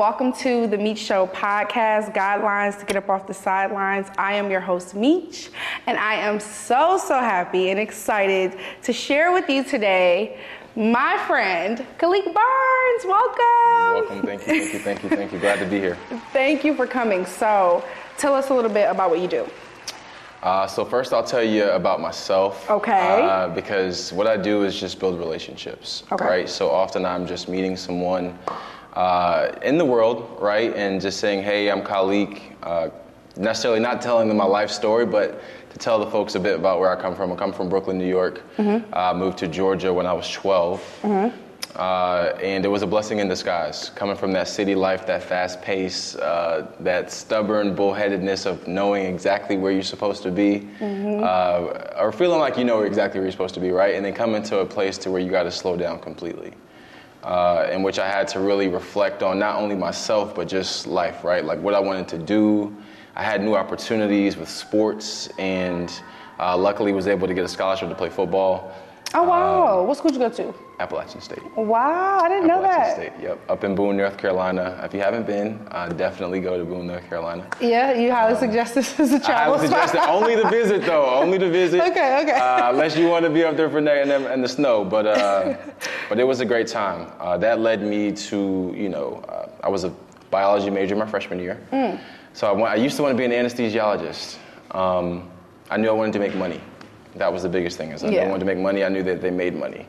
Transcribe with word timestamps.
welcome 0.00 0.32
to 0.32 0.66
the 0.66 0.78
Meech 0.78 0.96
Show 0.96 1.26
podcast, 1.26 2.14
Guidelines 2.14 2.78
to 2.78 2.86
Get 2.86 2.96
Up 2.96 3.10
Off 3.10 3.26
the 3.26 3.34
Sidelines. 3.34 4.06
I 4.16 4.32
am 4.32 4.50
your 4.50 4.60
host, 4.60 4.94
Meech, 4.94 5.50
and 5.86 5.98
I 5.98 6.14
am 6.14 6.40
so, 6.40 6.96
so 6.96 7.18
happy 7.18 7.68
and 7.68 7.78
excited 7.78 8.58
to 8.82 8.94
share 8.94 9.30
with 9.30 9.50
you 9.50 9.62
today 9.62 10.40
my 10.74 11.22
friend, 11.26 11.86
Kalik 11.98 12.24
Barnes. 12.32 13.04
Welcome. 13.04 13.42
Welcome. 13.92 14.22
Thank 14.22 14.46
you, 14.46 14.48
thank 14.48 14.72
you, 14.72 14.78
thank 14.78 15.02
you, 15.02 15.08
thank 15.10 15.32
you. 15.34 15.38
Glad 15.38 15.58
to 15.58 15.66
be 15.66 15.78
here. 15.78 15.98
Thank 16.32 16.64
you 16.64 16.74
for 16.74 16.86
coming. 16.86 17.26
So, 17.26 17.84
tell 18.16 18.34
us 18.34 18.48
a 18.48 18.54
little 18.54 18.70
bit 18.70 18.90
about 18.90 19.10
what 19.10 19.18
you 19.18 19.28
do. 19.28 19.46
Uh, 20.42 20.66
so 20.66 20.82
first, 20.82 21.12
I'll 21.12 21.22
tell 21.22 21.44
you 21.44 21.68
about 21.72 22.00
myself. 22.00 22.70
Okay. 22.70 23.20
Uh, 23.22 23.48
because 23.48 24.10
what 24.14 24.26
I 24.26 24.38
do 24.38 24.62
is 24.62 24.80
just 24.80 24.98
build 24.98 25.18
relationships. 25.18 26.04
Okay. 26.10 26.24
Right. 26.24 26.48
So 26.48 26.70
often 26.70 27.04
I'm 27.04 27.26
just 27.26 27.46
meeting 27.50 27.76
someone 27.76 28.38
uh, 28.94 29.52
in 29.62 29.78
the 29.78 29.84
world, 29.84 30.38
right, 30.40 30.74
and 30.74 31.00
just 31.00 31.20
saying, 31.20 31.42
"Hey, 31.42 31.70
I'm 31.70 31.82
Kalik." 31.82 32.40
Uh, 32.62 32.88
necessarily 33.36 33.80
not 33.80 34.02
telling 34.02 34.28
them 34.28 34.36
my 34.36 34.44
life 34.44 34.70
story, 34.70 35.06
but 35.06 35.40
to 35.70 35.78
tell 35.78 35.98
the 35.98 36.10
folks 36.10 36.34
a 36.34 36.40
bit 36.40 36.56
about 36.56 36.80
where 36.80 36.90
I 36.90 37.00
come 37.00 37.14
from. 37.14 37.32
I 37.32 37.36
come 37.36 37.52
from 37.52 37.68
Brooklyn, 37.68 37.96
New 37.96 38.08
York. 38.08 38.42
Mm-hmm. 38.56 38.92
Uh, 38.92 39.14
moved 39.14 39.38
to 39.38 39.48
Georgia 39.48 39.92
when 39.92 40.06
I 40.06 40.12
was 40.12 40.28
12. 40.30 41.00
Uh, 41.76 42.36
and 42.42 42.64
it 42.64 42.68
was 42.68 42.82
a 42.82 42.86
blessing 42.86 43.20
in 43.20 43.28
disguise, 43.28 43.90
coming 43.90 44.16
from 44.16 44.32
that 44.32 44.48
city 44.48 44.74
life, 44.74 45.06
that 45.06 45.22
fast 45.22 45.62
pace, 45.62 46.16
uh, 46.16 46.66
that 46.80 47.12
stubborn 47.12 47.76
bullheadedness 47.76 48.44
of 48.44 48.66
knowing 48.66 49.06
exactly 49.06 49.56
where 49.56 49.70
you're 49.70 49.80
supposed 49.80 50.20
to 50.22 50.32
be, 50.32 50.66
uh, 50.82 51.94
or 51.96 52.10
feeling 52.10 52.40
like 52.40 52.58
you 52.58 52.64
know 52.64 52.82
exactly 52.82 53.20
where 53.20 53.26
you're 53.26 53.32
supposed 53.32 53.54
to 53.54 53.60
be, 53.60 53.70
right? 53.70 53.94
And 53.94 54.04
then 54.04 54.14
coming 54.14 54.42
to 54.44 54.58
a 54.58 54.66
place 54.66 54.98
to 54.98 55.12
where 55.12 55.20
you 55.20 55.30
got 55.30 55.44
to 55.44 55.52
slow 55.52 55.76
down 55.76 56.00
completely, 56.00 56.54
uh, 57.22 57.68
in 57.70 57.82
which 57.82 57.98
I 57.98 58.08
had 58.08 58.28
to 58.28 58.40
really 58.40 58.68
reflect 58.68 59.22
on 59.22 59.38
not 59.38 59.56
only 59.56 59.76
myself 59.76 60.34
but 60.34 60.48
just 60.48 60.86
life, 60.86 61.24
right? 61.24 61.44
Like 61.44 61.60
what 61.60 61.74
I 61.74 61.80
wanted 61.80 62.08
to 62.08 62.18
do. 62.18 62.76
I 63.16 63.24
had 63.24 63.42
new 63.42 63.54
opportunities 63.54 64.36
with 64.36 64.48
sports, 64.48 65.28
and 65.38 65.92
uh, 66.38 66.56
luckily 66.56 66.92
was 66.92 67.06
able 67.06 67.26
to 67.26 67.34
get 67.34 67.44
a 67.44 67.48
scholarship 67.48 67.88
to 67.88 67.94
play 67.94 68.08
football. 68.08 68.72
Oh, 69.12 69.24
wow. 69.24 69.82
what 69.82 69.96
school 69.96 70.10
did 70.12 70.20
you 70.20 70.28
go 70.28 70.34
to? 70.52 70.54
Appalachian 70.78 71.20
State. 71.20 71.42
Wow, 71.56 72.20
I 72.20 72.28
didn't 72.28 72.46
know 72.46 72.62
that. 72.62 72.90
Appalachian. 72.98 73.12
State, 73.18 73.22
yep. 73.28 73.50
Up 73.50 73.64
in 73.64 73.74
Boone, 73.74 73.96
North 73.96 74.16
Carolina. 74.16 74.80
If 74.84 74.94
you 74.94 75.00
haven't 75.00 75.26
been, 75.26 75.66
uh, 75.72 75.88
definitely 75.88 76.40
go 76.40 76.56
to 76.56 76.64
Boone, 76.64 76.86
North 76.86 77.06
Carolina. 77.08 77.46
Yeah, 77.60 77.92
you 77.92 78.12
highly 78.12 78.38
suggest 78.38 78.76
this 78.76 78.98
as 79.00 79.12
a 79.12 79.18
travel 79.18 79.54
I 79.54 79.56
would 79.56 79.60
suggest 79.68 79.94
it 79.96 80.00
only 80.08 80.36
to 80.36 80.48
visit 80.48 80.82
though, 80.82 81.06
only 81.06 81.38
to 81.38 81.50
visit. 81.50 81.80
Okay, 81.90 82.20
okay. 82.22 82.38
Uh, 82.38 82.70
unless 82.70 82.96
you 82.96 83.08
want 83.08 83.24
to 83.24 83.30
be 83.30 83.42
up 83.42 83.56
there 83.56 83.68
for 83.68 83.80
night 83.80 83.98
in 84.02 84.08
the, 84.08 84.32
in 84.32 84.42
the 84.42 84.48
snow, 84.48 84.84
but 84.84 85.06
uh, 85.06 85.56
but 86.08 86.20
it 86.20 86.24
was 86.24 86.40
a 86.40 86.44
great 86.44 86.68
time. 86.68 87.10
Uh, 87.18 87.36
that 87.38 87.58
led 87.58 87.82
me 87.82 88.12
to 88.12 88.72
you 88.76 88.88
know 88.88 89.24
uh, 89.28 89.48
I 89.64 89.68
was 89.68 89.82
a 89.84 89.92
biology 90.30 90.70
major 90.70 90.94
my 90.94 91.06
freshman 91.06 91.40
year, 91.40 91.58
Mm. 91.72 91.98
so 92.32 92.46
I, 92.46 92.52
went, 92.52 92.66
I 92.68 92.76
used 92.76 92.96
to 92.96 93.02
want 93.02 93.12
to 93.12 93.18
be 93.18 93.24
an 93.24 93.32
anesthesiologist. 93.32 94.38
Um, 94.70 95.28
I 95.68 95.76
knew 95.76 95.88
I 95.88 95.92
wanted 95.92 96.12
to 96.12 96.20
make 96.20 96.34
money. 96.36 96.60
That 97.16 97.32
was 97.32 97.42
the 97.42 97.48
biggest 97.48 97.76
thing. 97.76 97.90
Is 97.90 98.04
I 98.04 98.08
Yeah. 98.08 98.26
wanted 98.28 98.40
to 98.40 98.46
make 98.46 98.58
money. 98.58 98.84
I 98.84 98.88
knew 98.88 99.02
that 99.02 99.20
they 99.20 99.30
made 99.30 99.54
money. 99.56 99.86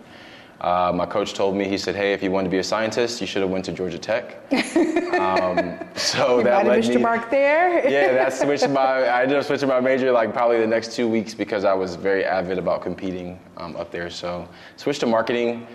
Uh, 0.59 0.91
my 0.93 1.07
coach 1.07 1.33
told 1.33 1.55
me, 1.55 1.67
he 1.67 1.75
said, 1.77 1.95
"Hey, 1.95 2.13
if 2.13 2.21
you 2.21 2.29
want 2.29 2.45
to 2.45 2.49
be 2.51 2.59
a 2.59 2.63
scientist, 2.63 3.19
you 3.19 3.25
should 3.25 3.41
have 3.41 3.49
went 3.49 3.65
to 3.65 3.71
Georgia 3.71 3.97
Tech." 3.97 4.35
um, 5.19 5.73
so 5.95 6.37
You 6.37 6.43
that 6.43 6.65
might 6.67 6.83
led 6.85 6.95
me. 6.95 7.01
mark 7.01 7.31
there. 7.31 7.87
yeah, 7.89 8.13
that 8.13 8.31
switched 8.33 8.69
my. 8.69 9.05
I 9.07 9.23
ended 9.23 9.37
up 9.37 9.43
switching 9.45 9.67
my 9.69 9.79
major 9.79 10.11
like 10.11 10.33
probably 10.33 10.59
the 10.59 10.67
next 10.67 10.95
two 10.95 11.07
weeks 11.07 11.33
because 11.33 11.65
I 11.65 11.73
was 11.73 11.95
very 11.95 12.23
avid 12.25 12.59
about 12.59 12.81
competing 12.83 13.39
um, 13.57 13.75
up 13.75 13.89
there. 13.91 14.09
So 14.11 14.47
switched 14.77 14.99
to 14.99 15.07
marketing. 15.07 15.65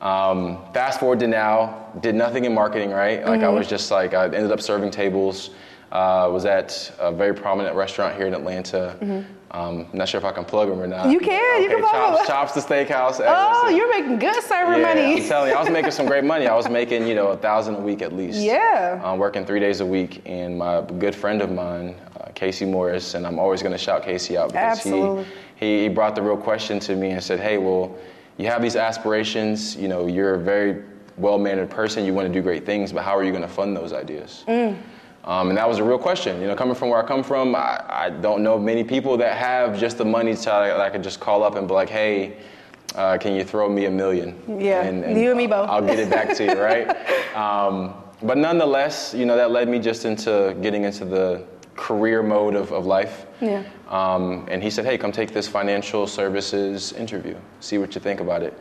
Um, 0.00 0.58
fast 0.72 1.00
forward 1.00 1.18
to 1.20 1.26
now, 1.26 1.86
did 2.00 2.14
nothing 2.14 2.44
in 2.44 2.54
marketing, 2.54 2.90
right? 2.90 3.24
Like 3.26 3.40
I 3.42 3.48
was 3.48 3.66
just 3.66 3.90
like 3.90 4.14
I 4.14 4.24
ended 4.26 4.52
up 4.52 4.60
serving 4.60 4.90
tables. 4.92 5.50
Uh, 5.90 6.28
was 6.32 6.44
at 6.44 6.92
a 6.98 7.10
very 7.12 7.32
prominent 7.32 7.74
restaurant 7.74 8.16
here 8.16 8.26
in 8.26 8.34
Atlanta. 8.34 9.24
Um, 9.52 9.86
not 9.92 10.08
sure 10.08 10.18
if 10.18 10.24
I 10.24 10.32
can 10.32 10.44
plug 10.44 10.68
them 10.68 10.80
or 10.80 10.86
not. 10.86 11.10
You 11.10 11.20
can, 11.20 11.62
you 11.62 11.68
can 11.68 11.78
plug. 11.80 11.92
Chops, 11.92 12.26
Chops 12.26 12.52
the 12.54 12.60
Steakhouse. 12.60 13.22
Oh, 13.24 13.68
you're 13.68 13.88
making 13.88 14.18
good 14.18 14.42
server 14.42 14.76
Yeah, 14.76 14.82
money. 14.94 15.22
I'm 15.22 15.28
telling 15.28 15.50
you, 15.50 15.56
I 15.56 15.60
was 15.60 15.70
making 15.70 15.92
some 15.92 16.06
great 16.06 16.24
money. 16.24 16.46
I 16.46 16.54
was 16.54 16.68
making, 16.68 17.06
you 17.06 17.14
know, 17.14 17.28
a 17.28 17.36
thousand 17.36 17.76
a 17.76 17.80
week 17.80 18.02
at 18.02 18.12
least. 18.12 18.38
Yeah. 18.40 19.00
Um, 19.04 19.18
working 19.18 19.46
three 19.46 19.60
days 19.60 19.80
a 19.80 19.86
week, 19.86 20.22
and 20.26 20.58
my 20.58 20.82
good 20.98 21.14
friend 21.14 21.40
of 21.42 21.50
mine, 21.52 21.94
uh, 22.20 22.30
Casey 22.34 22.64
Morris, 22.64 23.14
and 23.14 23.24
I'm 23.26 23.38
always 23.38 23.62
going 23.62 23.72
to 23.72 23.78
shout 23.78 24.02
Casey 24.02 24.36
out 24.36 24.48
because 24.48 24.78
Absolutely. 24.78 25.24
he, 25.56 25.66
he 25.76 25.82
he 25.84 25.88
brought 25.88 26.14
the 26.16 26.22
real 26.22 26.36
question 26.36 26.80
to 26.80 26.96
me 26.96 27.10
and 27.10 27.22
said, 27.22 27.38
"Hey, 27.38 27.56
well, 27.56 27.96
you 28.38 28.46
have 28.48 28.60
these 28.60 28.76
aspirations. 28.76 29.76
You 29.76 29.86
know, 29.88 30.06
you're 30.06 30.34
a 30.34 30.38
very 30.38 30.82
well-mannered 31.16 31.70
person. 31.70 32.04
You 32.04 32.12
want 32.14 32.26
to 32.26 32.32
do 32.34 32.42
great 32.42 32.66
things, 32.66 32.92
but 32.92 33.04
how 33.04 33.16
are 33.16 33.24
you 33.24 33.30
going 33.30 33.42
to 33.42 33.48
fund 33.48 33.76
those 33.76 33.92
ideas?" 33.92 34.44
Um, 35.26 35.48
and 35.48 35.58
that 35.58 35.68
was 35.68 35.78
a 35.78 35.84
real 35.84 35.98
question. 35.98 36.40
You 36.40 36.46
know, 36.46 36.54
coming 36.54 36.74
from 36.74 36.90
where 36.90 37.02
I 37.02 37.06
come 37.06 37.24
from, 37.24 37.56
I, 37.56 37.84
I 37.88 38.10
don't 38.10 38.42
know 38.42 38.58
many 38.58 38.84
people 38.84 39.16
that 39.16 39.36
have 39.36 39.78
just 39.78 39.98
the 39.98 40.04
money 40.04 40.34
to 40.34 40.44
that 40.44 40.80
I 40.80 40.88
could 40.88 41.02
just 41.02 41.18
call 41.18 41.42
up 41.42 41.56
and 41.56 41.66
be 41.66 41.74
like, 41.74 41.88
hey, 41.88 42.36
uh, 42.94 43.18
can 43.18 43.34
you 43.34 43.44
throw 43.44 43.68
me 43.68 43.86
a 43.86 43.90
million? 43.90 44.40
Yeah, 44.60 44.82
and 44.82 45.20
you 45.20 45.30
and 45.30 45.36
me 45.36 45.46
both. 45.46 45.68
I'll 45.68 45.84
get 45.84 45.98
it 45.98 46.08
back 46.08 46.34
to 46.36 46.44
you, 46.44 46.60
right? 46.60 46.96
Um, 47.36 47.92
but 48.22 48.38
nonetheless, 48.38 49.12
you 49.12 49.26
know, 49.26 49.36
that 49.36 49.50
led 49.50 49.68
me 49.68 49.78
just 49.78 50.06
into 50.06 50.56
getting 50.62 50.84
into 50.84 51.04
the 51.04 51.44
career 51.74 52.22
mode 52.22 52.54
of, 52.54 52.72
of 52.72 52.86
life. 52.86 53.26
Yeah. 53.42 53.62
Um, 53.88 54.46
and 54.50 54.62
he 54.62 54.70
said, 54.70 54.86
hey, 54.86 54.96
come 54.96 55.12
take 55.12 55.34
this 55.34 55.46
financial 55.46 56.06
services 56.06 56.94
interview, 56.94 57.36
see 57.60 57.76
what 57.76 57.94
you 57.94 58.00
think 58.00 58.20
about 58.20 58.42
it. 58.42 58.58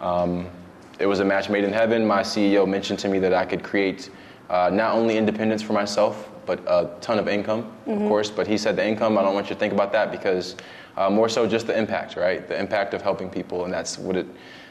Um, 0.00 0.50
it 0.98 1.06
was 1.06 1.20
a 1.20 1.24
match 1.24 1.48
made 1.48 1.64
in 1.64 1.72
heaven. 1.72 2.06
My 2.06 2.20
CEO 2.20 2.68
mentioned 2.68 2.98
to 2.98 3.08
me 3.08 3.18
that 3.20 3.32
I 3.32 3.46
could 3.46 3.62
create 3.62 4.10
uh, 4.50 4.68
not 4.72 4.94
only 4.94 5.16
independence 5.16 5.62
for 5.62 5.72
myself, 5.72 6.28
but 6.44 6.58
a 6.66 6.90
ton 7.00 7.18
of 7.18 7.28
income, 7.28 7.72
of 7.86 7.98
course. 8.08 8.28
But 8.30 8.46
he 8.46 8.58
said 8.58 8.74
the 8.76 8.86
income, 8.86 9.16
I 9.16 9.22
don't 9.22 9.34
want 9.34 9.48
you 9.48 9.54
to 9.54 9.58
think 9.60 9.72
about 9.72 9.92
that 9.92 10.10
because 10.10 10.56
uh, 10.96 11.08
more 11.08 11.28
so 11.28 11.46
just 11.46 11.66
the 11.68 11.78
impact, 11.78 12.16
right? 12.16 12.46
The 12.46 12.58
impact 12.58 12.92
of 12.92 13.00
helping 13.00 13.30
people, 13.30 13.64
and 13.64 13.72
that's 13.72 13.96
what 13.98 14.16
it. 14.16 14.26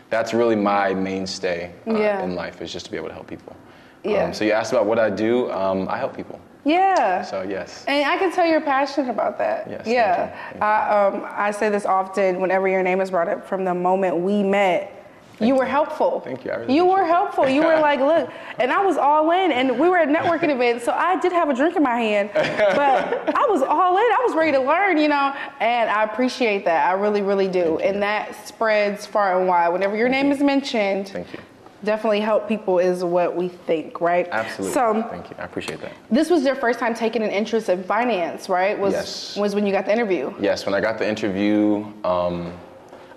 That's 0.09 0.34
really 0.34 0.56
my 0.56 0.94
mainstay 0.94 1.72
uh, 1.88 1.94
Yeah. 1.97 2.23
in 2.23 2.35
life 2.35 2.62
is 2.62 2.73
just 2.73 2.85
to 2.88 2.91
be 2.91 2.97
able 2.97 3.09
to 3.09 3.13
help 3.13 3.28
people. 3.28 3.56
Yeah. 4.03 4.25
Um, 4.25 4.34
so 4.34 4.44
you 4.44 4.51
asked 4.53 4.72
about 4.73 4.85
what 4.88 4.97
I 5.00 5.09
do. 5.09 5.51
Um, 5.51 5.88
I 5.88 5.97
help 5.97 6.16
people. 6.16 6.41
Yeah. 6.66 7.22
So 7.22 7.44
yes. 7.44 7.85
And 7.88 8.09
I 8.09 8.18
can 8.18 8.31
tell 8.34 8.45
you're 8.45 8.59
passionate 8.59 9.09
about 9.09 9.38
that. 9.38 9.69
Yes, 9.69 9.84
thank 9.85 9.94
Yeah. 9.95 10.25
you, 10.25 10.31
thank 10.34 10.56
you. 10.56 10.62
I, 10.62 11.06
um, 11.07 11.25
I 11.29 11.51
say 11.51 11.69
this 11.69 11.85
often 11.85 12.41
whenever 12.41 12.68
your 12.68 12.84
name 12.84 13.00
is 13.01 13.12
brought 13.12 13.29
up 13.29 13.47
from 13.47 13.63
the 13.63 13.73
moment 13.73 14.18
we 14.18 14.44
met. 14.44 14.98
You 15.39 15.47
you. 15.47 15.55
were 15.55 15.66
helpful. 15.66 16.22
Thank 16.22 16.45
you, 16.45 16.51
I 16.51 16.55
really 16.57 16.75
you 16.75 16.85
were 16.85 17.05
helpful. 17.05 17.47
You 17.47 17.63
were 17.63 17.79
like, 17.79 18.00
look, 18.00 18.29
and 18.59 18.72
I 18.72 18.81
was 18.85 18.97
all 18.97 19.31
in, 19.31 19.51
and 19.51 19.79
we 19.79 19.89
were 19.89 19.97
at 19.97 20.09
networking 20.09 20.50
event, 20.55 20.81
so 20.81 20.91
I 20.91 21.19
did 21.19 21.31
have 21.31 21.50
a 21.50 21.53
drink 21.53 21.75
in 21.75 21.83
my 21.83 22.00
hand, 22.00 22.29
but 22.33 23.35
I 23.35 23.45
was 23.50 23.61
all 23.61 23.97
in. 23.97 24.03
I 24.03 24.23
was 24.27 24.35
ready 24.35 24.51
to 24.53 24.59
learn, 24.59 24.97
you 24.97 25.07
know, 25.07 25.33
and 25.59 25.89
I 25.89 26.03
appreciate 26.03 26.66
that. 26.66 26.88
I 26.89 26.94
really, 26.94 27.22
really 27.22 27.47
do, 27.47 27.77
and 27.79 28.01
that 28.03 28.47
spreads 28.47 29.05
far 29.05 29.39
and 29.39 29.47
wide. 29.47 29.69
Whenever 29.69 29.95
your 29.95 30.09
name 30.09 30.31
is 30.31 30.39
mentioned, 30.41 31.09
Thank 31.09 31.31
you. 31.33 31.39
definitely 31.83 32.19
help 32.19 32.47
people 32.47 32.79
is 32.79 33.03
what 33.03 33.35
we 33.35 33.47
think, 33.47 34.01
right? 34.01 34.27
Absolutely. 34.31 34.73
So 34.73 35.07
Thank 35.09 35.29
you. 35.29 35.35
I 35.39 35.44
appreciate 35.45 35.79
that. 35.81 35.94
this 36.11 36.29
was 36.29 36.44
your 36.44 36.56
first 36.56 36.79
time 36.79 36.94
taking 36.94 37.23
an 37.23 37.29
interest 37.31 37.69
in 37.69 37.83
finance, 37.83 38.50
right? 38.50 38.77
Was 38.77 38.94
Yes. 38.94 39.38
was 39.38 39.56
when 39.56 39.66
you 39.66 39.71
got 39.71 39.85
the 39.85 39.94
interview. 39.94 40.33
Yes, 40.39 40.66
when 40.66 40.75
I 40.75 40.81
got 40.81 40.97
the 40.97 41.07
interview, 41.07 41.85
um, 42.03 42.51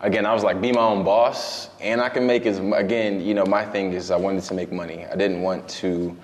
again, 0.03 0.27
I 0.27 0.35
was 0.35 0.43
like, 0.43 0.61
be 0.61 0.73
my 0.73 0.83
own 0.83 1.05
boss, 1.05 1.71
and 1.81 2.01
I 2.01 2.09
can 2.09 2.27
make 2.27 2.45
as 2.45 2.59
again, 2.59 3.21
you 3.21 3.35
know, 3.35 3.47
my 3.47 3.65
thing 3.65 3.93
is 3.93 4.11
I 4.11 4.17
wanted 4.17 4.43
to 4.45 4.55
make 4.55 4.71
money. 4.71 5.07
I 5.07 5.17
didn't 5.17 5.41
want 5.41 5.69
to. 5.81 6.17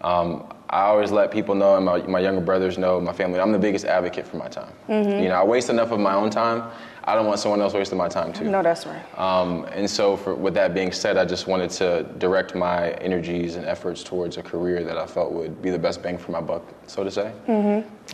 Um, 0.00 0.46
I 0.70 0.82
always 0.82 1.12
let 1.12 1.30
people 1.30 1.54
know, 1.54 1.76
and 1.76 1.84
my, 1.84 1.98
my 2.06 2.18
younger 2.18 2.40
brothers 2.40 2.78
know, 2.78 3.00
my 3.00 3.12
family. 3.12 3.38
I'm 3.38 3.52
the 3.52 3.58
biggest 3.58 3.84
advocate 3.84 4.26
for 4.26 4.38
my 4.38 4.48
time. 4.48 4.72
You 4.88 5.28
know, 5.28 5.34
I 5.34 5.44
waste 5.44 5.70
enough 5.70 5.92
of 5.92 6.00
my 6.00 6.14
own 6.14 6.30
time. 6.30 6.68
I 7.04 7.14
don't 7.14 7.26
want 7.26 7.38
someone 7.38 7.60
else 7.60 7.74
wasting 7.74 7.98
my 7.98 8.08
time 8.08 8.32
too. 8.32 8.44
No, 8.44 8.62
that's 8.62 8.86
right. 8.86 9.18
Um, 9.18 9.66
and 9.66 9.88
so, 9.88 10.16
for, 10.16 10.34
with 10.34 10.54
that 10.54 10.74
being 10.74 10.90
said, 10.90 11.16
I 11.18 11.26
just 11.26 11.46
wanted 11.46 11.70
to 11.72 12.04
direct 12.18 12.54
my 12.54 12.90
energies 12.92 13.56
and 13.56 13.66
efforts 13.66 14.02
towards 14.02 14.36
a 14.38 14.42
career 14.42 14.82
that 14.84 14.96
I 14.96 15.06
felt 15.06 15.32
would 15.32 15.60
be 15.60 15.70
the 15.70 15.78
best 15.78 16.02
bang 16.02 16.16
for 16.18 16.32
my 16.32 16.40
buck, 16.40 16.62
so 16.86 17.04
to 17.04 17.10
say. 17.10 17.30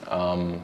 Um, 0.08 0.60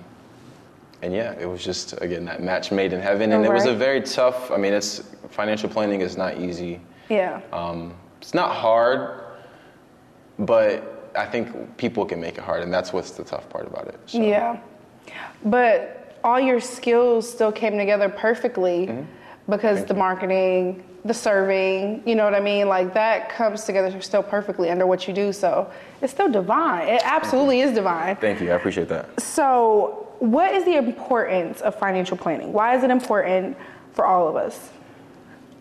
and 1.02 1.14
yeah, 1.14 1.32
it 1.38 1.46
was 1.46 1.62
just 1.64 2.00
again 2.00 2.24
that 2.24 2.42
match 2.42 2.72
made 2.72 2.92
in 2.92 3.00
heaven, 3.00 3.32
and 3.32 3.44
it 3.44 3.52
was 3.52 3.66
a 3.66 3.74
very 3.74 4.00
tough. 4.00 4.50
I 4.50 4.56
mean, 4.56 4.72
it's 4.72 5.02
financial 5.30 5.68
planning 5.68 6.00
is 6.00 6.16
not 6.16 6.38
easy. 6.38 6.80
Yeah. 7.08 7.40
Um, 7.52 7.94
it's 8.20 8.34
not 8.34 8.50
hard, 8.54 9.20
but 10.38 11.12
I 11.16 11.26
think 11.26 11.76
people 11.76 12.04
can 12.04 12.20
make 12.20 12.38
it 12.38 12.44
hard, 12.44 12.62
and 12.62 12.72
that's 12.72 12.92
what's 12.92 13.10
the 13.12 13.24
tough 13.24 13.48
part 13.48 13.66
about 13.66 13.88
it. 13.88 13.98
So, 14.06 14.20
Yeah. 14.20 14.58
But 15.44 16.18
all 16.24 16.40
your 16.40 16.60
skills 16.60 17.30
still 17.30 17.52
came 17.52 17.78
together 17.78 18.08
perfectly 18.08 18.86
Mm-hmm. 18.88 19.02
because 19.52 19.84
the 19.84 19.94
marketing, 19.94 20.82
the 21.04 21.14
serving, 21.14 22.02
you 22.04 22.16
know 22.16 22.24
what 22.24 22.34
I 22.34 22.40
mean? 22.40 22.68
Like 22.68 22.92
that 22.94 23.28
comes 23.28 23.64
together 23.64 24.00
still 24.00 24.22
perfectly 24.24 24.70
under 24.70 24.86
what 24.86 25.06
you 25.06 25.14
do. 25.14 25.32
So 25.32 25.70
it's 26.02 26.12
still 26.12 26.28
divine. 26.30 26.88
It 26.88 27.02
absolutely 27.04 27.60
is 27.60 27.72
divine. 27.72 28.16
Thank 28.16 28.40
you. 28.40 28.50
I 28.50 28.56
appreciate 28.56 28.88
that. 28.88 29.20
So, 29.20 30.05
what 30.18 30.54
is 30.54 30.64
the 30.64 30.76
importance 30.76 31.60
of 31.60 31.74
financial 31.74 32.16
planning? 32.16 32.52
Why 32.52 32.76
is 32.76 32.82
it 32.82 32.90
important 32.90 33.56
for 33.92 34.06
all 34.06 34.28
of 34.28 34.36
us? 34.36 34.70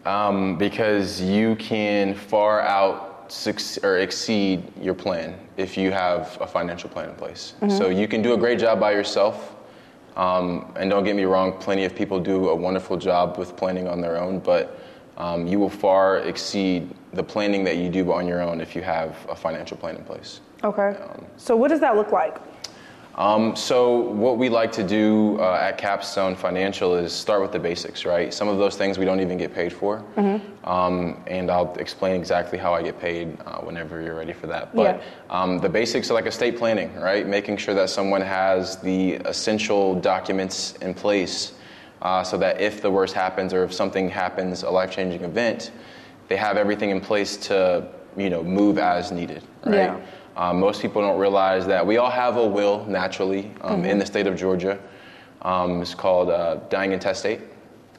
Um, 0.05 0.57
because 0.57 1.19
you 1.21 1.55
can 1.55 2.13
far 2.13 2.61
out 2.61 3.11
or 3.81 3.97
exceed 3.97 4.71
your 4.79 4.93
plan 4.93 5.35
if 5.57 5.77
you 5.77 5.91
have 5.91 6.37
a 6.39 6.45
financial 6.45 6.89
plan 6.89 7.09
in 7.09 7.15
place. 7.15 7.55
So 7.69 7.89
you 7.89 8.07
can 8.07 8.21
do 8.21 8.33
a 8.33 8.37
great 8.37 8.59
job 8.59 8.79
by 8.79 8.91
yourself. 8.91 9.55
Um, 10.15 10.71
and 10.77 10.91
don't 10.91 11.03
get 11.03 11.15
me 11.15 11.23
wrong, 11.23 11.53
plenty 11.53 11.85
of 11.85 11.95
people 11.95 12.19
do 12.19 12.49
a 12.49 12.55
wonderful 12.55 12.97
job 12.97 13.37
with 13.37 13.57
planning 13.57 13.87
on 13.87 13.99
their 13.99 14.17
own, 14.17 14.39
but 14.39 14.79
um, 15.17 15.47
you 15.47 15.59
will 15.59 15.69
far 15.69 16.19
exceed 16.19 16.93
the 17.13 17.23
planning 17.23 17.63
that 17.63 17.77
you 17.77 17.89
do 17.89 18.13
on 18.13 18.27
your 18.27 18.41
own 18.41 18.61
if 18.61 18.75
you 18.75 18.81
have 18.83 19.17
a 19.27 19.35
financial 19.35 19.75
plan 19.75 19.95
in 19.95 20.03
place. 20.03 20.41
Okay. 20.63 20.95
So 21.37 21.55
what 21.55 21.69
does 21.69 21.79
that 21.79 21.95
look 21.95 22.11
like? 22.11 22.37
Um, 23.17 23.55
so 23.55 23.97
what 23.97 24.37
we 24.37 24.49
like 24.49 24.73
to 24.73 24.83
do 24.83 25.39
uh, 25.39 25.57
at 25.61 25.77
Capstone 25.77 26.35
Financial 26.35 26.95
is 26.95 27.13
start 27.13 27.41
with 27.41 27.53
the 27.53 27.59
basics, 27.59 28.03
right? 28.03 28.33
Some 28.33 28.49
of 28.49 28.57
those 28.57 28.75
things 28.75 28.97
we 28.97 29.05
don't 29.05 29.21
even 29.21 29.37
get 29.37 29.53
paid 29.53 29.71
for, 29.71 30.03
um, 30.65 31.23
and 31.25 31.49
I'll 31.49 31.73
explain 31.75 32.19
exactly 32.19 32.57
how 32.59 32.73
I 32.73 32.81
get 32.83 32.99
paid 32.99 33.37
uh, 33.45 33.59
whenever 33.59 34.01
you're 34.01 34.15
ready 34.15 34.33
for 34.33 34.47
that. 34.47 34.75
But 34.75 34.97
Yeah. 34.97 35.01
um, 35.29 35.59
the 35.59 35.69
basics 35.69 36.11
are 36.11 36.13
like 36.13 36.25
estate 36.25 36.57
planning, 36.57 36.93
right? 36.95 37.25
Making 37.25 37.55
sure 37.55 37.73
that 37.75 37.89
someone 37.89 38.21
has 38.21 38.77
the 38.77 39.13
essential 39.25 39.95
documents 39.95 40.73
in 40.81 40.93
place, 40.93 41.53
uh, 42.01 42.21
so 42.21 42.37
that 42.37 42.59
if 42.59 42.81
the 42.81 42.91
worst 42.91 43.13
happens 43.13 43.53
or 43.53 43.63
if 43.63 43.73
something 43.73 44.09
happens, 44.09 44.63
a 44.63 44.69
life-changing 44.69 45.23
event, 45.23 45.71
they 46.27 46.35
have 46.35 46.57
everything 46.57 46.89
in 46.89 46.99
place 46.99 47.37
to, 47.37 47.87
you 48.17 48.29
know, 48.29 48.43
move 48.43 48.77
as 48.77 49.13
needed, 49.13 49.41
right? 49.63 49.75
Yeah. 49.75 49.97
Um, 50.37 50.59
most 50.59 50.81
people 50.81 51.01
don't 51.01 51.17
realize 51.19 51.65
that 51.67 51.85
we 51.85 51.97
all 51.97 52.09
have 52.09 52.37
a 52.37 52.45
will 52.45 52.85
naturally 52.85 53.51
um, 53.61 53.85
in 53.85 53.97
the 53.97 54.05
state 54.05 54.27
of 54.27 54.35
Georgia. 54.35 54.77
Um, 55.41 55.81
it's 55.81 55.95
called 55.95 56.29
uh, 56.29 56.55
dying 56.69 56.91
intestate. 56.91 57.41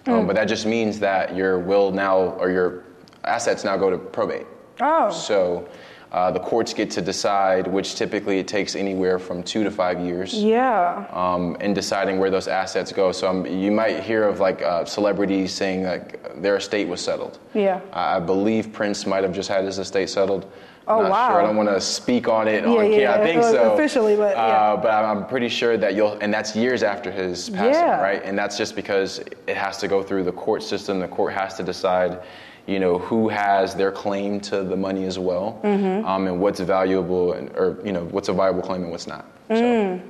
Um, 0.06 0.26
But 0.26 0.36
that 0.36 0.44
just 0.46 0.66
means 0.66 0.98
that 1.00 1.34
your 1.34 1.58
will 1.58 1.90
now, 1.90 2.18
or 2.38 2.50
your 2.50 2.84
assets 3.24 3.64
now 3.64 3.76
go 3.76 3.90
to 3.90 3.98
probate. 3.98 4.46
Oh. 4.80 5.10
So 5.10 5.66
uh, 6.12 6.30
the 6.30 6.38
courts 6.40 6.72
get 6.74 6.90
to 6.92 7.00
decide, 7.02 7.66
which 7.66 7.94
typically 7.96 8.38
it 8.38 8.46
takes 8.46 8.76
anywhere 8.76 9.18
from 9.18 9.42
two 9.42 9.64
to 9.64 9.70
five 9.70 9.98
years 10.00 10.32
Yeah. 10.34 11.06
um, 11.12 11.56
in 11.60 11.74
deciding 11.74 12.18
where 12.18 12.30
those 12.30 12.46
assets 12.46 12.92
go. 12.92 13.10
So 13.12 13.28
um, 13.28 13.46
you 13.46 13.72
might 13.72 14.00
hear 14.00 14.24
of 14.24 14.38
like 14.40 14.62
uh, 14.62 14.84
celebrities 14.84 15.52
saying 15.52 15.84
like 15.84 16.40
their 16.42 16.56
estate 16.56 16.86
was 16.86 17.00
settled. 17.00 17.38
Yeah. 17.54 17.80
I 17.92 18.16
I 18.16 18.20
believe 18.20 18.72
Prince 18.72 19.06
might 19.06 19.24
have 19.24 19.32
just 19.34 19.48
had 19.48 19.64
his 19.64 19.78
estate 19.78 20.10
settled. 20.10 20.46
Oh, 20.88 21.02
Not 21.02 21.10
wow. 21.10 21.28
Sure. 21.30 21.40
I 21.40 21.42
don't 21.42 21.56
want 21.56 21.68
to 21.68 21.80
speak 21.80 22.28
on 22.28 22.46
it. 22.46 22.62
Yeah, 22.64 22.70
on 22.70 22.92
yeah, 22.92 23.14
I 23.14 23.18
think 23.24 23.42
so. 23.42 23.72
officially, 23.74 24.14
but, 24.14 24.36
yeah. 24.36 24.42
Uh, 24.42 24.76
but 24.76 24.90
I'm 24.92 25.26
pretty 25.26 25.48
sure 25.48 25.76
that 25.76 25.94
you'll, 25.96 26.16
and 26.20 26.32
that's 26.32 26.54
years 26.54 26.82
after 26.84 27.10
his 27.10 27.50
passing, 27.50 27.72
Yeah. 27.72 28.00
right? 28.00 28.22
And 28.24 28.38
that's 28.38 28.56
just 28.56 28.76
because 28.76 29.18
it 29.18 29.56
has 29.56 29.78
to 29.78 29.88
go 29.88 30.02
through 30.02 30.22
the 30.24 30.32
court 30.32 30.62
system. 30.62 31.00
The 31.00 31.08
court 31.08 31.32
has 31.34 31.54
to 31.54 31.64
decide, 31.64 32.20
you 32.68 32.78
know, 32.78 32.98
who 32.98 33.28
has 33.28 33.74
their 33.74 33.90
claim 33.90 34.38
to 34.42 34.62
the 34.62 34.76
money 34.76 35.06
as 35.06 35.18
well, 35.18 35.58
Mm-hmm. 35.64 36.06
um, 36.06 36.28
and 36.28 36.40
what's 36.40 36.60
valuable, 36.60 37.32
and, 37.32 37.50
or 37.56 37.78
you 37.84 37.90
know, 37.90 38.04
what's 38.12 38.28
a 38.28 38.32
viable 38.32 38.62
claim 38.62 38.82
and 38.82 38.92
what's 38.92 39.08
not. 39.08 39.24
Mm. 39.50 40.00
So, 40.00 40.02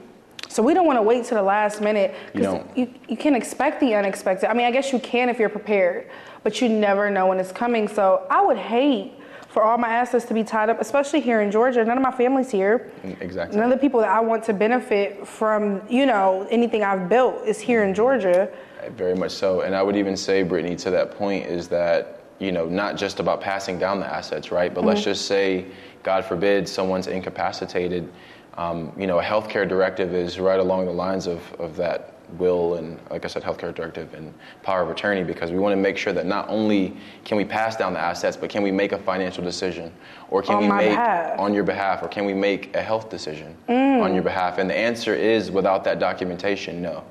So 0.49 0.63
we 0.63 0.75
don't 0.75 0.87
want 0.87 0.99
to 0.99 1.03
wait 1.03 1.25
to 1.27 1.35
the 1.35 1.43
last 1.43 1.81
minute 1.81 2.15
You 2.35 2.41
because 2.41 2.55
don't. 2.55 2.77
you, 2.79 2.95
you 3.09 3.17
can 3.17 3.35
expect 3.35 3.81
the 3.81 3.95
unexpected. 3.95 4.51
I 4.51 4.55
mean, 4.55 4.67
I 4.67 4.71
guess 4.71 4.93
you 4.93 4.99
can 4.99 5.31
if 5.31 5.39
you're 5.39 5.49
prepared, 5.49 6.11
but 6.43 6.61
you 6.61 6.69
never 6.69 7.09
know 7.11 7.27
when 7.29 7.41
it's 7.41 7.51
coming. 7.53 7.89
So 7.89 8.27
I 8.31 8.43
would 8.45 8.59
hate 8.59 9.15
for 9.57 9.65
all 9.65 9.79
my 9.79 9.89
assets 9.89 10.27
to 10.27 10.35
be 10.35 10.45
tied 10.45 10.69
up, 10.69 10.83
especially 10.83 11.19
here 11.19 11.41
in 11.41 11.51
Georgia. 11.51 11.83
None 11.83 11.97
of 11.97 12.03
my 12.03 12.11
family's 12.11 12.51
here. 12.51 12.93
exactly. 13.21 13.57
None 13.57 13.73
of 13.73 13.79
the 13.79 13.81
people 13.81 14.01
that 14.01 14.11
I 14.11 14.21
want 14.21 14.45
to 14.45 14.53
benefit 14.53 15.27
from, 15.27 15.81
you 15.89 16.05
know, 16.05 16.47
anything 16.51 16.85
I've 16.85 17.09
built 17.09 17.43
is 17.47 17.59
here 17.59 17.83
in 17.83 17.95
Georgia. 17.95 18.51
Very 18.91 19.15
much 19.15 19.31
so. 19.31 19.63
And 19.63 19.75
I 19.75 19.83
would 19.83 19.97
even 19.97 20.15
say, 20.15 20.43
Brittany, 20.43 20.77
to 20.77 20.91
that 20.91 21.13
point 21.13 21.47
is 21.47 21.69
that, 21.69 22.21
you 22.39 22.53
know, 22.53 22.67
not 22.67 22.99
just 22.99 23.19
about 23.19 23.41
passing 23.41 23.79
down 23.79 23.99
the 23.99 24.07
assets, 24.07 24.53
right? 24.53 24.75
But 24.75 24.85
let's 24.85 25.03
just 25.03 25.25
say, 25.25 25.65
God 26.03 26.27
forbid, 26.27 26.69
someone's 26.69 27.07
incapacitated. 27.07 28.13
Um, 28.59 28.93
you 28.95 29.07
know, 29.07 29.21
a 29.21 29.25
healthcare 29.25 29.67
directive 29.67 30.13
is 30.13 30.39
right 30.39 30.61
along 30.61 30.85
the 30.85 30.93
lines 30.93 31.27
of, 31.27 31.41
of 31.59 31.77
that 31.77 32.16
will 32.39 32.75
and, 32.75 32.99
like 33.11 33.25
I 33.25 33.29
said, 33.29 33.43
healthcare 33.43 33.75
directive 33.75 34.13
and 34.15 34.33
power 34.63 34.83
of 34.83 34.91
attorney 34.91 35.23
because 35.23 35.51
we 35.53 35.59
want 35.59 35.73
to 35.73 35.81
make 35.81 35.97
sure 35.97 36.13
that 36.13 36.27
not 36.27 36.49
only 36.49 36.97
can 37.25 37.37
we 37.37 37.45
pass 37.45 37.77
down 37.77 37.93
the 37.93 38.01
assets, 38.01 38.37
but 38.37 38.51
can 38.51 38.63
we 38.63 38.73
make 38.73 38.93
a 38.93 38.99
financial 38.99 39.45
decision? 39.45 39.93
Or 40.31 40.43
can 40.43 40.57
On 40.57 40.63
we 40.63 40.69
make 40.69 40.91
behalf. 40.91 41.39
on 41.39 41.55
your 41.55 41.65
behalf? 41.65 42.03
Or 42.03 42.09
can 42.09 42.25
we 42.25 42.35
make 42.35 42.75
a 42.75 42.83
health 42.83 43.11
decision 43.11 43.57
on 43.69 44.13
your 44.15 44.23
behalf? 44.23 44.59
And 44.59 44.69
the 44.69 44.77
answer 44.77 45.15
is 45.15 45.51
without 45.51 45.85
that 45.85 45.99
documentation, 45.99 46.83
no. 46.83 47.05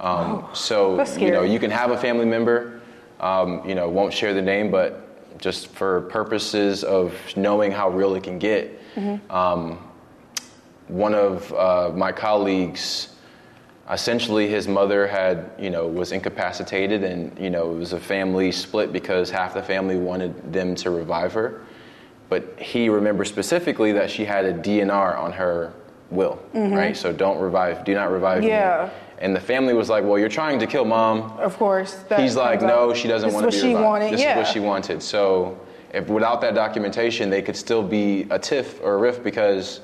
Um, 0.00 0.46
so 0.52 1.02
you 1.18 1.32
know 1.32 1.42
you 1.42 1.58
can 1.58 1.72
have 1.72 1.90
a 1.90 1.98
family 1.98 2.24
member, 2.24 2.80
um, 3.18 3.68
you 3.68 3.74
know, 3.74 3.88
won't 3.88 4.14
share 4.14 4.32
the 4.32 4.42
name, 4.42 4.70
but 4.70 5.04
just 5.40 5.68
for 5.68 6.02
purposes 6.02 6.84
of 6.84 7.14
knowing 7.36 7.72
how 7.72 7.88
real 7.88 8.14
it 8.14 8.22
can 8.22 8.38
get, 8.38 8.80
um, 9.30 9.78
one 10.86 11.14
of 11.14 11.52
uh, 11.52 11.90
my 11.94 12.12
colleagues, 12.12 13.08
essentially 13.90 14.48
his 14.48 14.68
mother 14.68 15.06
had, 15.06 15.50
you 15.58 15.70
know, 15.70 15.86
was 15.86 16.12
incapacitated, 16.12 17.02
and 17.04 17.36
you 17.38 17.50
know 17.50 17.72
it 17.72 17.78
was 17.78 17.92
a 17.92 18.00
family 18.00 18.52
split 18.52 18.92
because 18.92 19.30
half 19.30 19.54
the 19.54 19.62
family 19.62 19.96
wanted 19.96 20.52
them 20.52 20.74
to 20.76 20.90
revive 20.90 21.32
her, 21.32 21.62
but 22.28 22.58
he 22.58 22.88
remembers 22.88 23.28
specifically 23.28 23.92
that 23.92 24.10
she 24.10 24.24
had 24.24 24.44
a 24.44 24.52
DNR 24.52 25.18
on 25.18 25.32
her 25.32 25.72
will, 26.10 26.42
mm-hmm. 26.54 26.74
right? 26.74 26.96
So 26.96 27.12
don't 27.12 27.38
revive, 27.38 27.84
do 27.84 27.94
not 27.94 28.10
revive 28.10 28.40
me. 28.42 28.48
Yeah. 28.48 28.90
And 29.20 29.34
the 29.34 29.40
family 29.40 29.74
was 29.74 29.88
like, 29.88 30.04
"Well, 30.04 30.18
you're 30.18 30.28
trying 30.28 30.58
to 30.60 30.66
kill 30.66 30.84
mom." 30.84 31.22
Of 31.38 31.56
course. 31.56 32.04
He's 32.16 32.36
like, 32.36 32.62
"No, 32.62 32.94
she 32.94 33.08
doesn't 33.08 33.32
want 33.32 33.42
to 33.42 33.46
what 33.46 33.52
be 33.52 33.60
she 33.60 33.68
revived. 33.68 33.84
wanted. 33.84 34.12
This 34.12 34.20
yeah. 34.20 34.32
is 34.32 34.36
what 34.36 34.52
she 34.52 34.60
wanted." 34.60 35.02
So, 35.02 35.58
if 35.92 36.08
without 36.08 36.40
that 36.42 36.54
documentation, 36.54 37.28
they 37.28 37.42
could 37.42 37.56
still 37.56 37.82
be 37.82 38.26
a 38.30 38.38
tiff 38.38 38.80
or 38.80 38.94
a 38.94 38.98
rift 38.98 39.24
because, 39.24 39.80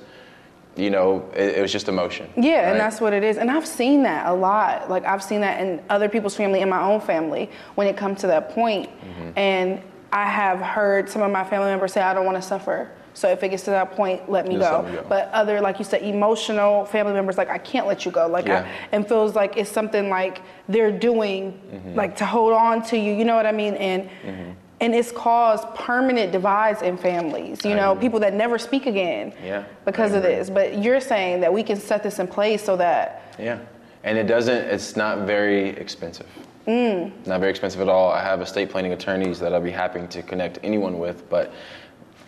you 0.77 0.91
know, 0.91 1.29
it, 1.35 1.59
it 1.59 1.63
was 1.63 1.71
just 1.73 1.89
emotion. 1.89 2.29
Yeah, 2.37 2.71
and 2.71 2.81
that's 2.81 3.01
what 3.01 3.13
it 3.13 3.23
is. 3.23 3.37
And 3.37 3.51
I've 3.51 3.67
seen 3.67 4.03
that 4.05 4.27
a 4.27 4.33
lot. 4.33 4.91
Like 4.91 5.05
I've 5.05 5.23
seen 5.23 5.41
that 5.43 5.61
in 5.61 5.83
other 5.89 6.09
people's 6.09 6.35
family, 6.37 6.61
in 6.61 6.69
my 6.69 6.83
own 6.83 7.01
family, 7.01 7.51
when 7.77 7.87
it 7.87 7.97
comes 7.97 8.21
to 8.23 8.27
that 8.29 8.51
point. 8.51 8.89
Mm-hmm. 8.89 9.39
And 9.39 9.83
I 10.13 10.25
have 10.27 10.61
heard 10.61 11.09
some 11.09 11.23
of 11.23 11.31
my 11.31 11.45
family 11.45 11.67
members 11.67 11.93
say, 11.93 12.01
"I 12.03 12.13
don't 12.15 12.27
want 12.27 12.37
to 12.37 12.43
suffer." 12.43 12.91
So 13.17 13.29
if 13.29 13.45
it 13.45 13.51
gets 13.51 13.63
to 13.65 13.71
that 13.71 13.93
point, 13.93 14.29
let 14.29 14.49
me, 14.49 14.57
go. 14.57 14.81
let 14.83 14.91
me 14.91 14.97
go. 14.97 15.07
But 15.09 15.29
other, 15.31 15.61
like 15.61 15.79
you 15.79 15.85
said, 15.85 16.03
emotional 16.03 16.85
family 16.85 17.13
members, 17.13 17.39
like 17.39 17.49
I 17.49 17.59
can't 17.59 17.87
let 17.87 18.05
you 18.05 18.11
go. 18.11 18.27
Like 18.27 18.47
Yeah. 18.47 18.67
I, 18.67 18.89
and 18.91 19.07
feels 19.07 19.37
like 19.37 19.57
it's 19.57 19.71
something 19.71 20.09
like 20.11 20.43
they're 20.69 20.91
doing, 20.91 21.53
Mm-hmm. 21.73 21.95
like 21.95 22.17
to 22.17 22.27
hold 22.27 22.53
on 22.53 22.83
to 22.87 22.99
you. 22.99 23.13
You 23.13 23.25
know 23.25 23.37
what 23.37 23.47
I 23.47 23.53
mean? 23.53 23.75
And 23.75 24.57
and 24.85 24.95
it's 24.95 25.11
caused 25.11 25.67
permanent 25.75 26.31
divides 26.31 26.83
in 26.83 26.99
families. 26.99 27.65
You 27.65 27.75
know, 27.75 27.97
people 27.97 28.21
that 28.21 28.35
never 28.35 28.59
speak 28.59 28.85
again 28.85 29.33
Yeah, 29.43 29.65
because 29.87 30.13
of 30.13 30.23
this. 30.23 30.51
But 30.51 30.83
you're 30.83 31.01
saying 31.01 31.41
that 31.41 31.51
we 31.53 31.63
can 31.63 31.81
set 31.81 32.03
this 32.03 32.19
in 32.19 32.27
place 32.29 32.63
so 32.63 32.77
that 32.77 33.35
Yeah, 33.39 33.59
and 34.05 34.19
it 34.19 34.25
doesn't. 34.27 34.55
It's 34.75 34.95
not 34.95 35.21
very 35.27 35.71
expensive. 35.71 36.27
Mm. 36.69 37.13
Not 37.27 37.41
very 37.41 37.51
expensive 37.51 37.81
at 37.81 37.89
all. 37.89 38.11
I 38.11 38.23
have 38.23 38.43
estate 38.43 38.69
planning 38.69 38.93
attorneys 38.93 39.41
that 39.41 39.55
I'd 39.55 39.65
be 39.65 39.71
happy 39.71 40.07
to 40.07 40.23
connect 40.23 40.59
anyone 40.63 40.99
with, 40.99 41.29
but 41.31 41.51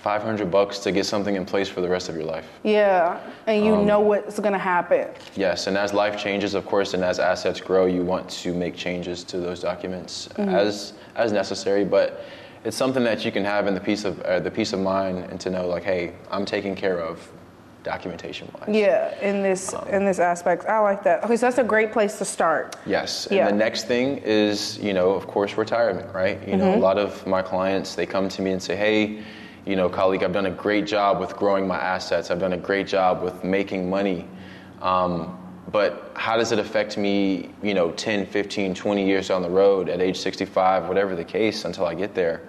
500 0.03 0.51
bucks 0.51 0.79
to 0.81 0.93
get 0.93 1.05
something 1.05 1.35
in 1.37 1.45
place 1.45 1.69
for 1.69 1.81
the 1.81 1.89
rest 1.89 2.09
of 2.09 2.15
your 2.15 2.25
life. 2.25 2.47
Yeah, 2.63 3.19
and 3.47 3.65
you 3.67 3.75
Um, 3.75 3.87
know 3.87 4.01
what's 4.01 4.39
gonna 4.39 4.57
happen. 4.59 5.09
Yes, 5.35 5.67
and 5.67 5.77
as 5.77 5.93
life 5.93 6.17
changes, 6.17 6.55
of 6.55 6.65
course, 6.65 6.95
and 6.95 7.03
as 7.05 7.19
assets 7.19 7.61
grow, 7.61 7.85
you 7.87 8.03
want 8.03 8.29
to 8.45 8.55
make 8.55 8.77
changes 8.77 9.25
to 9.25 9.37
those 9.39 9.61
documents 9.61 10.29
Mm-hmm. 10.37 10.55
as 10.55 10.93
as 11.17 11.33
necessary. 11.33 11.85
But 11.85 12.21
it's 12.67 12.77
something 12.77 13.05
that 13.05 13.25
you 13.25 13.31
can 13.31 13.45
have 13.45 13.69
in 13.69 13.75
the 13.75 13.81
peace 13.81 14.05
of 14.05 14.21
uh, 14.23 14.41
the 14.41 14.51
peace 14.51 14.73
of 14.73 14.81
mind 14.81 15.19
and 15.31 15.39
to 15.41 15.51
know, 15.51 15.69
like, 15.69 15.85
hey, 15.85 16.13
I'm 16.33 16.45
taken 16.45 16.75
care 16.75 16.99
of, 17.01 17.27
documentation 17.85 18.51
wise. 18.55 18.75
Yeah, 18.75 19.15
in 19.21 19.41
this 19.41 19.73
Um, 19.73 19.87
in 19.89 20.05
this 20.05 20.19
aspect, 20.19 20.67
I 20.67 20.81
like 20.81 21.05
that. 21.05 21.23
Okay, 21.23 21.37
so 21.37 21.47
that's 21.47 21.59
a 21.59 21.65
great 21.65 21.93
place 21.93 22.19
to 22.19 22.25
start. 22.25 22.75
Yes, 22.85 23.29
and 23.29 23.37
Yeah. 23.37 23.47
the 23.47 23.57
next 23.57 23.85
thing 23.87 24.19
is, 24.25 24.79
you 24.79 24.93
know, 24.93 25.11
of 25.13 25.29
course, 25.29 25.57
retirement, 25.57 26.13
right? 26.13 26.41
You 26.41 26.55
Mm-hmm. 26.57 26.59
know, 26.59 26.75
a 26.75 26.83
lot 26.89 26.99
of 26.99 27.25
my 27.27 27.41
clients 27.43 27.95
they 27.95 28.05
come 28.07 28.29
to 28.29 28.43
me 28.43 28.51
and 28.51 28.61
say, 28.61 28.75
hey, 28.75 29.23
you 29.65 29.77
know, 29.77 29.89
Kalik, 29.89 30.25
I've 30.25 30.33
done 30.33 30.47
a 30.47 30.51
great 30.67 30.87
job 30.87 31.21
with 31.21 31.37
growing 31.37 31.69
my 31.69 31.79
assets. 31.79 32.31
I've 32.33 32.41
done 32.41 32.53
a 32.55 32.63
great 32.69 32.89
job 32.89 33.23
with 33.23 33.45
making 33.45 33.89
money. 33.89 34.27
Um, 34.83 35.39
but 35.71 36.13
how 36.15 36.37
does 36.37 36.53
it 36.53 36.59
affect 36.59 36.97
me, 36.97 37.51
you 37.63 37.75
know, 37.75 37.91
10, 37.93 38.27
15, 38.27 38.75
20 38.75 39.07
years 39.07 39.29
down 39.29 39.43
the 39.43 39.51
road 39.51 39.89
at 39.89 40.01
age 40.01 40.19
65, 40.19 40.89
whatever 40.89 41.17
the 41.17 41.25
case, 41.25 41.65
until 41.65 41.87
I 41.87 41.95
get 41.95 42.15
there? 42.15 42.43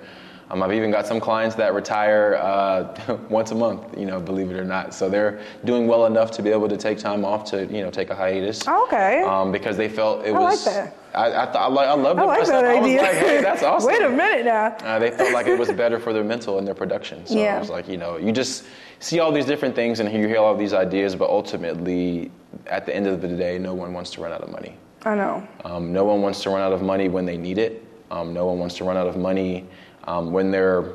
Um, 0.50 0.64
I've 0.64 0.72
even 0.72 0.92
got 0.92 1.06
some 1.06 1.20
clients 1.20 1.56
that 1.56 1.74
retire 1.74 2.36
uh, 2.42 3.18
once 3.30 3.52
a 3.52 3.56
month, 3.56 3.98
you 3.98 4.06
know, 4.06 4.20
believe 4.22 4.50
it 4.50 4.56
or 4.58 4.64
not. 4.64 4.94
So 4.94 5.10
they're 5.10 5.42
doing 5.66 5.88
well 5.88 6.06
enough 6.06 6.32
to 6.32 6.42
be 6.42 6.52
able 6.52 6.70
to 6.70 6.78
take 6.78 6.98
time 7.00 7.26
off 7.26 7.44
to, 7.52 7.66
you 7.66 7.82
know, 7.84 7.92
take 7.92 8.10
a 8.12 8.16
hiatus 8.16 8.66
Okay. 8.66 9.24
um, 9.24 9.52
because 9.52 9.76
they 9.76 9.90
felt 9.90 10.26
it 10.26 10.30
I 10.34 10.40
like 10.40 10.52
was. 10.52 10.66
that. 10.66 10.96
I, 11.14 11.26
I, 11.42 11.46
th- 11.46 11.56
I, 11.56 11.66
I 11.68 11.96
loved 11.96 12.20
it 12.20 12.24
I 12.24 12.26
like 12.26 12.48
that 12.48 12.64
I 12.64 12.78
idea. 12.80 13.02
like, 13.02 13.12
hey, 13.16 13.42
that's 13.42 13.62
awesome. 13.64 13.88
Wait 13.92 14.02
a 14.02 14.10
minute 14.10 14.46
now. 14.46 14.68
Uh, 14.84 15.00
they 15.00 15.12
felt 15.12 15.34
like 15.34 15.48
it 15.48 15.58
was 15.60 15.70
better 15.72 16.00
for 16.00 16.14
their 16.14 16.24
mental 16.24 16.60
and 16.60 16.68
their 16.68 16.76
production. 16.76 17.26
So 17.26 17.36
Yeah. 17.38 17.58
I 17.58 17.60
was 17.60 17.70
like, 17.70 17.90
you 17.90 17.98
know, 17.98 18.16
you 18.18 18.32
just 18.32 18.66
see 19.00 19.20
all 19.20 19.34
these 19.34 19.46
different 19.46 19.76
things 19.76 20.00
and 20.00 20.10
you 20.14 20.28
hear 20.30 20.38
all 20.38 20.56
these 20.56 20.74
ideas, 20.74 21.14
but 21.16 21.30
ultimately, 21.30 22.32
at 22.68 22.86
the 22.86 22.96
end 22.96 23.08
of 23.08 23.22
the 23.22 23.28
day, 23.28 23.58
no 23.58 23.74
one 23.74 23.94
wants 23.94 24.12
to 24.12 24.22
run 24.22 24.32
out 24.32 24.42
of 24.42 24.50
money. 24.52 24.78
I 25.04 25.16
know. 25.16 25.46
Um, 25.66 25.92
no 25.92 26.06
one 26.06 26.22
wants 26.22 26.42
to 26.44 26.50
run 26.52 26.62
out 26.62 26.72
of 26.72 26.82
money 26.82 27.10
when 27.10 27.26
they 27.26 27.36
need 27.38 27.58
it. 27.58 27.84
Um, 28.12 28.34
no 28.34 28.46
one 28.46 28.60
wants 28.60 28.76
to 28.78 28.86
run 28.86 28.96
out 28.96 29.08
of 29.08 29.18
money 29.18 29.66
um, 30.08 30.32
when 30.32 30.50
they're 30.52 30.94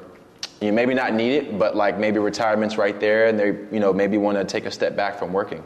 you 0.60 0.72
maybe 0.72 0.94
not 0.94 1.12
need 1.12 1.32
it, 1.34 1.58
but 1.58 1.76
like 1.76 1.98
maybe 1.98 2.18
retirement's 2.20 2.78
right 2.78 2.98
there, 3.00 3.26
and 3.26 3.38
they 3.38 3.46
you 3.74 3.80
know 3.80 3.92
maybe 3.92 4.16
want 4.18 4.38
to 4.38 4.44
take 4.44 4.64
a 4.66 4.70
step 4.70 4.96
back 4.96 5.18
from 5.18 5.32
working. 5.32 5.62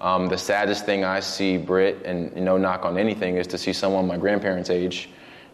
Um, 0.00 0.26
the 0.26 0.38
saddest 0.38 0.84
thing 0.84 1.04
I 1.04 1.20
see, 1.20 1.56
Britt, 1.56 2.02
and 2.04 2.34
no 2.36 2.56
knock 2.58 2.84
on 2.84 2.98
anything, 2.98 3.36
is 3.36 3.46
to 3.48 3.58
see 3.58 3.72
someone 3.72 4.06
my 4.06 4.16
grandparents' 4.16 4.68
age 4.70 5.10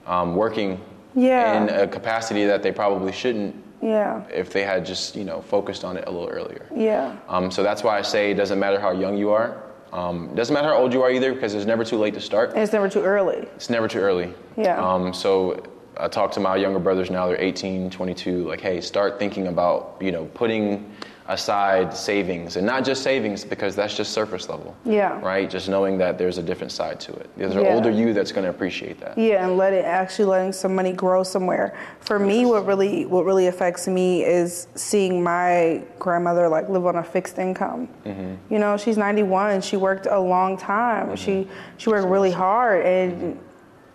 um, 0.06 0.34
working 0.36 0.80
Yeah. 1.14 1.62
in 1.62 1.68
a 1.68 1.86
capacity 1.86 2.46
that 2.46 2.62
they 2.62 2.72
probably 2.72 3.12
shouldn't 3.12 3.54
Yeah. 3.82 4.22
if 4.32 4.50
they 4.50 4.62
had 4.62 4.86
just 4.86 5.16
you 5.16 5.24
know 5.24 5.42
focused 5.42 5.84
on 5.84 5.96
it 5.98 6.04
a 6.06 6.10
little 6.10 6.28
earlier. 6.28 6.64
Yeah. 6.74 7.16
Um, 7.28 7.50
so 7.50 7.62
that's 7.62 7.82
why 7.84 7.98
I 7.98 8.02
say 8.02 8.30
it 8.30 8.34
doesn't 8.36 8.58
matter 8.58 8.80
how 8.80 8.92
young 8.92 9.18
you 9.18 9.30
are. 9.32 9.56
Um, 9.92 10.34
doesn't 10.34 10.54
matter 10.54 10.68
how 10.68 10.78
old 10.78 10.92
you 10.94 11.02
are 11.02 11.10
either, 11.10 11.34
because 11.34 11.54
it's 11.54 11.66
never 11.66 11.84
too 11.84 11.98
late 11.98 12.14
to 12.14 12.20
start. 12.20 12.50
And 12.52 12.60
it's 12.62 12.72
never 12.72 12.88
too 12.88 13.02
early. 13.02 13.38
It's 13.56 13.68
never 13.70 13.88
too 13.88 13.98
early. 14.00 14.32
Yeah. 14.56 14.78
Um, 14.82 15.12
so 15.12 15.62
I 15.98 16.08
talk 16.08 16.32
to 16.32 16.40
my 16.40 16.56
younger 16.56 16.78
brothers 16.78 17.10
now, 17.10 17.26
they're 17.26 17.40
18, 17.40 17.90
22, 17.90 18.48
like, 18.48 18.60
hey, 18.60 18.80
start 18.80 19.18
thinking 19.18 19.48
about, 19.48 19.96
you 20.00 20.12
know, 20.12 20.26
putting 20.26 20.90
aside 21.28 21.94
savings 21.94 22.56
and 22.56 22.66
not 22.66 22.82
just 22.84 23.02
savings 23.02 23.44
because 23.44 23.76
that's 23.76 23.94
just 23.94 24.12
surface 24.12 24.48
level. 24.48 24.74
Yeah. 24.86 25.20
Right? 25.20 25.48
Just 25.48 25.68
knowing 25.68 25.98
that 25.98 26.16
there's 26.16 26.38
a 26.38 26.42
different 26.42 26.72
side 26.72 26.98
to 27.00 27.12
it. 27.12 27.28
There's 27.36 27.54
an 27.54 27.66
older 27.66 27.90
you 27.90 28.14
that's 28.14 28.32
going 28.32 28.44
to 28.44 28.50
appreciate 28.50 28.98
that. 29.00 29.18
Yeah, 29.18 29.44
and 29.44 29.58
let 29.58 29.74
it 29.74 29.84
actually 29.84 30.24
letting 30.24 30.52
some 30.52 30.74
money 30.74 30.92
grow 30.92 31.22
somewhere. 31.22 31.76
For 32.00 32.18
me, 32.18 32.46
what 32.46 32.64
really 32.66 33.04
what 33.04 33.26
really 33.26 33.46
affects 33.46 33.86
me 33.86 34.24
is 34.24 34.68
seeing 34.74 35.22
my 35.22 35.84
grandmother 35.98 36.48
like 36.48 36.68
live 36.70 36.86
on 36.86 36.96
a 36.96 37.04
fixed 37.04 37.38
income. 37.38 37.88
Mm-hmm. 38.06 38.52
You 38.52 38.58
know, 38.58 38.78
she's 38.78 38.96
91. 38.96 39.60
She 39.60 39.76
worked 39.76 40.06
a 40.06 40.18
long 40.18 40.56
time. 40.56 41.08
Mm-hmm. 41.08 41.14
She 41.16 41.48
she 41.76 41.90
worked 41.90 42.08
really 42.08 42.30
hard, 42.30 42.86
and 42.86 43.12
mm-hmm. 43.12 43.47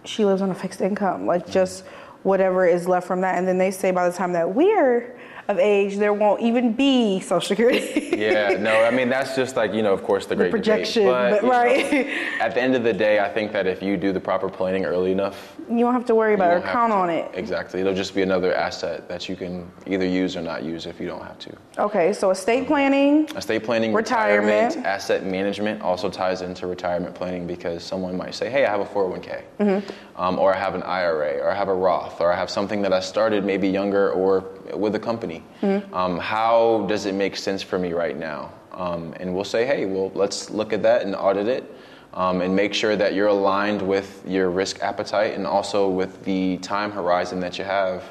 She 0.05 0.25
lives 0.25 0.41
on 0.41 0.51
a 0.51 0.55
fixed 0.55 0.81
income. 0.81 1.25
Like 1.25 1.49
just 1.49 1.85
whatever 2.23 2.65
is 2.65 2.87
left 2.87 3.07
from 3.07 3.21
that. 3.21 3.37
And 3.37 3.47
then 3.47 3.57
they 3.57 3.71
say 3.71 3.91
by 3.91 4.09
the 4.09 4.15
time 4.15 4.33
that 4.33 4.53
we're 4.53 5.15
of 5.47 5.59
age, 5.59 5.97
there 5.97 6.13
won't 6.13 6.41
even 6.41 6.73
be 6.73 7.19
Social 7.19 7.41
Security. 7.41 8.15
yeah, 8.17 8.49
no, 8.59 8.83
I 8.83 8.91
mean 8.91 9.09
that's 9.15 9.35
just 9.35 9.55
like 9.55 9.73
you 9.73 9.81
know, 9.81 9.93
of 9.93 10.03
course, 10.03 10.25
the 10.25 10.35
great 10.35 10.47
debate. 10.51 10.63
projection, 10.63 11.05
but- 11.05 11.41
you 11.41 11.47
know, 11.47 11.49
right. 11.53 12.07
at 12.39 12.53
the 12.53 12.61
end 12.61 12.75
of 12.75 12.83
the 12.83 12.93
day, 12.93 13.19
I 13.19 13.29
think 13.29 13.51
that 13.51 13.67
if 13.67 13.81
you 13.81 13.97
do 13.97 14.11
the 14.11 14.19
proper 14.19 14.49
planning 14.49 14.85
early 14.85 15.11
enough, 15.11 15.57
you 15.69 15.85
won't 15.85 15.95
have 15.95 16.05
to 16.05 16.15
worry 16.15 16.33
about 16.33 16.51
it 16.53 16.57
or 16.57 16.61
count 16.67 16.91
to. 16.91 16.95
on 16.95 17.09
it. 17.09 17.29
Exactly, 17.33 17.81
it'll 17.81 17.93
just 17.93 18.13
be 18.15 18.21
another 18.21 18.53
asset 18.53 19.07
that 19.09 19.27
you 19.29 19.35
can 19.35 19.69
either 19.87 20.05
use 20.05 20.35
or 20.37 20.41
not 20.41 20.63
use 20.63 20.85
if 20.85 20.99
you 20.99 21.07
don't 21.07 21.23
have 21.23 21.39
to. 21.39 21.51
Okay, 21.79 22.13
so 22.13 22.29
estate 22.31 22.67
planning. 22.67 23.25
Estate 23.35 23.63
planning, 23.63 23.93
Retirement. 23.93 24.67
retirement, 24.75 24.85
asset 24.85 25.25
management 25.25 25.81
also 25.81 26.09
ties 26.09 26.41
into 26.41 26.67
retirement 26.67 27.15
planning 27.15 27.47
because 27.47 27.83
someone 27.83 28.15
might 28.17 28.35
say, 28.35 28.49
"Hey, 28.49 28.65
I 28.65 28.69
have 28.71 28.81
a 28.81 28.85
401k, 28.85 29.43
Mm-hmm. 29.59 30.21
um, 30.21 30.37
or 30.39 30.53
I 30.53 30.57
have 30.57 30.75
an 30.75 30.83
IRA, 30.83 31.39
or 31.39 31.49
I 31.49 31.55
have 31.55 31.69
a 31.69 31.73
Roth, 31.73 32.19
or 32.21 32.31
I 32.31 32.35
have 32.35 32.49
something 32.49 32.81
that 32.83 32.93
I 32.93 32.99
started 32.99 33.43
maybe 33.45 33.67
younger 33.67 34.11
or 34.11 34.43
with 34.75 34.95
a 34.95 34.99
company. 34.99 35.32
Mm-hmm. 35.61 35.93
Um, 35.93 36.19
how 36.19 36.85
does 36.87 37.05
it 37.05 37.15
make 37.15 37.35
sense 37.35 37.63
for 37.63 37.79
me 37.79 37.93
right 37.93 38.17
now?" 38.17 38.51
Um, 38.71 39.13
and 39.19 39.33
we'll 39.33 39.43
say, 39.43 39.65
"Hey, 39.65 39.85
well, 39.85 40.11
let's 40.13 40.49
look 40.49 40.73
at 40.73 40.83
that 40.83 41.03
and 41.03 41.15
audit 41.15 41.47
it." 41.47 41.63
Um, 42.13 42.41
and 42.41 42.55
make 42.55 42.75
sure 42.75 42.95
that 42.95 43.15
you're 43.15 43.29
aligned 43.29 43.81
with 43.81 44.23
your 44.27 44.51
risk 44.51 44.83
appetite 44.83 45.33
and 45.33 45.47
also 45.47 45.89
with 45.89 46.23
the 46.25 46.57
time 46.59 46.91
horizon 46.91 47.39
that 47.39 47.57
you 47.57 47.63
have 47.63 48.03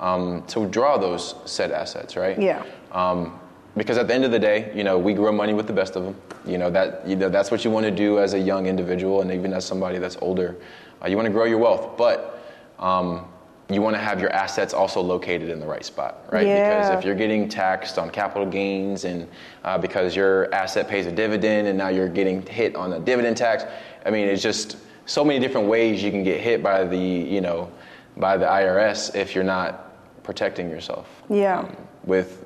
um, 0.00 0.42
to 0.46 0.66
draw 0.66 0.96
those 0.96 1.34
said 1.44 1.70
assets, 1.70 2.16
right? 2.16 2.40
Yeah. 2.40 2.64
Um, 2.92 3.38
because 3.76 3.98
at 3.98 4.08
the 4.08 4.14
end 4.14 4.24
of 4.24 4.30
the 4.30 4.38
day, 4.38 4.70
you 4.74 4.84
know, 4.84 4.98
we 4.98 5.14
grow 5.14 5.32
money 5.32 5.54
with 5.54 5.66
the 5.66 5.72
best 5.72 5.96
of 5.96 6.04
them. 6.04 6.16
You 6.44 6.58
know 6.58 6.70
that 6.70 7.06
you 7.06 7.16
know 7.16 7.28
that's 7.28 7.50
what 7.50 7.64
you 7.64 7.70
want 7.70 7.84
to 7.84 7.90
do 7.92 8.18
as 8.18 8.34
a 8.34 8.38
young 8.38 8.66
individual, 8.66 9.20
and 9.22 9.30
even 9.30 9.52
as 9.52 9.64
somebody 9.64 9.98
that's 9.98 10.16
older, 10.20 10.56
uh, 11.02 11.08
you 11.08 11.16
want 11.16 11.26
to 11.26 11.32
grow 11.32 11.44
your 11.44 11.58
wealth, 11.58 11.96
but 11.96 12.42
um, 12.78 13.26
you 13.70 13.80
want 13.80 13.94
to 13.96 14.00
have 14.00 14.20
your 14.20 14.30
assets 14.30 14.74
also 14.74 15.00
located 15.00 15.48
in 15.48 15.60
the 15.60 15.66
right 15.66 15.84
spot, 15.84 16.24
right? 16.30 16.46
Yeah. 16.46 16.80
Because 16.86 16.98
if 16.98 17.04
you're 17.04 17.14
getting 17.14 17.48
taxed 17.48 17.98
on 17.98 18.10
capital 18.10 18.46
gains, 18.46 19.04
and 19.04 19.28
uh, 19.64 19.78
because 19.78 20.14
your 20.14 20.52
asset 20.54 20.88
pays 20.88 21.06
a 21.06 21.12
dividend, 21.12 21.68
and 21.68 21.78
now 21.78 21.88
you're 21.88 22.08
getting 22.08 22.44
hit 22.46 22.74
on 22.76 22.92
a 22.92 23.00
dividend 23.00 23.36
tax, 23.36 23.64
I 24.04 24.10
mean, 24.10 24.28
it's 24.28 24.42
just 24.42 24.76
so 25.06 25.24
many 25.24 25.38
different 25.38 25.68
ways 25.68 26.02
you 26.02 26.10
can 26.10 26.22
get 26.22 26.40
hit 26.40 26.62
by 26.62 26.84
the 26.84 26.96
you 26.96 27.40
know 27.40 27.70
by 28.16 28.36
the 28.36 28.46
IRS 28.46 29.14
if 29.14 29.34
you're 29.34 29.44
not 29.44 29.90
protecting 30.22 30.70
yourself 30.70 31.08
Yeah. 31.28 31.60
um, 31.60 31.76
with 32.04 32.44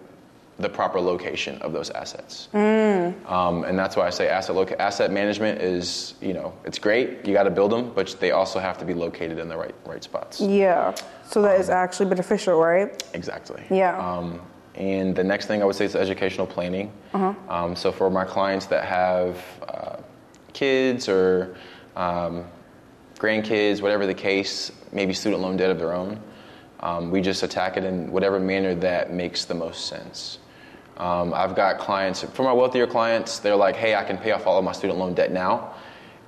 the 0.58 0.68
proper 0.68 1.00
location 1.00 1.60
of 1.60 1.72
those 1.72 1.90
assets. 1.90 2.48
Mm. 2.54 3.30
Um, 3.30 3.64
and 3.64 3.78
that's 3.78 3.94
why 3.94 4.06
I 4.06 4.10
say 4.10 4.28
asset 4.28 4.56
loca- 4.56 4.80
asset 4.80 5.12
management 5.12 5.60
is, 5.60 6.14
you 6.22 6.32
know, 6.32 6.54
it's 6.64 6.78
great. 6.78 7.26
You 7.26 7.34
got 7.34 7.42
to 7.42 7.50
build 7.50 7.72
them, 7.72 7.92
but 7.94 8.16
they 8.20 8.30
also 8.30 8.58
have 8.58 8.78
to 8.78 8.84
be 8.86 8.94
located 8.94 9.38
in 9.38 9.48
the 9.48 9.56
right 9.56 9.74
right 9.84 10.02
spots. 10.02 10.40
Yeah. 10.40 10.94
So 11.28 11.42
that 11.42 11.60
is 11.60 11.68
actually 11.68 12.08
beneficial, 12.08 12.58
right? 12.58 13.02
Exactly. 13.12 13.62
Yeah. 13.70 13.98
Um, 13.98 14.40
and 14.76 15.14
the 15.14 15.24
next 15.24 15.46
thing 15.46 15.62
I 15.62 15.64
would 15.64 15.76
say 15.76 15.84
is 15.84 15.96
educational 15.96 16.46
planning. 16.46 16.92
Uh-huh. 17.12 17.34
Um, 17.48 17.76
so 17.76 17.92
for 17.92 18.10
my 18.10 18.24
clients 18.24 18.66
that 18.66 18.84
have 18.84 19.42
uh, 19.68 19.96
kids 20.52 21.08
or 21.08 21.56
um, 21.96 22.44
grandkids, 23.18 23.82
whatever 23.82 24.06
the 24.06 24.14
case, 24.14 24.72
maybe 24.92 25.12
student 25.12 25.42
loan 25.42 25.56
debt 25.56 25.70
of 25.70 25.78
their 25.78 25.92
own, 25.94 26.20
um, 26.80 27.10
we 27.10 27.20
just 27.20 27.42
attack 27.42 27.76
it 27.76 27.84
in 27.84 28.10
whatever 28.10 28.38
manner 28.38 28.74
that 28.74 29.12
makes 29.12 29.46
the 29.46 29.54
most 29.54 29.86
sense. 29.86 30.38
Um, 30.96 31.34
I've 31.34 31.54
got 31.54 31.78
clients, 31.78 32.22
for 32.22 32.42
my 32.42 32.52
wealthier 32.52 32.86
clients, 32.86 33.38
they're 33.38 33.56
like, 33.56 33.76
hey, 33.76 33.94
I 33.94 34.04
can 34.04 34.16
pay 34.16 34.32
off 34.32 34.46
all 34.46 34.58
of 34.58 34.64
my 34.64 34.72
student 34.72 34.98
loan 34.98 35.14
debt 35.14 35.30
now. 35.30 35.74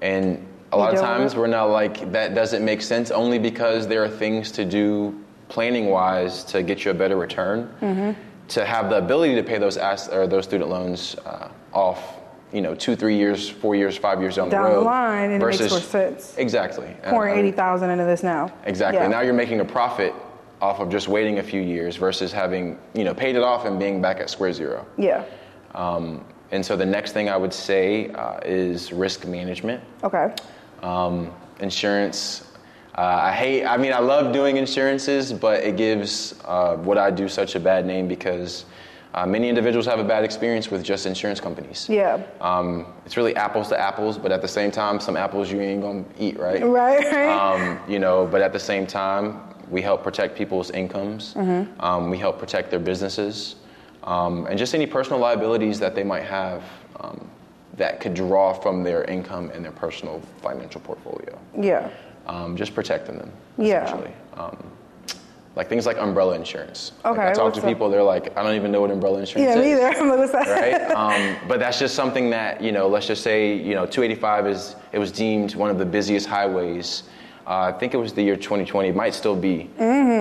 And 0.00 0.46
a 0.72 0.76
lot 0.76 0.92
of 0.92 1.00
times 1.00 1.34
we're 1.34 1.46
not 1.46 1.70
like, 1.70 2.12
that 2.12 2.34
doesn't 2.34 2.64
make 2.64 2.82
sense 2.82 3.10
only 3.10 3.38
because 3.38 3.86
there 3.86 4.04
are 4.04 4.08
things 4.08 4.50
to 4.52 4.64
do 4.64 5.18
planning 5.48 5.86
wise 5.88 6.44
to 6.44 6.62
get 6.62 6.84
you 6.84 6.90
a 6.90 6.94
better 6.94 7.16
return. 7.16 7.74
Mm-hmm. 7.80 8.20
To 8.48 8.64
have 8.64 8.88
the 8.88 8.96
ability 8.96 9.34
to 9.34 9.42
pay 9.42 9.58
those 9.58 9.76
ass, 9.76 10.08
or 10.08 10.26
those 10.26 10.44
student 10.44 10.70
loans 10.70 11.16
uh, 11.26 11.48
off, 11.74 12.16
you 12.50 12.62
know, 12.62 12.74
two, 12.74 12.96
three 12.96 13.16
years, 13.16 13.46
four 13.46 13.74
years, 13.74 13.96
five 13.96 14.22
years 14.22 14.36
down, 14.36 14.48
Down 14.48 14.64
the 14.64 14.70
the 14.70 14.76
road. 14.76 14.84
line, 14.86 15.30
and 15.30 15.42
it 15.42 15.46
makes 15.46 15.58
versus, 15.58 15.70
more 15.70 15.80
sense. 15.80 16.34
Exactly. 16.38 16.96
Pouring 17.02 17.34
um, 17.34 17.38
eighty 17.38 17.52
thousand 17.52 17.90
into 17.90 18.04
this 18.04 18.22
now. 18.22 18.50
Exactly. 18.64 19.02
Yeah. 19.02 19.08
Now 19.08 19.20
you're 19.20 19.34
making 19.34 19.60
a 19.60 19.66
profit 19.66 20.14
off 20.60 20.80
of 20.80 20.90
just 20.90 21.08
waiting 21.08 21.38
a 21.38 21.42
few 21.42 21.60
years 21.60 21.96
versus 21.96 22.32
having, 22.32 22.78
you 22.94 23.04
know, 23.04 23.14
paid 23.14 23.36
it 23.36 23.42
off 23.42 23.64
and 23.64 23.78
being 23.78 24.00
back 24.02 24.20
at 24.20 24.30
square 24.30 24.52
zero. 24.52 24.86
Yeah. 24.96 25.24
Um, 25.74 26.24
and 26.50 26.64
so 26.64 26.76
the 26.76 26.86
next 26.86 27.12
thing 27.12 27.28
I 27.28 27.36
would 27.36 27.52
say 27.52 28.10
uh, 28.10 28.40
is 28.44 28.92
risk 28.92 29.26
management. 29.26 29.82
Okay. 30.02 30.34
Um, 30.82 31.32
insurance. 31.60 32.44
Uh, 32.96 33.02
I 33.02 33.32
hate, 33.32 33.64
I 33.64 33.76
mean, 33.76 33.92
I 33.92 34.00
love 34.00 34.32
doing 34.32 34.56
insurances, 34.56 35.32
but 35.32 35.62
it 35.62 35.76
gives 35.76 36.34
uh, 36.44 36.76
what 36.76 36.98
I 36.98 37.10
do 37.10 37.28
such 37.28 37.54
a 37.54 37.60
bad 37.60 37.86
name 37.86 38.08
because 38.08 38.64
uh, 39.14 39.24
many 39.24 39.48
individuals 39.48 39.86
have 39.86 40.00
a 40.00 40.04
bad 40.04 40.24
experience 40.24 40.70
with 40.70 40.82
just 40.82 41.06
insurance 41.06 41.40
companies. 41.40 41.86
Yeah. 41.88 42.22
Um, 42.40 42.86
it's 43.06 43.16
really 43.16 43.36
apples 43.36 43.68
to 43.68 43.78
apples, 43.78 44.18
but 44.18 44.32
at 44.32 44.42
the 44.42 44.48
same 44.48 44.70
time, 44.70 44.98
some 45.00 45.16
apples 45.16 45.50
you 45.50 45.60
ain't 45.60 45.82
gonna 45.82 46.04
eat, 46.18 46.38
right? 46.38 46.62
Right. 46.62 47.04
Right. 47.12 47.28
Um, 47.28 47.78
you 47.88 47.98
know, 47.98 48.26
but 48.26 48.42
at 48.42 48.52
the 48.52 48.58
same 48.58 48.86
time, 48.86 49.40
we 49.70 49.82
help 49.82 50.02
protect 50.02 50.36
people's 50.36 50.70
incomes. 50.70 51.34
Mm-hmm. 51.34 51.80
Um, 51.80 52.10
we 52.10 52.18
help 52.18 52.38
protect 52.38 52.70
their 52.70 52.80
businesses, 52.80 53.56
um, 54.04 54.46
and 54.46 54.58
just 54.58 54.74
any 54.74 54.86
personal 54.86 55.18
liabilities 55.18 55.78
that 55.80 55.94
they 55.94 56.04
might 56.04 56.24
have 56.24 56.62
um, 57.00 57.28
that 57.76 58.00
could 58.00 58.14
draw 58.14 58.52
from 58.52 58.82
their 58.82 59.04
income 59.04 59.50
and 59.54 59.64
their 59.64 59.72
personal 59.72 60.20
financial 60.42 60.80
portfolio. 60.80 61.38
yeah. 61.58 61.90
Um, 62.26 62.58
just 62.58 62.74
protecting 62.74 63.16
them, 63.16 63.32
Yeah. 63.56 63.90
Um, 64.36 64.70
like 65.56 65.66
things 65.70 65.86
like 65.86 65.96
umbrella 65.96 66.34
insurance. 66.36 66.92
Like 67.02 67.14
Okay, 67.18 67.28
I 67.30 67.32
talk 67.32 67.54
to 67.54 67.60
up? 67.60 67.66
people, 67.66 67.88
they're 67.88 68.02
like, 68.02 68.36
I 68.36 68.42
don't 68.42 68.54
even 68.54 68.70
know 68.70 68.82
what 68.82 68.90
umbrella 68.90 69.20
insurance 69.20 69.48
Yeah. 69.48 69.58
is 69.58 69.64
Me 69.64 69.72
either. 69.72 69.86
I'm 69.98 70.08
like, 70.10 70.18
what's 70.18 70.32
that? 70.32 70.46
right? 70.46 70.90
Um, 70.94 71.48
but 71.48 71.58
that's 71.58 71.78
just 71.78 71.94
something 71.94 72.28
that 72.30 72.60
you 72.60 72.70
know. 72.70 72.86
Let's 72.86 73.06
just 73.06 73.22
say 73.22 73.54
you 73.54 73.74
know, 73.74 73.86
285 73.86 74.46
is 74.46 74.76
it 74.92 74.98
was 74.98 75.10
deemed 75.10 75.54
one 75.54 75.70
of 75.70 75.78
the 75.78 75.86
busiest 75.86 76.26
highways. 76.26 77.04
Uh, 77.48 77.72
I 77.74 77.78
think 77.78 77.94
it 77.94 77.96
was 77.96 78.12
the 78.12 78.22
year 78.22 78.36
2020. 78.36 78.88
It 78.90 78.94
might 78.96 79.14
still 79.14 79.34
be 79.34 79.70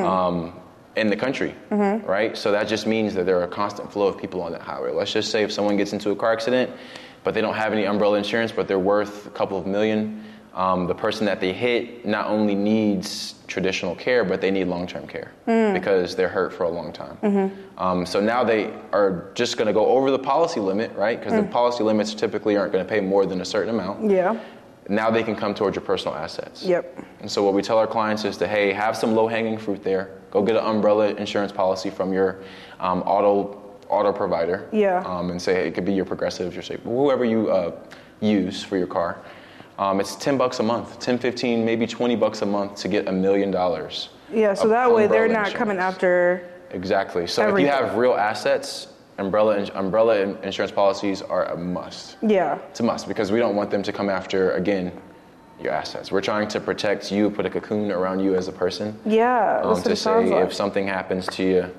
um, 0.05 0.53
in 0.95 1.07
the 1.07 1.15
country, 1.17 1.53
right? 1.69 2.37
So 2.37 2.51
that 2.53 2.67
just 2.69 2.87
means 2.87 3.13
that 3.15 3.25
there 3.25 3.37
are 3.37 3.43
a 3.43 3.47
constant 3.49 3.91
flow 3.91 4.07
of 4.07 4.17
people 4.17 4.41
on 4.41 4.53
that 4.53 4.61
highway. 4.61 4.91
Let's 4.91 5.11
just 5.11 5.29
say 5.29 5.43
if 5.43 5.51
someone 5.51 5.75
gets 5.75 5.91
into 5.93 6.11
a 6.11 6.15
car 6.15 6.31
accident, 6.31 6.71
but 7.25 7.33
they 7.33 7.41
don't 7.41 7.55
have 7.55 7.73
any 7.73 7.83
umbrella 7.85 8.17
insurance, 8.17 8.53
but 8.53 8.67
they're 8.69 8.79
worth 8.79 9.27
a 9.27 9.31
couple 9.31 9.57
of 9.57 9.67
million. 9.67 10.23
Um, 10.53 10.87
the 10.87 10.95
person 10.95 11.25
that 11.27 11.39
they 11.39 11.53
hit 11.53 12.03
not 12.05 12.27
only 12.27 12.55
needs 12.55 13.35
traditional 13.45 13.93
care, 13.95 14.23
but 14.23 14.41
they 14.41 14.49
need 14.49 14.65
long-term 14.67 15.05
care 15.05 15.31
because 15.73 16.15
they're 16.15 16.29
hurt 16.29 16.51
for 16.53 16.63
a 16.63 16.69
long 16.69 16.91
time. 16.91 17.17
Um, 17.77 18.05
so 18.07 18.19
now 18.19 18.43
they 18.43 18.73
are 18.91 19.29
just 19.35 19.57
going 19.57 19.67
to 19.67 19.73
go 19.73 19.85
over 19.85 20.09
the 20.09 20.17
policy 20.17 20.59
limit, 20.59 20.91
right? 20.95 21.19
Because 21.19 21.33
the 21.33 21.43
policy 21.51 21.83
limits 21.83 22.15
typically 22.15 22.57
aren't 22.57 22.71
going 22.71 22.83
to 22.83 22.89
pay 22.89 23.01
more 23.01 23.25
than 23.27 23.41
a 23.41 23.45
certain 23.45 23.69
amount. 23.75 24.09
Yeah. 24.09 24.39
Now 24.89 25.11
they 25.11 25.23
can 25.23 25.35
come 25.35 25.53
towards 25.53 25.75
your 25.75 25.83
personal 25.83 26.15
assets. 26.15 26.63
Yep. 26.63 27.05
And 27.19 27.29
so 27.29 27.43
what 27.43 27.53
we 27.53 27.61
tell 27.61 27.77
our 27.77 27.87
clients 27.87 28.23
is 28.25 28.37
to, 28.37 28.47
hey, 28.47 28.71
have 28.73 28.95
some 28.95 29.15
low-hanging 29.15 29.57
fruit 29.57 29.83
there. 29.83 30.11
Go 30.31 30.41
get 30.41 30.55
an 30.55 30.63
umbrella 30.63 31.09
insurance 31.15 31.51
policy 31.51 31.89
from 31.89 32.13
your 32.13 32.41
um, 32.79 33.01
auto 33.03 33.63
auto 33.89 34.11
provider. 34.11 34.67
Yeah. 34.73 35.01
Um, 35.05 35.29
and 35.31 35.41
say 35.41 35.53
hey, 35.53 35.67
it 35.67 35.73
could 35.73 35.85
be 35.85 35.93
your 35.93 36.03
progressive, 36.03 36.53
your 36.53 36.61
safe, 36.63 36.81
whoever 36.81 37.23
you 37.23 37.49
uh, 37.49 37.71
use 38.19 38.61
for 38.61 38.77
your 38.77 38.87
car. 38.87 39.21
Um, 39.79 40.01
it's 40.01 40.15
10 40.17 40.37
bucks 40.37 40.59
a 40.59 40.63
month, 40.63 40.99
10, 40.99 41.19
15, 41.19 41.63
maybe 41.63 41.87
20 41.87 42.17
bucks 42.17 42.41
a 42.41 42.45
month 42.45 42.75
to 42.77 42.89
get 42.89 43.07
a 43.07 43.11
million 43.11 43.49
dollars. 43.49 44.09
Yeah. 44.33 44.55
So 44.55 44.67
that 44.67 44.91
way 44.91 45.07
they're 45.07 45.29
not 45.29 45.53
coming 45.53 45.77
after 45.77 46.49
Exactly. 46.71 47.27
So 47.27 47.43
Everything. 47.43 47.67
if 47.67 47.79
you 47.79 47.85
have 47.85 47.95
real 47.95 48.13
assets, 48.13 48.87
umbrella 49.17 49.65
umbrella 49.75 50.19
in- 50.19 50.37
insurance 50.43 50.71
policies 50.71 51.21
are 51.21 51.45
a 51.45 51.57
must. 51.57 52.17
Yeah. 52.21 52.59
It's 52.69 52.79
a 52.79 52.83
must 52.83 53.07
because 53.07 53.31
we 53.31 53.39
don't 53.39 53.55
want 53.55 53.71
them 53.71 53.83
to 53.83 53.91
come 53.91 54.09
after 54.09 54.51
again 54.51 54.91
your 55.61 55.73
assets. 55.73 56.11
We're 56.11 56.21
trying 56.21 56.47
to 56.49 56.59
protect 56.59 57.11
you, 57.11 57.29
put 57.31 57.45
a 57.45 57.49
cocoon 57.49 57.91
around 57.91 58.19
you 58.19 58.35
as 58.35 58.47
a 58.47 58.51
person. 58.51 58.97
Yeah. 59.05 59.61
Um, 59.63 59.81
to 59.81 59.95
say 59.95 60.29
like. 60.29 60.45
if 60.45 60.53
something 60.53 60.87
happens 60.87 61.25
to 61.29 61.43
you, 61.43 61.75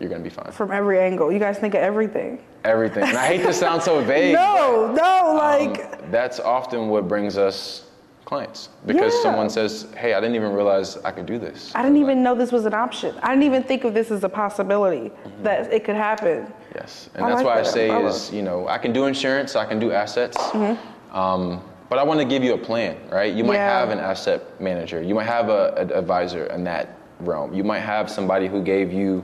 you're 0.00 0.10
gonna 0.10 0.22
be 0.22 0.30
fine. 0.30 0.50
From 0.52 0.72
every 0.72 0.98
angle. 0.98 1.30
You 1.32 1.38
guys 1.38 1.58
think 1.58 1.74
of 1.74 1.80
everything. 1.80 2.42
Everything. 2.64 3.04
And 3.04 3.16
I 3.16 3.26
hate 3.26 3.42
to 3.44 3.52
sound 3.52 3.82
so 3.82 4.02
vague. 4.04 4.34
No, 4.34 4.92
no, 4.94 5.30
Um, 5.30 5.36
like 5.36 6.10
that's 6.10 6.40
often 6.40 6.88
what 6.88 7.06
brings 7.08 7.38
us 7.38 7.84
clients 8.24 8.68
because 8.86 9.12
Yeah. 9.14 9.20
someone 9.22 9.50
says, 9.50 9.86
"Hey, 9.96 10.14
I 10.14 10.20
didn't 10.20 10.36
even 10.36 10.52
realize 10.52 10.96
I 11.04 11.10
could 11.10 11.26
do 11.26 11.38
this." 11.38 11.72
I 11.74 11.82
didn't 11.82 11.98
even 11.98 12.22
know 12.22 12.34
this 12.34 12.52
was 12.52 12.66
an 12.66 12.74
option. 12.74 13.14
I 13.22 13.28
didn't 13.30 13.44
even 13.44 13.62
think 13.62 13.84
of 13.84 13.94
this 13.94 14.10
as 14.10 14.24
a 14.24 14.28
possibility 14.28 15.10
that 15.42 15.72
it 15.72 15.84
could 15.84 15.96
happen. 15.96 16.52
Yes, 16.74 17.10
and 17.14 17.24
I 17.24 17.28
that's 17.28 17.38
like 17.38 17.46
why 17.46 17.60
I 17.60 17.62
say 17.62 17.88
umbrella. 17.90 18.10
is 18.10 18.32
you 18.32 18.42
know 18.42 18.68
I 18.68 18.78
can 18.78 18.92
do 18.92 19.06
insurance, 19.06 19.56
I 19.56 19.64
can 19.66 19.78
do 19.78 19.92
assets, 19.92 20.36
Mm-hmm. 20.38 21.16
um, 21.16 21.60
but 21.88 21.98
I 21.98 22.02
want 22.04 22.20
to 22.20 22.24
give 22.26 22.42
you 22.42 22.54
a 22.54 22.58
plan, 22.58 22.96
right? 23.10 23.32
You 23.34 23.44
might 23.44 23.54
Yeah. 23.56 23.78
have 23.80 23.90
an 23.90 23.98
asset 23.98 24.40
manager, 24.60 25.02
you 25.02 25.14
might 25.14 25.26
have 25.26 25.48
a, 25.50 25.74
an 25.76 25.90
advisor 25.92 26.46
in 26.46 26.64
that 26.64 26.88
realm, 27.20 27.52
you 27.52 27.64
might 27.64 27.80
have 27.80 28.08
somebody 28.10 28.46
who 28.46 28.62
gave 28.62 28.92
you 28.92 29.22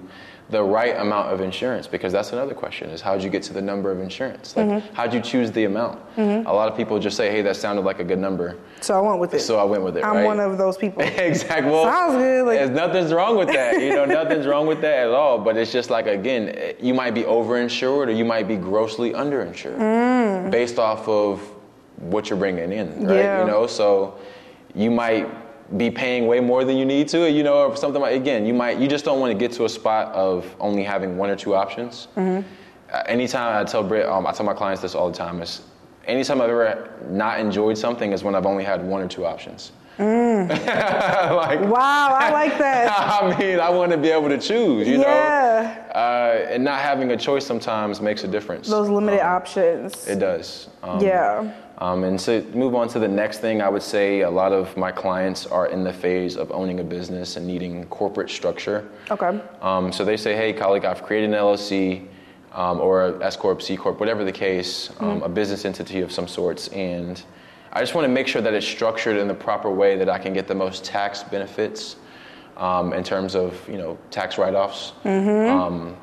the 0.50 0.62
right 0.62 0.96
amount 0.98 1.28
of 1.30 1.40
insurance 1.42 1.86
because 1.86 2.10
that's 2.10 2.32
another 2.32 2.54
question 2.54 2.88
is 2.88 3.02
how'd 3.02 3.22
you 3.22 3.28
get 3.28 3.42
to 3.42 3.52
the 3.52 3.60
number 3.60 3.90
of 3.90 4.00
insurance 4.00 4.56
like 4.56 4.66
Mm-hmm. 4.66 4.94
how'd 4.94 5.12
you 5.12 5.20
choose 5.20 5.52
the 5.52 5.64
amount 5.64 6.00
a 6.16 6.42
lot 6.44 6.70
of 6.70 6.76
people 6.76 6.98
just 6.98 7.16
say 7.18 7.30
hey 7.30 7.42
that 7.42 7.54
sounded 7.56 7.82
like 7.84 8.00
a 8.00 8.04
good 8.04 8.18
number 8.18 8.56
So 8.80 8.96
I 8.96 9.00
went 9.06 9.20
with 9.20 9.34
it. 9.34 9.40
so 9.40 9.58
i 9.58 9.64
went 9.64 9.82
with 9.82 9.96
it 9.98 10.04
I'm 10.04 10.16
right? 10.16 10.24
one 10.24 10.40
of 10.40 10.56
those 10.56 10.76
people. 10.78 11.02
exactly. 11.30 11.70
Well, 11.70 11.84
Sounds 11.84 12.14
good, 12.16 12.46
like- 12.46 12.58
there's 12.58 12.70
nothing's 12.70 13.12
wrong 13.12 13.36
with 13.36 13.48
that. 13.48 13.80
You 13.82 13.90
know, 13.94 14.04
nothing's 14.06 14.46
wrong 14.46 14.66
with 14.66 14.80
that 14.80 14.98
at 15.06 15.10
all. 15.10 15.38
But 15.38 15.56
it's 15.58 15.70
just 15.72 15.90
like 15.90 16.06
again, 16.06 16.74
you 16.80 16.94
might 16.94 17.12
be 17.12 17.22
overinsured 17.24 18.06
or 18.06 18.10
you 18.10 18.24
might 18.24 18.48
be 18.48 18.56
grossly 18.56 19.12
underinsured 19.12 20.50
based 20.50 20.78
off 20.78 21.06
of 21.08 21.40
what 21.96 22.30
you're 22.30 22.38
bringing 22.38 22.72
in, 22.72 23.06
right? 23.06 23.16
Yeah. 23.16 23.40
You 23.44 23.50
know, 23.50 23.66
so 23.66 24.18
you 24.74 24.90
might 24.90 25.26
be 25.76 25.90
paying 25.90 26.26
way 26.26 26.40
more 26.40 26.64
than 26.64 26.76
you 26.78 26.84
need 26.86 27.08
to, 27.08 27.30
you 27.30 27.42
know, 27.42 27.68
or 27.68 27.76
something 27.76 28.00
like. 28.00 28.16
Again, 28.16 28.46
you 28.46 28.54
might 28.54 28.78
you 28.78 28.88
just 28.88 29.04
don't 29.04 29.20
want 29.20 29.32
to 29.32 29.38
get 29.38 29.52
to 29.52 29.64
a 29.66 29.68
spot 29.68 30.12
of 30.14 30.46
only 30.60 30.82
having 30.82 31.16
one 31.18 31.28
or 31.30 31.36
two 31.36 31.54
options. 31.54 32.08
Uh, 32.16 32.42
anytime 33.06 33.60
I 33.60 33.64
tell 33.68 33.82
Britt, 33.82 34.06
um, 34.06 34.26
I 34.26 34.32
tell 34.32 34.46
my 34.46 34.54
clients 34.54 34.80
this 34.80 34.94
all 34.94 35.10
the 35.10 35.16
time 35.16 35.42
is. 35.42 35.60
Anytime 36.06 36.40
I've 36.40 36.48
ever 36.48 36.90
not 37.10 37.38
enjoyed 37.38 37.76
something 37.76 38.12
is 38.12 38.24
when 38.24 38.34
I've 38.34 38.46
only 38.46 38.64
had 38.64 38.82
one 38.82 39.02
or 39.02 39.08
two 39.08 39.26
options. 39.26 39.72
like, 39.98 41.60
Wow, 41.60 42.14
I 42.18 42.30
like 42.32 42.56
that. 42.66 42.88
I 43.22 43.36
mean, 43.38 43.60
I 43.60 43.68
want 43.68 43.92
to 43.92 43.98
be 43.98 44.08
able 44.10 44.28
to 44.30 44.38
choose, 44.38 44.88
you 44.88 45.00
Yeah. 45.00 45.02
know? 45.02 45.92
Uh, 46.00 46.46
and 46.50 46.64
not 46.64 46.80
having 46.80 47.10
a 47.10 47.16
choice 47.16 47.44
sometimes 47.44 48.00
makes 48.00 48.24
a 48.24 48.28
difference. 48.28 48.68
Those 48.70 48.88
limited 48.88 49.20
Um, 49.20 49.34
options. 49.36 50.06
It 50.08 50.18
does. 50.18 50.68
Um, 50.82 51.00
Yeah. 51.00 51.50
Um, 51.80 52.02
and 52.02 52.18
to 52.20 52.42
move 52.54 52.74
on 52.74 52.88
to 52.88 52.98
the 52.98 53.06
next 53.06 53.38
thing, 53.38 53.62
I 53.62 53.68
would 53.68 53.82
say 53.82 54.22
a 54.22 54.30
lot 54.30 54.52
of 54.52 54.76
my 54.76 54.90
clients 54.90 55.46
are 55.46 55.68
in 55.68 55.84
the 55.84 55.92
phase 55.92 56.36
of 56.36 56.50
owning 56.50 56.80
a 56.80 56.84
business 56.84 57.36
and 57.36 57.46
needing 57.46 57.84
corporate 57.86 58.30
structure. 58.30 58.88
Okay. 59.10 59.40
Um, 59.60 59.92
so 59.92 60.04
they 60.04 60.16
say, 60.16 60.34
hey, 60.34 60.52
Kalik, 60.52 60.84
I've 60.84 61.04
created 61.04 61.30
an 61.30 61.36
LLC 61.36 62.08
um, 62.52 62.80
or 62.80 63.22
S 63.22 63.36
Corp, 63.36 63.62
C 63.62 63.76
Corp, 63.76 64.00
whatever 64.00 64.24
the 64.24 64.32
case, 64.32 64.90
um, 64.98 65.22
a 65.22 65.28
business 65.28 65.64
entity 65.64 66.00
of 66.00 66.10
some 66.10 66.26
sorts. 66.26 66.66
And 66.68 67.22
I 67.72 67.80
just 67.80 67.94
want 67.94 68.06
to 68.06 68.12
make 68.12 68.26
sure 68.26 68.42
that 68.42 68.54
it's 68.54 68.66
structured 68.66 69.16
in 69.16 69.28
the 69.28 69.34
proper 69.34 69.70
way 69.70 69.96
that 69.96 70.08
I 70.08 70.18
can 70.18 70.32
get 70.32 70.48
the 70.48 70.54
most 70.56 70.84
tax 70.84 71.22
benefits 71.22 71.96
um, 72.56 72.92
in 72.92 73.04
terms 73.04 73.36
of, 73.36 73.68
you 73.68 73.78
know, 73.78 73.96
tax 74.10 74.36
write-offs, 74.36 74.94
um, 75.04 75.96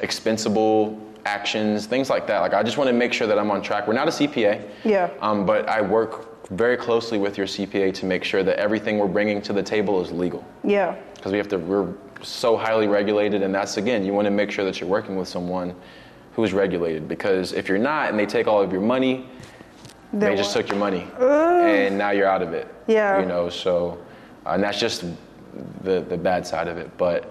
expensable 0.00 0.98
actions, 1.28 1.86
things 1.86 2.08
like 2.10 2.26
that. 2.26 2.40
Like 2.40 2.54
I 2.54 2.62
just 2.62 2.78
want 2.78 2.88
to 2.88 2.94
make 2.94 3.12
sure 3.12 3.26
that 3.26 3.38
I'm 3.38 3.50
on 3.50 3.60
track. 3.62 3.86
We're 3.86 3.94
not 4.02 4.08
a 4.08 4.10
CPA. 4.10 4.62
Yeah. 4.84 5.10
Um, 5.20 5.44
but 5.44 5.68
I 5.68 5.80
work 5.82 6.48
very 6.50 6.76
closely 6.76 7.18
with 7.18 7.36
your 7.36 7.46
CPA 7.46 7.92
to 7.94 8.06
make 8.06 8.24
sure 8.24 8.42
that 8.42 8.56
everything 8.58 8.98
we're 8.98 9.06
bringing 9.18 9.42
to 9.42 9.52
the 9.52 9.62
table 9.62 10.00
is 10.00 10.10
legal 10.10 10.42
Yeah. 10.64 10.96
because 11.14 11.30
we 11.32 11.36
have 11.38 11.48
to 11.48 11.58
we're 11.58 11.92
so 12.22 12.56
highly 12.56 12.86
regulated 12.88 13.42
and 13.42 13.54
that's 13.54 13.76
again 13.76 14.02
you 14.06 14.12
want 14.14 14.24
to 14.24 14.30
make 14.30 14.50
sure 14.50 14.64
that 14.64 14.80
you're 14.80 14.88
working 14.88 15.14
with 15.16 15.28
someone 15.28 15.74
who's 16.34 16.52
regulated 16.54 17.06
because 17.06 17.52
if 17.52 17.68
you're 17.68 17.76
not 17.92 18.08
and 18.08 18.18
they 18.18 18.24
take 18.26 18.46
all 18.48 18.62
of 18.62 18.72
your 18.72 18.80
money 18.80 19.14
Then 20.12 20.30
they 20.30 20.36
just 20.36 20.52
took 20.54 20.68
your 20.70 20.78
money 20.78 21.06
and 21.20 21.98
now 21.98 22.10
you're 22.16 22.26
out 22.34 22.42
of 22.42 22.54
it 22.54 22.66
Yeah. 22.86 23.20
you 23.20 23.26
know 23.26 23.50
so 23.50 23.98
and 24.46 24.62
that's 24.62 24.80
just 24.80 25.04
the 25.84 26.00
the 26.12 26.16
bad 26.16 26.46
side 26.46 26.66
of 26.66 26.78
it 26.78 26.88
but 26.96 27.30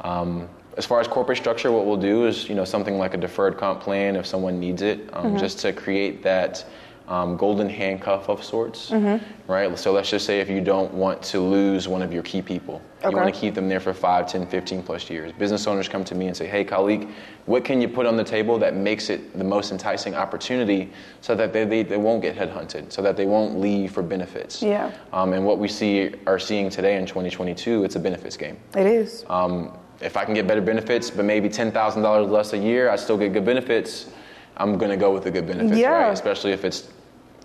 um, 0.00 0.48
as 0.76 0.84
far 0.86 1.00
as 1.00 1.06
corporate 1.08 1.38
structure 1.38 1.70
what 1.70 1.86
we'll 1.86 1.96
do 1.96 2.26
is 2.26 2.48
you 2.48 2.54
know 2.54 2.64
something 2.64 2.98
like 2.98 3.14
a 3.14 3.16
deferred 3.18 3.56
comp 3.56 3.80
plan 3.80 4.16
if 4.16 4.26
someone 4.26 4.58
needs 4.58 4.82
it 4.82 5.00
um, 5.12 5.24
Mm-hmm. 5.26 5.36
just 5.38 5.58
to 5.60 5.72
create 5.72 6.22
that 6.22 6.64
um, 7.06 7.36
golden 7.36 7.68
handcuff 7.68 8.28
of 8.30 8.42
sorts 8.42 8.90
Mm-hmm. 8.90 9.22
right 9.52 9.78
so 9.78 9.92
let's 9.92 10.08
just 10.10 10.24
say 10.26 10.40
if 10.40 10.48
you 10.48 10.60
don't 10.62 10.92
want 10.94 11.22
to 11.24 11.38
lose 11.38 11.86
one 11.86 12.00
of 12.02 12.12
your 12.12 12.22
key 12.22 12.40
people 12.42 12.80
you 13.04 13.10
want 13.10 13.32
to 13.32 13.38
keep 13.38 13.54
them 13.54 13.68
there 13.68 13.80
for 13.80 13.92
5 13.92 14.26
10 14.26 14.46
15 14.46 14.82
plus 14.82 15.10
years 15.10 15.30
business 15.32 15.66
owners 15.66 15.86
come 15.88 16.02
to 16.04 16.14
me 16.14 16.28
and 16.28 16.36
say 16.36 16.46
hey 16.46 16.64
Kalik 16.64 17.10
what 17.44 17.62
can 17.62 17.78
you 17.82 17.88
put 17.88 18.06
on 18.06 18.16
the 18.16 18.24
table 18.24 18.58
that 18.58 18.74
makes 18.74 19.10
it 19.10 19.36
the 19.36 19.44
most 19.44 19.70
enticing 19.70 20.14
opportunity 20.14 20.90
so 21.20 21.34
that 21.34 21.52
they, 21.52 21.66
they, 21.66 21.82
they 21.82 21.98
won't 21.98 22.22
get 22.22 22.34
headhunted 22.34 22.90
so 22.90 23.02
that 23.02 23.16
they 23.18 23.26
won't 23.26 23.60
leave 23.60 23.92
for 23.92 24.02
benefits 24.02 24.62
Yeah. 24.62 24.90
um, 25.12 25.34
and 25.34 25.44
what 25.44 25.58
we 25.58 25.68
see 25.68 26.14
are 26.26 26.38
seeing 26.38 26.70
today 26.70 26.96
in 26.96 27.04
2022 27.04 27.84
it's 27.84 27.96
a 27.96 28.00
benefits 28.00 28.38
game 28.38 28.56
It 28.74 28.86
is. 28.86 29.24
um, 29.28 29.76
if 30.00 30.16
I 30.16 30.24
can 30.24 30.34
get 30.34 30.46
better 30.46 30.60
benefits, 30.60 31.10
but 31.10 31.24
maybe 31.24 31.48
ten 31.48 31.70
thousand 31.72 32.02
dollars 32.02 32.30
less 32.30 32.52
a 32.52 32.58
year, 32.58 32.90
I 32.90 32.96
still 32.96 33.16
get 33.18 33.32
good 33.32 33.44
benefits. 33.44 34.06
I'm 34.56 34.78
gonna 34.78 34.96
go 34.96 35.12
with 35.12 35.24
the 35.24 35.30
good 35.30 35.46
benefits, 35.46 35.76
Yeah. 35.78 35.88
right? 35.90 36.12
Especially 36.12 36.52
if 36.52 36.64
it's, 36.64 36.88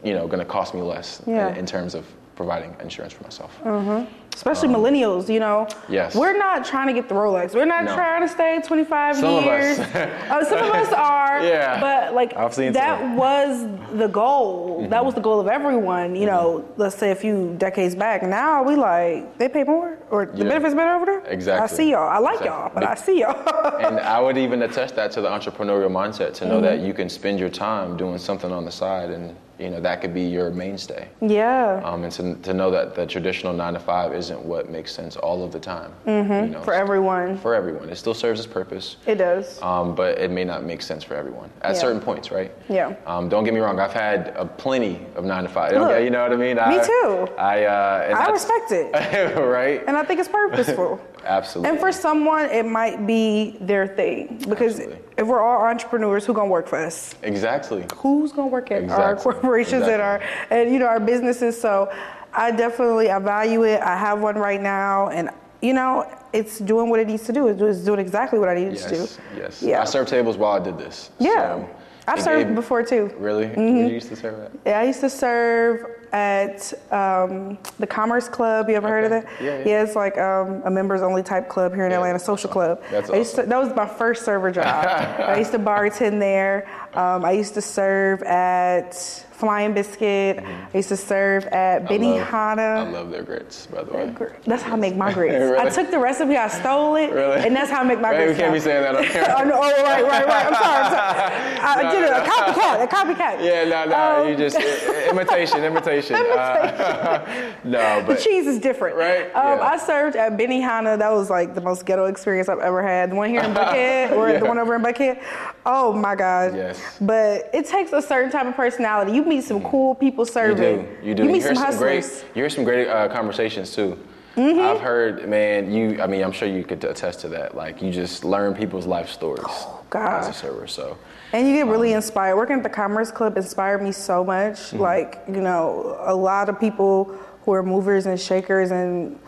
you 0.03 0.13
know, 0.13 0.27
gonna 0.27 0.45
cost 0.45 0.73
me 0.73 0.81
less 0.81 1.21
Yeah. 1.25 1.49
in, 1.49 1.57
in 1.57 1.65
terms 1.65 1.95
of 1.95 2.05
providing 2.35 2.75
insurance 2.81 3.13
for 3.13 3.23
myself. 3.23 3.57
Mm-hmm. 3.63 4.05
Especially 4.33 4.69
millennials, 4.69 5.27
you 5.27 5.39
know. 5.39 5.61
um, 5.61 5.67
Yes. 5.89 6.15
We're 6.15 6.37
not 6.37 6.63
trying 6.63 6.87
to 6.87 6.93
get 6.93 7.09
the 7.09 7.15
Rolex. 7.15 7.53
We're 7.53 7.65
not 7.65 7.83
No. 7.83 7.93
trying 7.93 8.21
to 8.21 8.27
stay 8.29 8.61
25 8.65 9.17
Some 9.17 9.35
of 9.35 9.43
years. 9.43 9.79
us. 9.79 9.95
uh, 9.95 10.45
some 10.45 10.59
of 10.59 10.71
us 10.73 10.93
are. 10.93 11.39
Yeah. 11.49 11.79
But 11.79 12.13
like 12.13 12.33
that 12.35 12.53
some. 12.99 13.15
was 13.17 13.67
the 13.93 14.07
goal. 14.07 14.87
That 14.89 15.03
was 15.05 15.13
the 15.13 15.21
goal 15.21 15.39
of 15.39 15.47
everyone. 15.47 16.15
You 16.15 16.25
know, 16.25 16.65
let's 16.77 16.95
say 16.95 17.11
a 17.11 17.15
few 17.15 17.55
decades 17.57 17.95
back. 17.95 18.23
Now 18.23 18.63
we 18.63 18.75
like 18.75 19.37
they 19.37 19.47
pay 19.49 19.63
more 19.63 19.97
or 20.09 20.25
the 20.25 20.37
Yeah. 20.39 20.43
benefits 20.45 20.73
better 20.75 20.93
over 20.95 21.05
there. 21.05 21.19
Exactly. 21.27 21.63
I 21.63 21.67
see 21.67 21.91
y'all. 21.91 22.07
I 22.09 22.17
like 22.19 22.39
Exactly. 22.41 22.47
y'all, 22.49 22.71
but 22.73 22.83
I 22.83 22.95
see 22.95 23.19
y'all. 23.21 23.77
and 23.85 23.99
I 23.99 24.19
would 24.19 24.37
even 24.37 24.61
attest 24.63 24.95
that 24.95 25.11
to 25.13 25.21
the 25.21 25.29
entrepreneurial 25.29 25.89
mindset 25.91 26.33
to 26.35 26.45
know 26.45 26.55
Mm-hmm. 26.55 26.63
that 26.65 26.79
you 26.79 26.93
can 26.93 27.09
spend 27.09 27.39
your 27.39 27.49
time 27.49 27.95
doing 27.97 28.17
something 28.17 28.51
on 28.51 28.65
the 28.65 28.71
side, 28.71 29.09
and 29.11 29.35
you 29.59 29.69
know 29.69 29.79
that 29.81 30.01
could 30.01 30.13
be 30.13 30.21
your 30.21 30.49
mainstay. 30.51 31.09
yeah. 31.21 31.81
Um, 31.83 32.03
and 32.03 32.13
to, 32.13 32.35
to 32.35 32.53
know 32.53 32.71
that 32.71 32.95
the 32.95 33.05
traditional 33.05 33.53
nine 33.53 33.73
to 33.73 33.79
five 33.79 34.13
isn't 34.13 34.41
what 34.41 34.69
makes 34.69 34.93
sense 34.93 35.17
all 35.17 35.43
of 35.43 35.51
the 35.51 35.59
time. 35.59 35.91
You 36.05 36.11
know, 36.13 36.29
Mm-hmm. 36.29 36.63
For 36.63 36.73
everyone. 36.73 37.37
For 37.39 37.55
everyone, 37.55 37.89
it 37.89 37.95
still 37.97 38.13
serves 38.13 38.39
its 38.39 38.47
purpose. 38.47 38.97
It 39.05 39.15
does. 39.15 39.61
um, 39.61 39.95
but 39.95 40.17
it 40.19 40.31
may 40.31 40.43
not 40.45 40.63
make 40.63 40.81
sense 40.81 41.03
for 41.03 41.15
everyone 41.15 41.49
at 41.61 41.73
Yeah. 41.75 41.81
certain 41.81 41.99
points, 41.99 42.31
right? 42.31 42.51
Yeah. 42.69 42.95
Um, 43.05 43.27
don't 43.29 43.43
get 43.43 43.53
me 43.53 43.59
wrong. 43.59 43.79
I've 43.79 43.93
had 43.93 44.33
uh, 44.37 44.45
plenty 44.45 45.05
of 45.15 45.25
nine 45.25 45.43
to 45.43 45.49
five. 45.49 45.73
Look, 45.73 46.01
you 46.03 46.09
know 46.09 46.23
what 46.23 46.31
I 46.31 46.35
mean? 46.35 46.55
me 46.55 46.61
I, 46.63 46.83
too. 46.85 47.27
I 47.37 47.65
uh, 47.65 48.05
and 48.09 48.15
I 48.15 48.29
respect 48.31 48.71
it. 48.71 49.35
right? 49.37 49.83
And 49.87 49.97
I 49.97 50.03
think 50.03 50.19
it's 50.19 50.29
purposeful. 50.29 51.01
Absolutely. 51.23 51.69
And 51.71 51.79
for 51.79 51.91
someone, 51.91 52.45
it 52.49 52.65
might 52.65 53.05
be 53.05 53.57
their 53.61 53.87
thing 53.87 54.37
because 54.49 54.79
Absolutely. 54.79 54.99
if 55.17 55.27
we're 55.27 55.41
all 55.41 55.61
entrepreneurs, 55.65 56.25
who's 56.25 56.35
gonna 56.35 56.49
work 56.49 56.67
for 56.67 56.77
us? 56.77 57.15
exactly. 57.23 57.85
Who's 57.97 58.31
gonna 58.31 58.47
work 58.47 58.71
at 58.71 58.77
our 58.77 58.83
Exactly. 58.83 59.23
corporations 59.33 59.87
and 59.87 60.01
our 60.01 60.21
and 60.49 60.71
you 60.71 60.79
know 60.79 60.87
our 60.87 60.99
businesses? 60.99 61.59
So 61.59 61.91
I 62.33 62.51
definitely 62.51 63.09
I 63.11 63.19
value 63.19 63.63
it. 63.63 63.81
I 63.81 63.97
have 63.97 64.21
one 64.21 64.35
right 64.35 64.61
now, 64.61 65.09
and 65.09 65.29
you 65.61 65.73
know 65.73 66.05
it's 66.31 66.59
doing 66.59 66.89
what 66.89 66.99
it 66.99 67.07
needs 67.07 67.23
to 67.25 67.33
do. 67.33 67.47
It's 67.47 67.79
doing 67.79 67.99
exactly 67.99 68.37
what 68.39 68.49
I 68.49 68.53
needed 68.55 68.77
to 68.77 68.95
Yes. 68.95 69.15
do. 69.17 69.21
Yes. 69.39 69.61
Yeah. 69.63 69.81
I 69.81 69.85
served 69.85 70.09
tables 70.09 70.37
while 70.37 70.53
I 70.53 70.63
did 70.63 70.77
this. 70.77 71.09
Yeah. 71.19 71.31
So 71.57 71.69
I've 72.09 72.21
served 72.21 72.55
before 72.55 72.83
too. 72.83 73.11
Really? 73.17 73.45
Mm-hmm. 73.45 73.61
You 73.61 73.87
used 73.87 74.09
to 74.09 74.15
serve 74.15 74.39
at? 74.39 74.51
Yeah, 74.65 74.79
I 74.79 74.83
used 74.83 75.01
to 75.01 75.09
serve 75.09 75.85
at 76.11 76.73
um, 76.91 77.57
the 77.77 77.85
Commerce 77.87 78.27
Club. 78.27 78.67
You 78.69 78.75
ever 78.75 78.87
heard 78.87 79.03
of 79.05 79.11
Okay. 79.11 79.25
that? 79.25 79.43
Yeah, 79.43 79.63
yeah. 79.65 79.83
it's 79.83 79.95
like 79.95 80.17
um, 80.17 80.61
a 80.65 80.71
members 80.71 81.01
only 81.01 81.21
type 81.23 81.49
club 81.49 81.73
here 81.75 81.85
in 81.85 81.91
Yeah, 81.91 81.97
Atlanta, 81.97 82.17
social 82.19 82.49
awesome. 82.49 82.77
club. 82.77 82.83
That's 82.89 83.09
used 83.09 83.35
to, 83.35 83.41
awesome. 83.41 83.49
that 83.49 83.59
was 83.59 83.75
my 83.75 83.85
first 83.87 84.25
server 84.25 84.49
job. 84.51 84.65
I 84.65 85.37
used 85.37 85.51
to 85.51 85.59
bartend 85.59 86.19
there. 86.19 86.67
Um, 86.95 87.23
I 87.23 87.31
used 87.31 87.53
to 87.53 87.61
serve 87.61 88.23
at 88.23 89.25
Flying 89.39 89.73
Biscuit. 89.73 90.39
I 90.43 90.69
used 90.77 90.89
to 90.89 90.97
serve 90.97 91.45
at 91.47 91.85
Mm-hmm. 91.85 91.93
Benihana. 91.93 92.59
I 92.85 92.89
love 92.89 93.09
their 93.09 93.23
grits, 93.23 93.67
by 93.67 93.83
the 93.83 93.93
way. 93.93 94.13
That's 94.45 94.61
how 94.63 94.73
I 94.73 94.75
make 94.75 94.97
my 94.97 95.13
grits. 95.17 95.33
Really? 95.33 95.57
I 95.57 95.69
took 95.69 95.89
the 95.91 95.97
recipe, 95.97 96.35
I 96.35 96.49
stole 96.49 96.97
it, 96.97 97.11
Really? 97.13 97.37
and 97.47 97.55
that's 97.55 97.71
how 97.71 97.79
I 97.79 97.83
make 97.85 98.01
my 98.01 98.11
Right, 98.11 98.27
we 98.27 98.35
can't 98.35 98.53
be 98.53 98.59
saying 98.59 98.81
that 98.83 98.95
on 98.95 99.05
oh, 99.45 99.49
no, 99.49 99.55
oh, 99.63 99.83
right, 99.83 100.03
right, 100.03 100.25
right. 100.25 100.45
I'm 100.47 100.53
sorry. 100.53 100.83
I'm 100.83 100.91
sorry. 100.91 101.59
I 101.79 101.83
No, 101.83 101.91
did 101.91 102.03
it. 102.03 102.11
no. 102.11 102.17
A 102.17 102.25
copycat. 102.25 102.83
A 102.83 102.87
copycat. 102.87 103.43
Yeah, 103.45 103.63
no, 103.63 103.85
no, 103.89 104.21
Um, 104.23 104.29
you 104.29 104.35
just 104.35 104.57
i- 104.57 105.09
imitation, 105.09 105.63
imitation. 105.63 106.15
Uh, 106.17 107.53
no, 107.63 108.03
The 108.05 108.15
cheese 108.17 108.45
is 108.45 108.59
different. 108.59 108.97
Right, 108.97 109.33
Um, 109.35 109.59
yeah. 109.59 109.67
I 109.67 109.77
served 109.77 110.17
at 110.17 110.37
Benihana. 110.37 110.97
That 110.97 111.11
was 111.13 111.29
like 111.29 111.55
the 111.55 111.61
most 111.61 111.85
ghetto 111.85 112.05
experience 112.05 112.49
I've 112.49 112.59
ever 112.59 112.83
had. 112.83 113.11
The 113.11 113.15
one 113.15 113.29
here 113.29 113.41
in 113.41 113.53
Buckhead 113.53 114.11
or 114.11 114.29
Yeah. 114.29 114.39
the 114.39 114.45
one 114.45 114.57
over 114.59 114.75
in 114.75 114.81
Buckhead. 114.83 115.21
Oh 115.65 115.93
my 115.93 116.15
God. 116.15 116.55
Yes. 116.55 116.81
But 116.99 117.49
it 117.53 117.65
takes 117.67 117.93
a 117.93 118.01
certain 118.01 118.31
type 118.31 118.45
of 118.47 118.55
personality. 118.55 119.13
You 119.13 119.23
meet 119.29 119.43
some 119.43 119.61
cool 119.63 119.95
people 119.95 120.25
serving. 120.25 120.81
you 120.81 120.87
do, 121.01 121.07
you 121.07 121.15
do. 121.15 121.23
You 121.23 121.29
meet 121.31 121.43
hear 121.43 121.55
some 121.55 121.77
great, 121.77 122.03
you 122.35 122.41
hear 122.41 122.49
some 122.49 122.63
great 122.63 122.87
uh, 122.87 123.07
conversations 123.09 123.73
too. 123.73 123.97
Mm-hmm. 124.35 124.59
I've 124.61 124.79
heard, 124.79 125.27
man. 125.27 125.71
You, 125.71 126.01
I 126.01 126.07
mean, 126.07 126.23
I'm 126.23 126.31
sure 126.31 126.47
you 126.47 126.63
could 126.63 126.83
attest 126.83 127.19
to 127.21 127.29
that. 127.29 127.55
Like, 127.55 127.81
you 127.81 127.91
just 127.91 128.23
learn 128.23 128.53
people's 128.53 128.85
life 128.85 129.09
stories 129.09 129.43
as 129.43 129.49
Oh, 129.51 129.83
gosh. 129.89 130.29
a 130.29 130.33
server. 130.33 130.67
So, 130.67 130.97
And 131.33 131.47
you 131.47 131.53
get 131.55 131.63
Um, 131.63 131.69
really 131.69 131.93
inspired. 131.93 132.37
Working 132.37 132.57
at 132.57 132.63
the 132.63 132.69
Commerce 132.69 133.11
Club 133.11 133.35
inspired 133.37 133.81
me 133.81 133.91
so 133.91 134.23
much. 134.23 134.55
Mm-hmm. 134.57 134.79
Like, 134.79 135.21
you 135.27 135.41
know, 135.41 135.97
a 136.05 136.15
lot 136.15 136.47
of 136.47 136.59
people 136.59 137.05
who 137.43 137.51
are 137.53 137.63
movers 137.63 138.05
and 138.05 138.17
shakers 138.19 138.71
and 138.71 139.19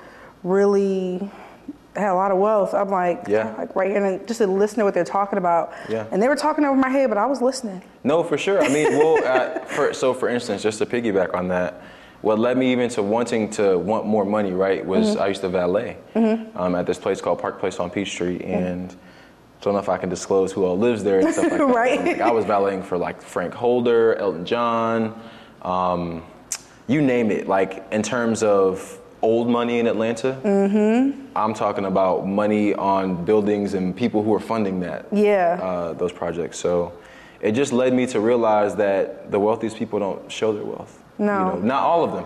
really 0.44 1.30
had 1.96 2.12
a 2.12 2.16
lot 2.16 2.32
of 2.32 2.38
wealth. 2.38 2.74
I'm 2.74 2.90
like, 2.90 3.24
Yeah. 3.28 3.54
like 3.58 3.76
right 3.76 3.90
here 3.92 4.04
and 4.04 4.26
just 4.28 4.38
to 4.40 4.48
listen 4.48 4.80
to 4.80 4.86
what 4.86 4.94
they're 4.94 5.04
talking 5.04 5.38
about. 5.38 5.74
Yeah. 5.90 6.06
And 6.12 6.22
they 6.22 6.28
were 6.28 6.36
talking 6.36 6.64
over 6.64 6.76
my 6.78 6.90
head, 6.90 7.10
but 7.10 7.18
I 7.18 7.26
was 7.26 7.42
listening. 7.42 7.82
No, 8.04 8.24
for 8.24 8.38
sure. 8.38 8.62
I 8.64 8.70
mean, 8.70 8.98
well, 8.98 9.24
uh, 9.26 9.60
for, 9.66 9.94
so 9.94 10.14
for 10.14 10.30
instance, 10.30 10.64
just 10.64 10.78
to 10.80 10.86
piggyback 10.86 11.34
on 11.34 11.50
that, 11.50 11.82
what 12.22 12.38
led 12.40 12.56
me 12.58 12.72
even 12.72 12.88
to 12.92 13.02
wanting 13.04 13.50
to 13.52 13.78
want 13.80 14.06
more 14.06 14.24
money, 14.26 14.52
right, 14.54 14.86
was 14.86 15.16
Mm-hmm. 15.16 15.22
I 15.22 15.28
used 15.28 15.42
to 15.42 15.50
valet 15.50 15.98
um, 16.56 16.76
at 16.76 16.86
this 16.86 17.00
place 17.00 17.20
called 17.20 17.40
Park 17.40 17.60
Place 17.60 17.80
on 17.80 17.90
Peachtree, 17.90 18.40
and 18.42 18.96
don't 19.62 19.74
know 19.74 19.80
if 19.80 19.90
I 19.90 19.98
can 19.98 20.08
disclose 20.10 20.52
who 20.52 20.64
all 20.64 20.78
lives 20.78 21.04
there 21.04 21.20
and 21.20 21.34
stuff 21.34 21.46
like 21.52 21.58
that. 21.58 21.68
Right. 21.68 22.04
Like, 22.04 22.22
I 22.22 22.32
was 22.32 22.46
valeting 22.46 22.84
for 22.84 22.98
like 22.98 23.22
Frank 23.22 23.54
Holder, 23.56 24.16
Elton 24.16 24.46
John, 24.46 25.20
um, 25.64 26.24
you 26.88 27.02
name 27.02 27.32
it. 27.32 27.48
Like 27.48 27.86
in 27.92 28.02
terms 28.04 28.44
of 28.44 29.00
old 29.22 29.48
money 29.50 29.80
in 29.80 29.88
Atlanta, 29.88 30.40
Mm-hmm. 30.44 31.22
I'm 31.36 31.54
talking 31.54 31.86
about 31.86 32.28
money 32.28 32.74
on 32.74 33.24
buildings 33.24 33.74
and 33.74 33.96
people 33.96 34.24
who 34.24 34.34
are 34.34 34.40
funding 34.40 34.80
that 34.82 35.06
Yeah. 35.12 35.60
uh, 35.62 35.94
those 35.94 36.12
projects. 36.12 36.58
So 36.58 36.92
it 37.40 37.54
just 37.54 37.72
led 37.74 37.94
me 37.94 38.06
to 38.08 38.20
realize 38.20 38.76
that 38.76 39.32
the 39.32 39.40
wealthiest 39.40 39.78
people 39.78 40.00
don't 40.00 40.32
show 40.32 40.52
their 40.54 40.66
wealth. 40.66 41.02
No. 41.18 41.26
You 41.40 41.46
know, 41.46 41.60
not 41.60 41.84
all 41.84 42.04
of 42.04 42.12
them. 42.14 42.26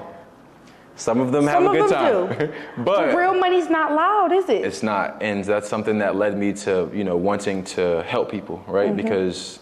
Some 0.98 1.20
of 1.20 1.32
them 1.34 1.44
Some 1.46 1.54
have 1.54 1.64
a 1.64 1.66
of 1.68 1.74
good 1.74 1.90
them 1.90 2.38
time. 2.38 2.48
do. 2.48 2.54
but 2.84 3.16
Real 3.16 3.34
money's 3.34 3.70
not 3.70 3.92
loud, 3.92 4.32
is 4.32 4.48
it? 4.50 4.64
it's 4.66 4.82
not. 4.82 5.22
And 5.22 5.44
that's 5.44 5.68
something 5.68 5.98
that 6.00 6.16
led 6.16 6.38
me 6.38 6.54
to, 6.54 6.90
you 6.94 7.04
know, 7.04 7.18
wanting 7.18 7.64
to 7.76 8.02
help 8.04 8.32
people, 8.32 8.64
right? 8.68 8.88
Mm-hmm. 8.88 8.96
Because 8.98 9.60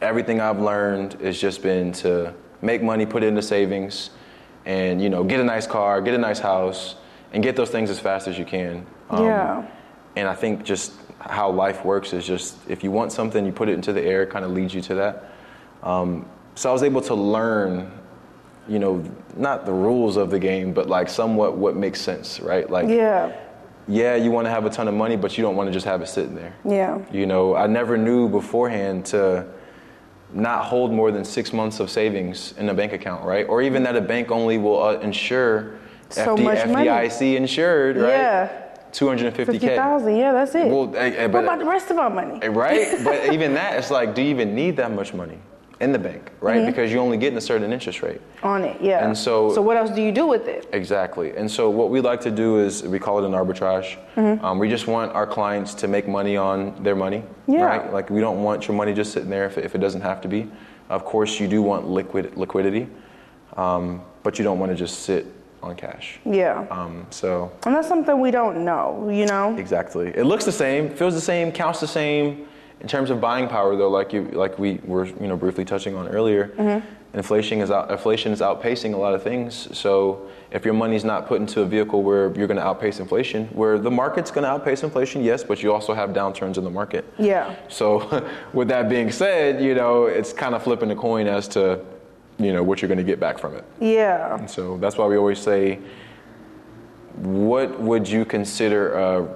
everything 0.00 0.40
I've 0.40 0.60
learned 0.60 1.14
has 1.20 1.38
just 1.38 1.62
been 1.62 1.92
to 2.04 2.32
make 2.62 2.82
money, 2.82 3.04
put 3.04 3.22
it 3.22 3.26
into 3.26 3.42
savings, 3.42 4.10
and, 4.64 5.02
you 5.02 5.10
know, 5.10 5.24
get 5.24 5.40
a 5.40 5.44
nice 5.44 5.66
car, 5.66 6.00
get 6.00 6.14
a 6.14 6.18
nice 6.18 6.38
house, 6.38 6.96
and 7.32 7.42
get 7.42 7.56
those 7.56 7.70
things 7.70 7.90
as 7.90 7.98
fast 7.98 8.28
as 8.28 8.38
you 8.38 8.44
can. 8.44 8.86
Um, 9.10 9.24
Yeah. 9.24 9.66
And 10.14 10.28
I 10.28 10.34
think 10.34 10.62
just 10.62 10.92
how 11.20 11.50
life 11.50 11.84
works 11.84 12.12
is 12.12 12.26
just 12.26 12.56
if 12.68 12.84
you 12.84 12.90
want 12.90 13.12
something, 13.12 13.46
you 13.46 13.52
put 13.52 13.68
it 13.68 13.72
into 13.72 13.92
the 13.92 14.02
air, 14.02 14.22
it 14.24 14.30
kind 14.30 14.44
of 14.44 14.50
leads 14.50 14.74
you 14.74 14.82
to 14.82 14.94
that. 14.96 15.24
Um, 15.82 16.26
so 16.54 16.68
I 16.68 16.72
was 16.72 16.82
able 16.82 17.00
to 17.02 17.14
learn, 17.14 17.90
you 18.68 18.78
know, 18.78 19.02
not 19.36 19.64
the 19.64 19.72
rules 19.72 20.18
of 20.18 20.30
the 20.30 20.38
game, 20.38 20.74
but 20.74 20.86
like 20.86 21.08
somewhat 21.08 21.56
what 21.56 21.76
makes 21.76 22.00
sense, 22.00 22.40
right? 22.40 22.68
Like, 22.68 22.88
yeah. 22.88 23.32
yeah, 23.88 24.14
you 24.16 24.30
want 24.30 24.44
to 24.46 24.50
have 24.50 24.66
a 24.66 24.70
ton 24.70 24.86
of 24.86 24.94
money, 24.94 25.16
but 25.16 25.38
you 25.38 25.42
don't 25.42 25.56
want 25.56 25.68
to 25.68 25.72
just 25.72 25.86
have 25.86 26.02
it 26.02 26.08
sitting 26.08 26.34
there. 26.34 26.54
Yeah. 26.68 26.98
You 27.10 27.24
know, 27.24 27.56
I 27.56 27.66
never 27.66 27.96
knew 27.96 28.28
beforehand 28.28 29.06
to 29.06 29.46
not 30.34 30.64
hold 30.64 30.92
more 30.92 31.10
than 31.10 31.24
six 31.24 31.52
months 31.52 31.80
of 31.80 31.90
savings 31.90 32.54
in 32.58 32.68
a 32.68 32.74
bank 32.74 32.92
account, 32.92 33.24
right? 33.24 33.46
Or 33.48 33.62
even 33.62 33.82
that 33.84 33.96
a 33.96 34.00
bank 34.00 34.30
only 34.30 34.58
will 34.58 34.82
uh, 34.82 34.98
insure 34.98 35.78
So 36.10 36.36
money. 36.36 36.56
FDIC 36.58 37.36
insured, 37.36 37.96
right? 37.96 38.08
Yeah. 38.08 38.58
250K. 38.92 39.46
50,000. 39.46 40.16
Yeah, 40.16 40.32
that's 40.32 40.54
it. 40.54 40.66
Well, 40.66 40.94
eh, 40.96 41.22
what 41.22 41.32
but- 41.32 41.44
about 41.44 41.58
the 41.58 41.64
rest 41.64 41.90
of 41.90 41.98
our 41.98 42.10
money? 42.10 42.46
Right? 42.48 43.02
but 43.02 43.32
even 43.32 43.54
that, 43.54 43.78
it's 43.78 43.90
like, 43.90 44.14
do 44.14 44.22
you 44.22 44.28
even 44.28 44.54
need 44.54 44.76
that 44.76 44.92
much 44.92 45.14
money 45.14 45.38
in 45.82 45.90
the 45.90 45.98
bank, 45.98 46.30
right? 46.40 46.58
Mm-hmm. 46.58 46.66
Because 46.66 46.92
you're 46.92 47.02
only 47.02 47.16
getting 47.18 47.36
a 47.36 47.40
certain 47.40 47.72
interest 47.72 48.02
rate. 48.02 48.20
On 48.44 48.62
it, 48.62 48.80
yeah. 48.80 49.04
And 49.04 49.18
so- 49.18 49.52
So 49.52 49.60
what 49.60 49.76
else 49.76 49.90
do 49.90 50.00
you 50.00 50.12
do 50.12 50.26
with 50.28 50.46
it? 50.46 50.68
Exactly. 50.72 51.36
And 51.36 51.50
so 51.50 51.68
what 51.68 51.90
we 51.90 52.00
like 52.00 52.20
to 52.20 52.30
do 52.30 52.60
is 52.60 52.84
we 52.84 53.00
call 53.00 53.18
it 53.18 53.26
an 53.26 53.32
arbitrage. 53.32 53.96
Um, 54.44 54.58
we 54.60 54.68
just 54.68 54.86
want 54.86 55.12
our 55.12 55.26
clients 55.26 55.74
to 55.74 55.88
make 55.88 56.06
money 56.06 56.36
on 56.36 56.80
their 56.84 56.94
money. 56.94 57.24
Yeah. 57.48 57.64
Right? 57.64 57.92
Like 57.92 58.10
we 58.10 58.20
don't 58.20 58.42
want 58.44 58.68
your 58.68 58.76
money 58.76 58.94
just 58.94 59.12
sitting 59.12 59.28
there 59.28 59.44
if 59.46 59.58
it, 59.58 59.64
if 59.64 59.74
it 59.74 59.78
doesn't 59.78 60.02
have 60.02 60.20
to 60.20 60.28
be. 60.28 60.48
Of 60.88 61.04
course, 61.04 61.40
you 61.40 61.48
do 61.48 61.62
want 61.62 61.88
liquid 61.88 62.36
liquidity, 62.36 62.86
um, 63.56 64.02
but 64.22 64.38
you 64.38 64.44
don't 64.44 64.60
want 64.60 64.70
to 64.70 64.76
just 64.76 65.00
sit 65.00 65.26
on 65.62 65.74
cash. 65.74 66.20
Yeah. 66.24 66.66
Um, 66.70 67.06
so 67.10 67.50
And 67.66 67.74
that's 67.74 67.88
something 67.88 68.20
we 68.20 68.30
don't 68.30 68.64
know, 68.64 69.08
you 69.10 69.26
know? 69.26 69.56
exactly, 69.56 70.08
it 70.14 70.24
looks 70.24 70.44
the 70.44 70.52
same, 70.52 70.90
feels 70.90 71.14
the 71.14 71.20
same, 71.20 71.50
counts 71.52 71.80
the 71.80 71.86
same. 71.86 72.46
In 72.82 72.88
terms 72.88 73.10
of 73.10 73.20
buying 73.20 73.46
power, 73.46 73.76
though, 73.76 73.88
like 73.88 74.12
you 74.12 74.24
like 74.32 74.58
we 74.58 74.80
were 74.84 75.06
you 75.06 75.28
know 75.28 75.36
briefly 75.36 75.64
touching 75.64 75.94
on 75.94 76.08
earlier, 76.08 76.48
mm-hmm. 76.48 76.84
inflation 77.16 77.60
is 77.60 77.70
out, 77.70 77.92
inflation 77.92 78.32
is 78.32 78.40
outpacing 78.40 78.92
a 78.92 78.96
lot 78.96 79.14
of 79.14 79.22
things. 79.22 79.68
So 79.78 80.28
if 80.50 80.64
your 80.64 80.74
money's 80.74 81.04
not 81.04 81.28
put 81.28 81.40
into 81.40 81.60
a 81.60 81.64
vehicle 81.64 82.02
where 82.02 82.36
you're 82.36 82.48
going 82.48 82.56
to 82.56 82.66
outpace 82.66 82.98
inflation, 82.98 83.46
where 83.48 83.78
the 83.78 83.90
market's 83.90 84.32
going 84.32 84.42
to 84.42 84.50
outpace 84.50 84.82
inflation, 84.82 85.22
yes, 85.22 85.44
but 85.44 85.62
you 85.62 85.72
also 85.72 85.94
have 85.94 86.10
downturns 86.10 86.58
in 86.58 86.64
the 86.64 86.70
market. 86.70 87.04
Yeah. 87.20 87.54
So 87.68 88.28
with 88.52 88.66
that 88.68 88.88
being 88.88 89.12
said, 89.12 89.62
you 89.62 89.76
know 89.76 90.06
it's 90.06 90.32
kind 90.32 90.52
of 90.52 90.64
flipping 90.64 90.88
the 90.88 90.96
coin 90.96 91.28
as 91.28 91.46
to 91.48 91.84
you 92.40 92.52
know 92.52 92.64
what 92.64 92.82
you're 92.82 92.88
going 92.88 92.98
to 92.98 93.04
get 93.04 93.20
back 93.20 93.38
from 93.38 93.54
it. 93.54 93.64
Yeah. 93.78 94.38
And 94.38 94.50
so 94.50 94.76
that's 94.78 94.98
why 94.98 95.06
we 95.06 95.16
always 95.16 95.38
say, 95.38 95.78
what 97.14 97.80
would 97.80 98.08
you 98.08 98.24
consider 98.24 98.94
a 98.94 99.28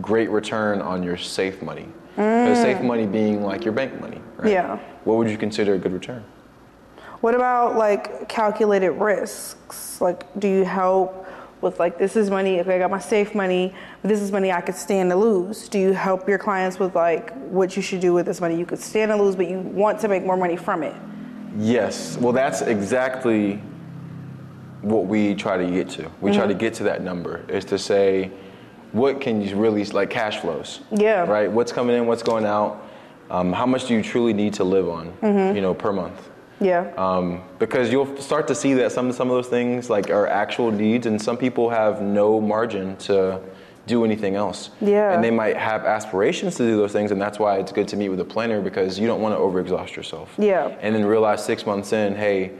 great 0.00 0.30
return 0.30 0.80
on 0.80 1.02
your 1.02 1.16
safe 1.16 1.60
money? 1.62 1.88
Because 2.16 2.58
mm. 2.58 2.62
safe 2.62 2.82
money 2.82 3.06
being 3.06 3.42
like 3.42 3.62
your 3.62 3.74
bank 3.74 4.00
money, 4.00 4.22
right? 4.38 4.50
Yeah. 4.50 4.78
What 5.04 5.18
would 5.18 5.28
you 5.28 5.36
consider 5.36 5.74
a 5.74 5.78
good 5.78 5.92
return? 5.92 6.24
What 7.20 7.34
about 7.34 7.76
like 7.76 8.26
calculated 8.26 8.92
risks? 8.92 10.00
Like, 10.00 10.24
do 10.40 10.48
you 10.48 10.64
help 10.64 11.26
with 11.60 11.78
like 11.78 11.98
this 11.98 12.16
is 12.16 12.30
money? 12.30 12.58
Okay, 12.60 12.76
I 12.76 12.78
got 12.78 12.90
my 12.90 12.98
safe 12.98 13.34
money, 13.34 13.74
but 14.00 14.08
this 14.08 14.22
is 14.22 14.32
money 14.32 14.50
I 14.50 14.62
could 14.62 14.76
stand 14.76 15.10
to 15.10 15.16
lose. 15.16 15.68
Do 15.68 15.78
you 15.78 15.92
help 15.92 16.26
your 16.26 16.38
clients 16.38 16.78
with 16.78 16.94
like 16.94 17.34
what 17.48 17.76
you 17.76 17.82
should 17.82 18.00
do 18.00 18.14
with 18.14 18.24
this 18.24 18.40
money? 18.40 18.58
You 18.58 18.64
could 18.64 18.78
stand 18.78 19.10
to 19.10 19.22
lose, 19.22 19.36
but 19.36 19.46
you 19.46 19.60
want 19.60 20.00
to 20.00 20.08
make 20.08 20.24
more 20.24 20.38
money 20.38 20.56
from 20.56 20.82
it. 20.82 20.94
Yes. 21.58 22.16
Well, 22.16 22.32
that's 22.32 22.62
exactly 22.62 23.60
what 24.80 25.04
we 25.06 25.34
try 25.34 25.58
to 25.58 25.70
get 25.70 25.90
to. 25.90 26.10
We 26.22 26.30
try 26.30 26.40
mm-hmm. 26.40 26.48
to 26.48 26.54
get 26.54 26.72
to 26.74 26.84
that 26.84 27.02
number 27.02 27.44
is 27.48 27.66
to 27.66 27.78
say, 27.78 28.30
what 28.96 29.20
can 29.20 29.42
you 29.42 29.56
really 29.56 29.84
like 29.84 30.10
cash 30.10 30.38
flows? 30.38 30.80
Yeah. 30.90 31.24
Right. 31.24 31.50
What's 31.50 31.72
coming 31.72 31.96
in? 31.96 32.06
What's 32.06 32.22
going 32.22 32.46
out? 32.46 32.82
Um, 33.30 33.52
how 33.52 33.66
much 33.66 33.86
do 33.86 33.94
you 33.94 34.02
truly 34.02 34.32
need 34.32 34.54
to 34.54 34.64
live 34.64 34.88
on? 34.88 35.12
You 35.22 35.60
know, 35.60 35.74
per 35.74 35.92
month. 35.92 36.30
Yeah. 36.58 36.90
um, 36.96 37.42
because 37.58 37.92
you'll 37.92 38.16
start 38.16 38.48
to 38.48 38.54
see 38.54 38.72
that 38.74 38.90
some 38.90 39.12
some 39.12 39.28
of 39.28 39.36
those 39.36 39.48
things 39.48 39.90
like 39.90 40.08
are 40.08 40.26
actual 40.26 40.70
needs, 40.70 41.06
and 41.06 41.20
some 41.20 41.36
people 41.36 41.68
have 41.68 42.00
no 42.00 42.40
margin 42.40 42.96
to 43.08 43.40
do 43.86 44.04
anything 44.04 44.34
else. 44.34 44.70
Yeah. 44.80 45.12
And 45.12 45.22
they 45.22 45.30
might 45.30 45.56
have 45.56 45.84
aspirations 45.84 46.56
to 46.56 46.64
do 46.64 46.76
those 46.76 46.92
things, 46.92 47.10
and 47.10 47.20
that's 47.20 47.38
why 47.38 47.58
it's 47.58 47.72
good 47.72 47.88
to 47.88 47.96
meet 47.96 48.08
with 48.08 48.20
a 48.20 48.24
planner 48.24 48.60
because 48.62 48.98
you 48.98 49.06
don't 49.06 49.20
want 49.20 49.34
to 49.34 49.38
overexhaust 49.38 49.94
yourself. 49.94 50.34
Yeah. 50.38 50.74
And 50.80 50.94
then 50.94 51.04
realize 51.04 51.44
six 51.44 51.66
months 51.66 51.92
in, 51.92 52.14
hey, 52.14 52.52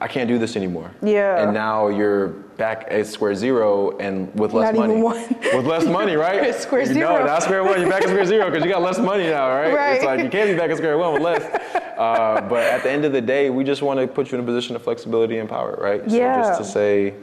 I 0.00 0.08
can't 0.08 0.28
do 0.28 0.38
this 0.38 0.56
anymore. 0.56 0.90
Yeah. 1.02 1.42
And 1.42 1.54
now 1.54 1.88
you're 1.88 2.28
back 2.58 2.86
at 2.90 3.06
square 3.06 3.34
zero 3.34 3.96
and 3.98 4.32
with 4.38 4.52
less 4.52 4.72
Not 4.74 4.80
money. 4.80 4.92
even 4.94 5.02
one. 5.04 5.36
with 5.54 5.66
less 5.66 5.84
money, 5.86 6.16
right? 6.16 6.54
Square 6.60 6.82
You 6.82 6.94
zero. 6.94 7.18
No, 7.20 7.24
not 7.26 7.42
square 7.42 7.64
one. 7.64 7.80
You're 7.80 7.88
back 7.88 8.02
at 8.02 8.08
square 8.10 8.24
zero 8.26 8.50
because 8.50 8.64
you 8.64 8.70
got 8.70 8.82
less 8.82 8.98
money 8.98 9.24
now, 9.24 9.48
right? 9.48 9.72
Right. 9.74 9.96
It's 9.96 10.04
like 10.04 10.20
you 10.20 10.28
can't 10.28 10.50
be 10.50 10.56
back 10.56 10.70
at 10.70 10.76
square 10.76 10.98
one 10.98 11.14
with 11.14 11.22
less. 11.22 11.60
Uh, 11.96 12.46
but 12.46 12.62
at 12.62 12.82
the 12.82 12.90
end 12.90 13.06
of 13.06 13.12
the 13.12 13.22
day, 13.22 13.48
we 13.48 13.64
just 13.64 13.80
want 13.80 13.98
to 13.98 14.06
put 14.06 14.30
you 14.30 14.36
in 14.36 14.44
a 14.44 14.46
position 14.46 14.76
of 14.76 14.82
flexibility 14.82 15.38
and 15.38 15.48
power, 15.48 15.78
right? 15.80 16.02
So 16.10 16.14
Yeah. 16.14 16.42
just 16.42 16.58
to 16.60 16.64
say, 16.66 17.14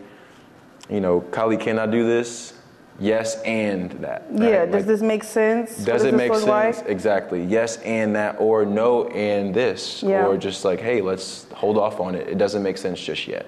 you 0.89 0.99
know, 0.99 1.21
Kali, 1.29 1.57
can 1.57 1.77
I 1.77 1.85
do 1.85 2.07
this? 2.07 2.53
Yes, 2.99 3.41
and 3.41 3.91
that. 4.03 4.25
right? 4.29 4.49
yeah. 4.49 4.65
Does 4.65 4.73
Like, 4.75 4.85
this 4.85 5.01
make 5.01 5.23
sense? 5.23 5.77
What 5.79 5.85
does 5.87 6.03
it 6.03 6.13
make 6.13 6.33
sense? 6.33 6.45
like? 6.45 6.83
Exactly. 6.87 7.43
Yes, 7.43 7.77
and 7.77 8.15
that, 8.15 8.35
or 8.39 8.65
no, 8.65 9.07
and 9.07 9.53
this, 9.53 10.03
Yeah. 10.03 10.27
or 10.27 10.37
just 10.37 10.63
like, 10.63 10.79
hey, 10.79 11.01
let's 11.01 11.47
hold 11.53 11.77
off 11.77 11.99
on 11.99 12.13
it. 12.15 12.27
It 12.27 12.37
doesn't 12.37 12.61
make 12.61 12.77
sense 12.77 12.99
just 12.99 13.27
yet. 13.27 13.47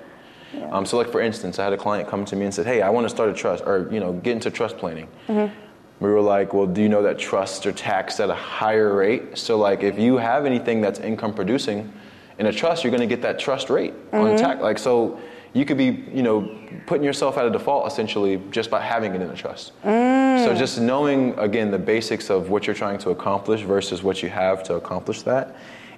Yeah. 0.53 0.69
Um, 0.71 0.85
so, 0.85 0.97
like 0.97 1.11
for 1.11 1.21
instance, 1.21 1.59
I 1.59 1.63
had 1.65 1.73
a 1.73 1.77
client 1.77 2.07
come 2.09 2.25
to 2.25 2.35
me 2.35 2.45
and 2.45 2.53
said, 2.53 2.65
"Hey, 2.65 2.81
I 2.81 2.89
want 2.89 3.05
to 3.05 3.09
start 3.09 3.29
a 3.29 3.33
trust, 3.33 3.63
or 3.65 3.87
you 3.91 3.99
know, 3.99 4.13
get 4.13 4.31
into 4.33 4.49
trust 4.49 4.77
planning." 4.77 5.07
Mm-hmm. 5.27 5.53
We 5.99 6.09
were 6.09 6.21
like, 6.21 6.53
"Well, 6.53 6.65
do 6.65 6.81
you 6.81 6.87
know 6.89 7.01
that 7.03 7.17
trusts 7.19 7.65
are 7.65 7.71
taxed 7.73 8.19
at 8.21 8.29
a 8.29 8.35
higher 8.35 8.93
rate? 8.95 9.37
So, 9.37 9.57
like, 9.57 9.83
if 9.83 9.99
you 9.99 10.17
have 10.17 10.45
anything 10.45 10.81
that's 10.81 10.99
income 10.99 11.33
producing, 11.33 11.91
In 12.37 12.47
a 12.47 12.51
trust, 12.51 12.83
you're 12.83 12.91
going 12.91 13.07
to 13.09 13.15
get 13.15 13.21
that 13.21 13.39
trust 13.39 13.69
rate 13.69 13.93
on 14.11 14.35
tax. 14.37 14.61
Like 14.61 14.77
so, 14.77 15.17
you 15.55 15.65
could 15.65 15.77
be, 15.77 16.03
you 16.13 16.21
know, 16.21 16.55
putting 16.85 17.03
yourself 17.03 17.37
at 17.37 17.45
a 17.45 17.49
default 17.49 17.87
essentially 17.87 18.41
just 18.51 18.69
by 18.69 18.81
having 18.81 19.15
it 19.15 19.21
in 19.21 19.29
a 19.29 19.35
trust. 19.35 19.71
Mm. 19.83 20.43
So 20.45 20.53
just 20.53 20.79
knowing 20.79 21.33
again 21.39 21.71
the 21.71 21.79
basics 21.79 22.29
of 22.29 22.49
what 22.49 22.67
you're 22.67 22.75
trying 22.75 22.99
to 22.99 23.09
accomplish 23.11 23.61
versus 23.61 24.03
what 24.03 24.21
you 24.21 24.29
have 24.29 24.61
to 24.63 24.75
accomplish 24.75 25.21
that, 25.23 25.55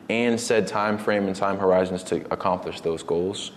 and 0.10 0.40
said 0.40 0.68
time 0.68 0.98
frame 0.98 1.26
and 1.28 1.36
time 1.36 1.58
horizons 1.58 2.04
to 2.04 2.18
accomplish 2.32 2.82
those 2.82 3.04
goals. 3.04 3.52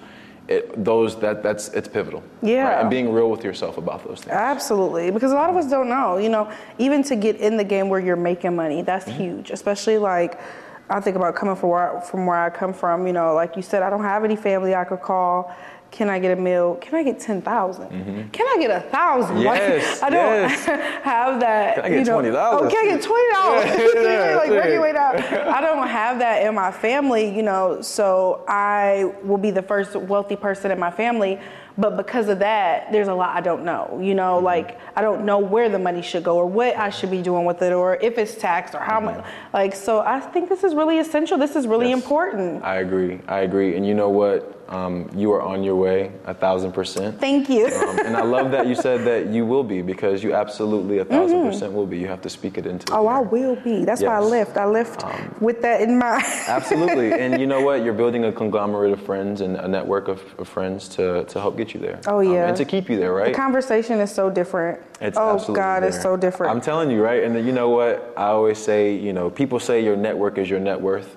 It, 0.49 0.85
those 0.85 1.21
that 1.21 1.45
that's 1.45 1.69
it's 1.69 1.87
pivotal. 1.87 2.25
Yeah. 2.43 2.81
And 2.81 2.91
being 2.91 3.13
real 3.13 3.31
with 3.31 3.45
yourself 3.45 3.77
about 3.79 4.05
those 4.09 4.21
things. 4.21 4.33
Absolutely, 4.33 5.13
because 5.13 5.31
a 5.31 5.37
lot 5.37 5.51
of 5.51 5.55
us 5.55 5.71
don't 5.71 5.89
know. 5.89 6.17
You 6.17 6.31
know, 6.31 6.51
even 6.79 7.05
to 7.05 7.15
get 7.15 7.37
in 7.37 7.57
the 7.57 7.63
game 7.63 7.89
where 7.89 8.01
you're 8.01 8.17
making 8.17 8.57
money, 8.57 8.83
that's 8.83 9.05
mm-hmm. 9.05 9.23
huge. 9.23 9.51
Especially 9.51 9.99
like, 9.99 10.41
I 10.89 10.99
think 10.99 11.15
about 11.15 11.37
coming 11.37 11.55
from 11.55 11.69
where 11.69 12.01
from 12.01 12.27
where 12.27 12.39
I 12.39 12.51
come 12.51 12.73
from. 12.73 13.07
You 13.07 13.13
know, 13.13 13.33
like 13.35 13.55
you 13.55 13.63
said, 13.63 13.85
I 13.85 13.91
don't 13.91 14.03
have 14.03 14.25
any 14.25 14.35
family 14.35 14.75
I 14.75 14.85
could 14.85 15.03
call. 15.03 15.55
Can 15.91 16.09
I 16.09 16.19
get 16.19 16.39
a 16.39 16.41
meal? 16.41 16.77
Can 16.77 16.95
I 16.95 17.03
get 17.03 17.19
ten 17.19 17.43
mm-hmm. 17.43 18.29
Can 18.31 18.47
I 18.47 18.61
get 18.61 18.71
a 18.71 18.89
thousand? 18.89 19.39
Yes, 19.39 20.01
Like, 20.01 20.13
I 20.13 20.15
don't 20.15 20.51
yes. 20.51 20.65
have 21.05 21.41
that. 21.41 21.75
Can 21.75 21.85
I 21.85 21.89
get 21.89 21.99
you 21.99 22.05
know, 22.05 22.19
$20? 22.19 22.53
Oh, 22.53 22.69
can 22.69 22.87
I 22.87 22.91
get 22.91 23.03
twenty 23.03 23.33
dollars? 23.33 23.95
Yeah, 23.95 24.37
like 24.41 24.51
work 24.51 24.65
yeah. 24.65 24.73
your 24.73 24.83
way 24.83 24.93
down. 24.93 25.17
I 25.17 25.61
don't 25.61 25.87
have 25.89 26.19
that 26.21 26.47
in 26.47 26.55
my 26.55 26.71
family. 26.71 27.35
You 27.35 27.43
know, 27.43 27.83
so 27.83 28.45
I 28.47 29.13
will 29.25 29.39
be 29.39 29.51
the 29.51 29.63
first 29.63 29.97
wealthy 29.97 30.37
person 30.37 30.71
in 30.71 30.79
my 30.79 30.91
family. 30.91 31.41
But 31.81 31.97
because 31.97 32.29
of 32.29 32.39
that, 32.41 32.93
there's 32.93 33.09
a 33.09 33.15
lot 33.15 33.31
I 33.35 33.41
don't 33.41 33.65
know. 33.65 33.99
You 34.03 34.15
know, 34.15 34.35
Mm-hmm. 34.37 34.45
like 34.45 34.79
I 34.97 35.01
don't 35.03 35.25
know 35.25 35.39
where 35.39 35.69
the 35.69 35.79
money 35.79 36.03
should 36.03 36.25
go 36.25 36.37
or 36.37 36.47
what 36.47 36.77
I 36.77 36.91
should 36.91 37.11
be 37.11 37.23
doing 37.23 37.45
with 37.47 37.63
it 37.63 37.73
or 37.73 37.97
if 37.97 38.19
it's 38.19 38.35
taxed 38.37 38.75
or 38.75 38.81
how 38.81 39.01
much. 39.01 39.25
Like, 39.53 39.75
so 39.75 40.01
I 40.01 40.21
think 40.21 40.49
this 40.49 40.63
is 40.63 40.75
really 40.75 40.99
essential. 40.99 41.39
This 41.39 41.57
is 41.57 41.67
really 41.67 41.87
Mm-hmm. 41.87 41.97
Yes. 41.97 42.03
important. 42.03 42.65
I 42.65 42.77
agree. 42.87 43.21
I 43.27 43.41
agree. 43.41 43.77
And 43.77 43.87
you 43.87 43.95
know 43.95 44.11
what? 44.11 44.57
Um, 44.71 45.11
you 45.17 45.33
are 45.33 45.43
on 45.43 45.65
your 45.65 45.75
way, 45.75 46.13
a 46.27 46.35
thousand 46.35 46.71
percent. 46.73 47.19
Thank 47.19 47.49
you. 47.51 47.67
Um, 47.67 47.99
and 48.07 48.17
I 48.17 48.23
love 48.23 48.53
that 48.53 48.69
you 48.69 48.77
said 48.77 49.05
that 49.11 49.27
you 49.35 49.45
will 49.45 49.65
be 49.65 49.83
because 49.83 50.23
you 50.23 50.33
absolutely 50.33 50.99
a 50.99 51.05
1000 51.05 51.43
percent 51.45 51.73
will 51.73 51.87
be. 51.87 51.99
You 51.99 52.07
have 52.07 52.21
to 52.23 52.31
speak 52.31 52.57
it 52.57 52.67
into. 52.67 52.87
Mm-hmm. 52.87 52.97
oh, 53.01 53.07
I 53.09 53.19
will 53.19 53.57
be. 53.57 53.85
That's 53.85 54.01
why 54.03 54.15
I 54.15 54.21
left. 54.21 54.57
Um. 54.57 54.63
I 54.63 54.67
lift 54.67 55.05
with 55.41 55.61
that 55.63 55.81
in 55.81 55.99
mind. 55.99 56.23
Absolutely. 56.47 57.13
And 57.15 57.41
you 57.41 57.49
know 57.49 57.61
what? 57.63 57.83
You're 57.85 57.95
building 57.95 58.25
a 58.27 58.33
conglomerate 58.33 58.93
of 58.93 59.03
friends 59.03 59.41
and 59.41 59.57
a 59.57 59.67
network 59.67 60.07
of, 60.07 60.21
of 60.39 60.47
friends 60.49 60.87
to, 60.91 61.25
to 61.25 61.41
help 61.41 61.57
get 61.57 61.70
you 61.75 61.81
there. 61.81 62.01
Oh, 62.07 62.19
Um, 62.21 62.33
yeah. 62.33 62.49
and 62.49 62.57
to 62.57 62.65
keep 62.65 62.89
you 62.91 62.97
there, 62.99 63.13
right? 63.13 63.29
The 63.33 63.35
conversation 63.35 64.01
is 64.01 64.11
so 64.13 64.31
different. 64.31 64.81
It's 65.01 65.17
oh 65.19 65.39
God, 65.53 65.83
it's 65.85 66.01
so 66.01 66.17
different. 66.17 66.53
I'm 66.53 66.61
telling 66.61 66.91
you, 66.91 67.03
right? 67.03 67.23
And 67.25 67.35
then 67.35 67.47
you 67.47 67.53
know 67.53 67.69
what? 67.71 68.13
I 68.17 68.27
always 68.27 68.59
say, 68.59 68.95
you 68.95 69.13
know, 69.13 69.31
people 69.31 69.59
say 69.61 69.83
your 69.85 69.97
network 69.97 70.39
is 70.39 70.49
your 70.51 70.61
net 70.61 70.81
worth. 70.81 71.17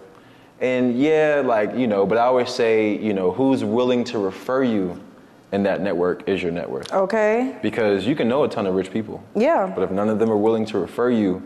And 0.62 0.98
yeah, 0.98 1.42
like, 1.44 1.76
you 1.76 1.88
know, 1.88 2.06
but 2.06 2.18
I 2.18 2.22
always 2.22 2.50
say, 2.50 2.98
you 2.98 3.14
know, 3.14 3.32
who's 3.32 3.64
willing 3.64 4.04
to 4.06 4.18
refer 4.20 4.64
you 4.64 5.02
in 5.52 5.64
that 5.64 5.82
network 5.82 6.28
is 6.28 6.42
your 6.42 6.52
net 6.52 6.70
worth. 6.70 6.92
okay. 6.94 7.58
Because 7.62 8.08
you 8.08 8.16
can 8.16 8.28
know 8.28 8.44
a 8.44 8.50
ton 8.50 8.66
of 8.66 8.74
rich 8.74 8.92
people. 8.92 9.22
Yeah. 9.36 9.72
But 9.76 9.84
if 9.84 9.92
none 9.92 10.10
of 10.10 10.18
them 10.20 10.32
are 10.32 10.38
willing 10.38 10.66
to 10.68 10.80
refer 10.80 11.10
you 11.12 11.44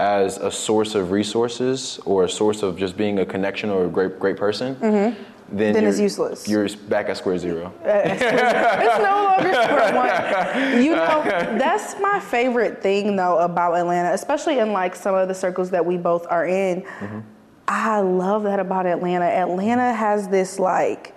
as 0.00 0.38
a 0.38 0.50
source 0.50 0.96
of 0.96 1.12
resources 1.12 2.00
or 2.04 2.24
a 2.24 2.28
source 2.28 2.64
of 2.64 2.76
just 2.76 2.96
being 2.96 3.20
a 3.20 3.24
connection 3.26 3.70
or 3.70 3.84
a 3.84 3.88
great 3.88 4.18
great 4.18 4.36
person, 4.36 4.74
Mm-hmm. 4.76 5.22
Then 5.54 5.74
you're, 5.74 5.88
it's 5.88 6.00
useless. 6.00 6.48
You're 6.48 6.68
back 6.88 7.08
at 7.08 7.16
square 7.16 7.38
zero. 7.38 7.72
it's 7.84 8.98
no 8.98 9.24
longer 9.24 9.52
square 9.52 9.94
one. 9.94 10.82
You 10.82 10.96
know, 10.96 11.22
that's 11.58 11.98
my 12.00 12.18
favorite 12.18 12.82
thing 12.82 13.14
though 13.14 13.38
about 13.38 13.74
Atlanta, 13.74 14.12
especially 14.12 14.58
in 14.58 14.72
like 14.72 14.96
some 14.96 15.14
of 15.14 15.28
the 15.28 15.34
circles 15.34 15.70
that 15.70 15.84
we 15.84 15.96
both 15.96 16.26
are 16.28 16.46
in. 16.46 16.82
Mm-hmm. 16.82 17.20
I 17.68 18.00
love 18.00 18.42
that 18.42 18.58
about 18.58 18.86
Atlanta. 18.86 19.24
Atlanta 19.26 19.92
has 19.94 20.28
this 20.28 20.58
like 20.58 21.14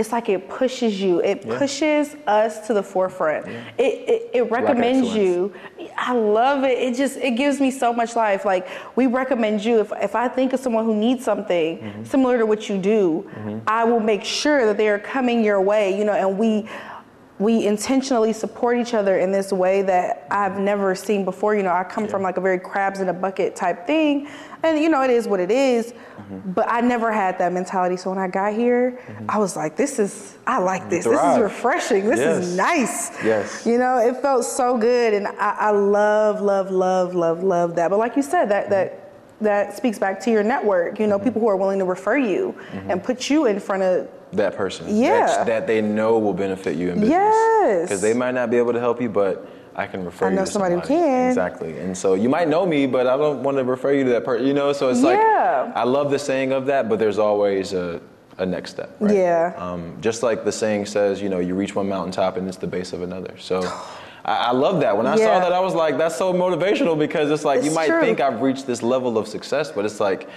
it's 0.00 0.12
like 0.12 0.28
it 0.30 0.48
pushes 0.48 1.00
you. 1.00 1.20
It 1.20 1.44
Yeah. 1.44 1.58
pushes 1.58 2.16
us 2.26 2.66
to 2.66 2.74
the 2.74 2.82
forefront. 2.82 3.46
It, 3.78 3.92
it 4.12 4.30
it 4.38 4.50
recommends 4.50 5.14
you. 5.14 5.52
I 5.96 6.14
love 6.14 6.64
it. 6.64 6.76
It 6.78 6.94
just 6.96 7.18
it 7.18 7.32
gives 7.32 7.60
me 7.60 7.70
so 7.70 7.92
much 7.92 8.16
life. 8.16 8.44
Like 8.44 8.66
we 8.96 9.06
recommend 9.06 9.62
you. 9.64 9.80
If 9.80 9.92
if 10.00 10.14
I 10.16 10.26
think 10.28 10.52
of 10.54 10.60
someone 10.60 10.84
who 10.86 10.94
needs 10.94 11.22
something 11.24 11.78
Mm-hmm. 11.78 12.04
similar 12.04 12.38
to 12.38 12.46
what 12.46 12.68
you 12.68 12.78
do, 12.78 13.02
I 13.66 13.84
will 13.84 14.00
make 14.00 14.24
sure 14.24 14.66
that 14.66 14.76
they 14.78 14.88
are 14.88 14.98
coming 14.98 15.44
your 15.44 15.60
way. 15.60 15.96
You 15.98 16.04
know, 16.04 16.14
and 16.14 16.38
we 16.38 16.66
we 17.40 17.66
intentionally 17.66 18.32
support 18.32 18.78
each 18.78 18.94
other 18.94 19.18
in 19.18 19.32
this 19.32 19.52
way 19.52 19.82
that 19.82 20.28
I've 20.30 20.58
never 20.58 20.94
seen 20.94 21.24
before. 21.24 21.56
You 21.56 21.64
know, 21.64 21.72
I 21.72 21.82
come 21.82 22.06
from 22.06 22.22
like 22.22 22.36
a 22.36 22.40
very 22.40 22.60
crabs 22.60 23.00
in 23.00 23.08
a 23.08 23.14
bucket 23.14 23.56
type 23.56 23.86
thing, 23.86 24.28
and 24.62 24.78
you 24.78 24.88
know, 24.88 25.02
it 25.02 25.10
is 25.10 25.26
what 25.26 25.40
it 25.40 25.50
is, 25.50 25.92
Mm-hmm. 26.30 26.52
But 26.52 26.66
I 26.70 26.80
never 26.80 27.10
had 27.10 27.38
that 27.38 27.52
mentality. 27.52 27.96
So 27.96 28.10
when 28.10 28.18
I 28.18 28.28
got 28.28 28.54
here, 28.54 29.00
mm-hmm. 29.06 29.30
I 29.30 29.38
was 29.38 29.56
like, 29.56 29.76
"This 29.76 29.98
is 29.98 30.36
I 30.46 30.58
like 30.58 30.88
this. 30.88 31.04
This 31.04 31.20
is 31.20 31.38
refreshing. 31.38 32.08
This 32.08 32.20
is 32.20 32.56
nice." 32.56 33.10
Yes. 33.24 33.66
You 33.66 33.78
know, 33.78 33.98
it 33.98 34.16
felt 34.22 34.44
so 34.44 34.78
good, 34.78 35.14
and 35.14 35.26
I, 35.26 35.56
I 35.58 35.70
love, 35.70 36.40
love, 36.40 36.70
love, 36.70 37.14
love, 37.14 37.42
love 37.42 37.74
that. 37.76 37.90
But 37.90 37.98
like 37.98 38.16
you 38.16 38.22
said, 38.22 38.48
that 38.50 38.70
that 38.70 38.92
mm-hmm. 38.92 39.44
that 39.44 39.76
speaks 39.76 39.98
back 39.98 40.20
to 40.20 40.30
your 40.30 40.42
network. 40.42 40.98
You 40.98 41.06
know, 41.06 41.16
mm-hmm. 41.16 41.24
people 41.24 41.40
who 41.40 41.48
are 41.48 41.56
willing 41.56 41.78
to 41.80 41.84
refer 41.84 42.16
you 42.16 42.54
and 42.88 43.02
put 43.02 43.28
you 43.28 43.46
in 43.46 43.58
front 43.58 43.82
of 43.82 44.08
that 44.32 44.56
person. 44.56 44.96
Yeah. 44.96 45.26
That, 45.26 45.46
that 45.46 45.66
they 45.66 45.80
know 45.80 46.18
will 46.18 46.34
benefit 46.34 46.76
you 46.76 46.90
in 46.90 47.00
business. 47.00 47.10
Yes. 47.10 47.88
Because 47.88 48.00
they 48.00 48.14
might 48.14 48.34
not 48.34 48.50
be 48.50 48.56
able 48.58 48.72
to 48.72 48.80
help 48.80 49.00
you, 49.00 49.08
but 49.08 49.48
I 49.74 49.86
can 49.86 50.04
refer 50.04 50.26
I 50.26 50.30
you 50.30 50.36
know 50.36 50.44
to 50.44 50.50
somebody 50.50 50.74
who 50.74 50.80
can. 50.80 51.28
Exactly. 51.28 51.78
And 51.78 51.96
so 51.96 52.14
you 52.14 52.28
might 52.28 52.48
know 52.48 52.66
me, 52.66 52.86
but 52.86 53.06
I 53.06 53.16
don't 53.16 53.42
want 53.42 53.56
to 53.58 53.64
refer 53.64 53.92
you 53.92 54.04
to 54.04 54.10
that 54.10 54.24
person. 54.24 54.46
You 54.46 54.54
know, 54.54 54.72
so 54.72 54.88
it's 54.88 55.00
like 55.02 55.18
Yeah. 55.18 55.72
I 55.74 55.84
love 55.84 56.10
the 56.10 56.18
saying 56.18 56.52
of 56.52 56.66
that, 56.66 56.88
but 56.88 56.98
there's 56.98 57.18
always 57.18 57.72
a, 57.72 58.00
a 58.38 58.46
next 58.46 58.70
step. 58.70 58.96
Right? 59.00 59.14
Yeah. 59.14 59.54
Um, 59.56 59.96
just 60.00 60.22
like 60.22 60.44
the 60.44 60.52
saying 60.52 60.86
says, 60.86 61.20
you 61.20 61.28
know, 61.28 61.38
you 61.38 61.54
reach 61.54 61.74
one 61.74 61.88
mountaintop 61.88 62.36
and 62.36 62.46
it's 62.48 62.56
the 62.56 62.66
base 62.66 62.92
of 62.92 63.02
another. 63.02 63.34
So. 63.38 63.60
I 64.22 64.36
I 64.36 64.52
love 64.52 64.80
that. 64.80 64.94
When 64.94 65.06
I 65.06 65.16
saw 65.16 65.40
that, 65.40 65.50
I 65.50 65.60
was 65.60 65.74
like, 65.74 65.96
"That's 65.96 66.14
so 66.14 66.34
motivational." 66.34 66.98
Because 66.98 67.30
it's 67.30 67.42
like 67.42 67.64
you 67.64 67.70
might 67.70 67.88
true. 67.88 68.02
think 68.02 68.20
I've 68.20 68.42
reached 68.42 68.66
this 68.66 68.82
level 68.82 69.16
of 69.16 69.26
success, 69.26 69.72
but 69.72 69.86
it's 69.86 69.98
like 69.98 70.28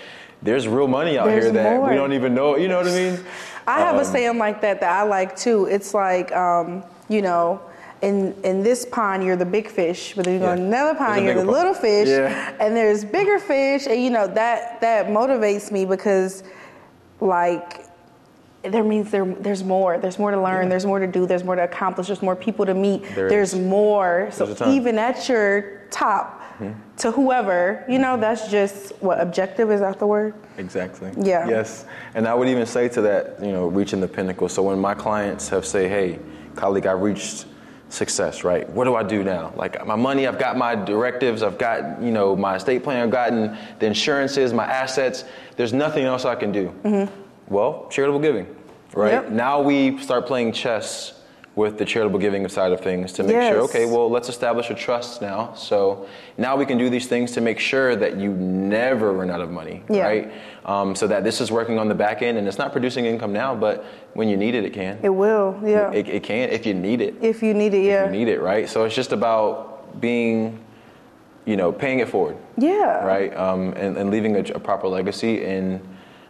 there's 0.41 0.67
real 0.67 0.87
money 0.87 1.17
out 1.17 1.27
There's 1.27 1.45
here 1.45 1.53
that 1.53 1.77
more. 1.77 1.89
we 1.89 1.95
don't 1.95 2.13
even 2.13 2.35
know. 2.35 2.57
You 2.57 2.67
know 2.67 2.77
what 2.77 2.87
I 2.87 2.91
mean? 2.91 3.19
I 3.67 3.79
have 3.79 3.95
a 3.95 3.99
Um, 3.99 4.05
saying 4.05 4.37
like 4.37 4.61
that 4.61 4.79
that 4.81 4.91
I 4.91 5.03
like 5.03 5.35
too. 5.35 5.65
It's 5.65 5.93
like, 5.93 6.31
um, 6.35 6.83
you 7.09 7.21
know, 7.21 7.59
in 8.01 8.35
in 8.43 8.63
this 8.63 8.85
pond 8.85 9.23
you're 9.23 9.35
the 9.37 9.45
big 9.45 9.67
fish, 9.69 10.13
but 10.15 10.25
then 10.25 10.33
you 10.35 10.39
go 10.39 10.47
Yeah. 10.47 10.53
in 10.53 10.59
another 10.63 10.95
pond 10.97 11.23
you're 11.23 11.33
the 11.35 11.39
pond. 11.41 11.51
little 11.51 11.73
fish, 11.73 12.09
Yeah. 12.09 12.51
and 12.59 12.75
there's 12.75 13.05
bigger 13.05 13.39
fish, 13.39 13.87
and 13.87 14.01
you 14.03 14.09
know 14.09 14.27
that 14.27 14.81
that 14.81 15.07
motivates 15.07 15.71
me 15.71 15.85
because, 15.85 16.43
like. 17.21 17.81
There 18.65 18.81
means 18.81 19.11
there, 19.11 19.25
there's 19.25 19.61
more. 19.61 19.97
There's 19.97 20.17
more 20.17 20.31
to 20.31 20.41
learn. 20.41 20.69
There's 20.69 20.85
more 20.85 20.97
to 20.97 21.05
do. 21.05 21.25
There's 21.25 21.43
more 21.43 21.57
to 21.57 21.63
accomplish. 21.65 22.07
There's 22.07 22.21
more 22.21 22.33
people 22.37 22.65
to 22.65 22.73
meet. 22.73 23.03
There 23.13 23.27
there's 23.27 23.53
is. 23.53 23.59
more. 23.59 24.29
So 24.31 24.45
There's 24.45 24.61
a 24.61 24.69
even 24.69 24.97
at 24.97 25.27
your 25.27 25.81
top, 25.91 26.41
Mm-hmm. 26.59 26.97
to 26.97 27.11
whoever, 27.11 27.83
you 27.89 27.97
know, 27.97 28.09
mm-hmm. 28.09 28.21
that's 28.21 28.47
just 28.49 28.91
what 29.01 29.19
objective 29.19 29.71
is 29.71 29.79
that 29.79 29.97
the 29.97 30.05
word? 30.05 30.35
Exactly. 30.59 31.11
Yeah. 31.17 31.49
Yes. 31.49 31.85
And 32.13 32.27
I 32.27 32.35
would 32.35 32.47
even 32.47 32.67
say 32.67 32.87
to 32.89 33.01
that, 33.01 33.41
you 33.41 33.51
know, 33.51 33.67
reaching 33.67 33.99
the 33.99 34.07
pinnacle. 34.07 34.47
So 34.47 34.61
when 34.61 34.79
my 34.79 34.93
clients 34.93 35.49
have 35.49 35.65
say, 35.65 35.89
hey, 35.89 36.19
Kalik, 36.53 36.85
I 36.85 36.91
reached 36.91 37.47
success, 37.89 38.43
right? 38.43 38.69
What 38.69 38.85
do 38.85 38.95
I 38.95 39.03
do 39.03 39.23
now? 39.23 39.51
Like 39.55 39.83
my 39.85 39.95
money, 39.95 40.27
I've 40.27 40.37
got 40.37 40.55
my 40.55 40.75
directives, 40.75 41.41
I've 41.41 41.57
got, 41.57 42.01
you 42.01 42.11
know, 42.11 42.35
my 42.35 42.55
estate 42.55 42.83
plan, 42.83 43.01
I've 43.03 43.11
gotten 43.11 43.57
the 43.79 43.87
insurances, 43.87 44.53
my 44.53 44.65
assets. 44.65 45.25
There's 45.57 45.73
nothing 45.73 46.03
else 46.03 46.23
I 46.23 46.35
can 46.35 46.51
do. 46.51 46.73
Mm-hmm. 46.83 47.53
Well, 47.53 47.87
charitable 47.89 48.19
giving, 48.19 48.55
right? 48.93 49.13
Yep. 49.13 49.29
Now 49.29 49.61
we 49.61 49.97
start 49.99 50.27
playing 50.27 50.53
chess 50.53 51.19
with 51.55 51.77
the 51.77 51.85
charitable 51.85 52.17
giving 52.17 52.47
side 52.47 52.71
of 52.71 52.81
things 52.81 53.13
to 53.13 53.21
make 53.21 53.33
sure, 53.33 53.59
okay, 53.61 53.85
well, 53.85 54.09
let's 54.09 54.27
establish 54.27 54.71
a 54.71 54.73
trust 54.73 55.21
now. 55.21 55.53
So 55.53 56.07
now 56.35 56.55
we 56.55 56.65
can 56.65 56.79
do 56.79 56.89
these 56.89 57.05
things 57.05 57.31
to 57.33 57.41
make 57.41 57.59
sure 57.59 57.95
that 57.95 58.17
you 58.17 58.31
never 58.33 59.13
run 59.13 59.29
out 59.29 59.39
of 59.39 59.51
money, 59.51 59.83
Yeah. 59.87 60.03
right? 60.03 60.31
Um, 60.65 60.95
so 60.95 61.05
that 61.07 61.23
this 61.23 61.39
is 61.41 61.51
working 61.51 61.77
on 61.77 61.87
the 61.89 61.93
back 61.95 62.23
end 62.23 62.39
and 62.39 62.47
it's 62.47 62.57
not 62.57 62.71
producing 62.71 63.05
income 63.05 63.33
now, 63.33 63.53
but 63.53 63.85
when 64.13 64.29
you 64.29 64.37
need 64.37 64.55
it, 64.55 64.65
it 64.65 64.73
can. 64.73 64.97
It 65.03 65.09
will, 65.09 65.59
yeah. 65.63 65.91
It, 65.91 66.07
it 66.09 66.23
can 66.23 66.49
if 66.49 66.65
you 66.65 66.73
need 66.73 67.01
it. 67.01 67.15
if 67.21 67.43
you 67.43 67.53
need 67.53 67.75
it, 67.75 67.83
yeah. 67.85 68.05
You 68.05 68.11
need 68.11 68.29
it, 68.29 68.41
right? 68.41 68.67
So 68.67 68.85
it's 68.85 68.95
just 68.95 69.11
about 69.11 70.01
being, 70.01 70.59
you 71.45 71.55
know, 71.55 71.71
paying 71.71 71.99
it 71.99 72.09
forward, 72.09 72.35
Yeah. 72.57 73.05
right? 73.05 73.35
Um, 73.37 73.73
and, 73.73 73.95
and 73.95 74.09
leaving 74.09 74.35
a, 74.37 74.39
a 74.55 74.59
proper 74.59 74.87
legacy 74.87 75.45
and 75.45 75.79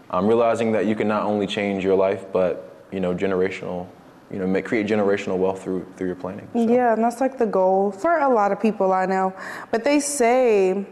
um, 0.10 0.28
realizing 0.28 0.74
that 0.74 0.86
you 0.86 0.96
can 0.96 1.08
not 1.08 1.24
only 1.24 1.48
change 1.48 1.82
your 1.82 1.96
life, 1.96 2.26
but, 2.34 2.86
you 2.92 3.00
know, 3.00 3.16
generational, 3.16 3.88
you 4.34 4.40
know, 4.40 4.48
make, 4.48 4.66
create 4.66 4.88
generational 4.88 5.38
wealth 5.38 5.62
through, 5.64 5.86
through 5.96 6.08
your 6.08 6.16
planning. 6.16 6.48
So. 6.54 6.60
Yeah, 6.68 6.94
and 6.94 7.04
that's 7.04 7.22
like 7.22 7.38
the 7.38 7.46
goal 7.46 7.92
for 7.92 8.18
a 8.18 8.28
lot 8.28 8.52
of 8.52 8.60
people 8.60 8.92
I 8.92 9.06
know. 9.06 9.32
But 9.72 9.84
they 9.84 10.00
say 10.00 10.86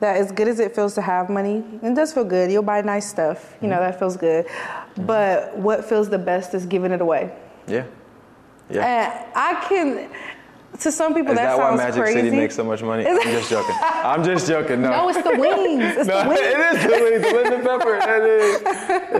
that 0.00 0.16
as 0.16 0.32
good 0.32 0.48
as 0.48 0.58
it 0.58 0.74
feels 0.74 0.94
to 0.96 1.00
have 1.00 1.30
money, 1.30 1.62
it 1.80 1.94
does 1.94 2.12
feel 2.12 2.24
good. 2.24 2.50
You'll 2.50 2.64
buy 2.64 2.80
nice 2.82 3.08
stuff, 3.08 3.54
you 3.62 3.68
know, 3.68 3.76
Mm-hmm. 3.76 3.84
that 3.92 3.98
feels 4.00 4.16
good. 4.16 4.46
But 5.06 5.56
what 5.56 5.84
feels 5.84 6.08
the 6.10 6.18
best 6.18 6.54
is 6.54 6.66
giving 6.66 6.90
it 6.90 7.00
away. 7.00 7.32
Yeah. 7.68 7.84
Yeah. 8.68 8.84
And 8.84 9.32
I 9.36 9.64
can, 9.68 10.10
To 10.80 10.90
some 10.90 11.14
people, 11.14 11.32
Is 11.32 11.38
that, 11.38 11.56
that, 11.56 11.58
why 11.58 11.76
Magic 11.76 12.02
crazy. 12.02 12.20
City 12.20 12.30
makes 12.36 12.54
so 12.56 12.64
much 12.64 12.82
money? 12.82 13.06
I'm 13.06 13.20
just 13.22 13.50
joking. 13.50 13.76
I'm 13.82 14.24
just 14.24 14.46
joking. 14.48 14.80
No. 14.80 14.90
no, 14.90 15.08
it's 15.10 15.22
the 15.22 15.36
wings. 15.38 15.82
It's 15.84 16.08
No, 16.08 16.22
the 16.24 16.28
wings. 16.30 16.40
it 16.40 16.76
is 16.76 16.82
the 16.82 17.02
wings, 17.04 17.22
the 17.22 17.50
lemon 17.50 17.62
pepper. 17.62 17.94
It 17.96 18.24
is. 18.24 18.62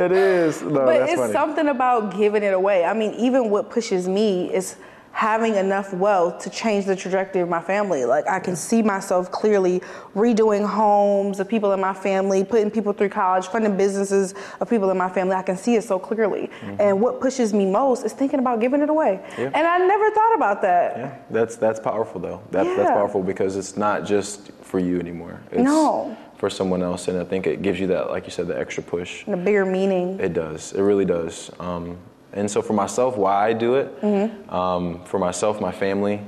It 0.01 0.13
is. 0.13 0.63
No, 0.63 0.71
But 0.71 0.99
that's 1.01 1.13
it's 1.13 1.21
funny. 1.21 1.33
something 1.33 1.69
about 1.69 2.17
giving 2.17 2.43
it 2.43 2.55
away. 2.55 2.85
I 2.85 2.95
mean, 2.95 3.13
even 3.15 3.51
what 3.51 3.71
pushes 3.71 4.09
me 4.09 4.53
is 4.53 4.77
having 5.13 5.55
enough 5.55 5.93
wealth 5.93 6.39
to 6.41 6.51
change 6.51 6.87
the 6.87 6.97
trajectory 6.97 7.43
of 7.43 7.49
my 7.49 7.61
family. 7.61 8.05
Like 8.05 8.27
I 8.27 8.41
can 8.41 8.57
see 8.57 8.83
myself 8.83 9.31
clearly 9.31 9.81
redoing 10.15 10.67
homes 10.67 11.39
of 11.39 11.49
people 11.49 11.73
in 11.73 11.81
my 11.81 11.93
family, 11.93 12.43
putting 12.45 12.71
people 12.71 12.93
through 12.93 13.11
college, 13.11 13.47
funding 13.47 13.77
businesses 13.77 14.35
of 14.61 14.69
people 14.69 14.91
in 14.91 14.97
my 14.97 15.09
family. 15.09 15.35
I 15.35 15.43
can 15.43 15.57
see 15.57 15.77
it 15.77 15.85
so 15.85 15.99
clearly. 15.99 16.51
And 16.79 17.01
what 17.01 17.21
pushes 17.21 17.53
me 17.53 17.67
most 17.67 18.05
is 18.05 18.13
thinking 18.13 18.39
about 18.41 18.61
giving 18.61 18.81
it 18.81 18.89
away. 18.89 19.21
Yeah. 19.39 19.51
And 19.55 19.67
I 19.67 19.79
never 19.79 20.11
thought 20.11 20.35
about 20.35 20.63
that. 20.63 20.97
Yeah, 20.97 21.19
that's 21.31 21.57
that's 21.57 21.79
powerful 21.79 22.21
though. 22.21 22.43
That's 22.51 22.75
that's 22.77 22.91
powerful 22.91 23.23
because 23.23 23.57
it's 23.57 23.77
not 23.77 24.05
just 24.05 24.51
for 24.63 24.79
you 24.79 24.99
anymore. 24.99 25.41
It's 25.51 25.63
No. 25.63 26.17
For 26.39 26.51
someone 26.51 26.83
else, 26.83 27.07
and 27.07 27.21
I 27.21 27.25
think 27.25 27.47
it 27.47 27.63
gives 27.63 27.79
you 27.79 27.87
that, 27.89 28.11
like 28.11 28.25
you 28.25 28.33
said, 28.33 28.49
the 28.49 28.59
extra 28.59 28.83
push. 28.83 29.25
And 29.27 29.35
a 29.35 29.37
bigger 29.37 29.65
meaning. 29.65 30.19
It 30.19 30.33
does. 30.33 30.73
It 30.73 30.83
really 30.83 31.05
does. 31.05 31.53
Um, 31.61 31.99
and 32.33 32.51
so 32.51 32.63
for 32.63 32.73
myself, 32.73 33.17
why 33.17 33.49
I 33.49 33.53
do 33.53 33.75
it, 33.77 34.01
Mm-hmm. 34.03 34.51
um, 34.51 35.05
for 35.05 35.19
myself, 35.19 35.61
my 35.61 35.73
family, 35.73 36.21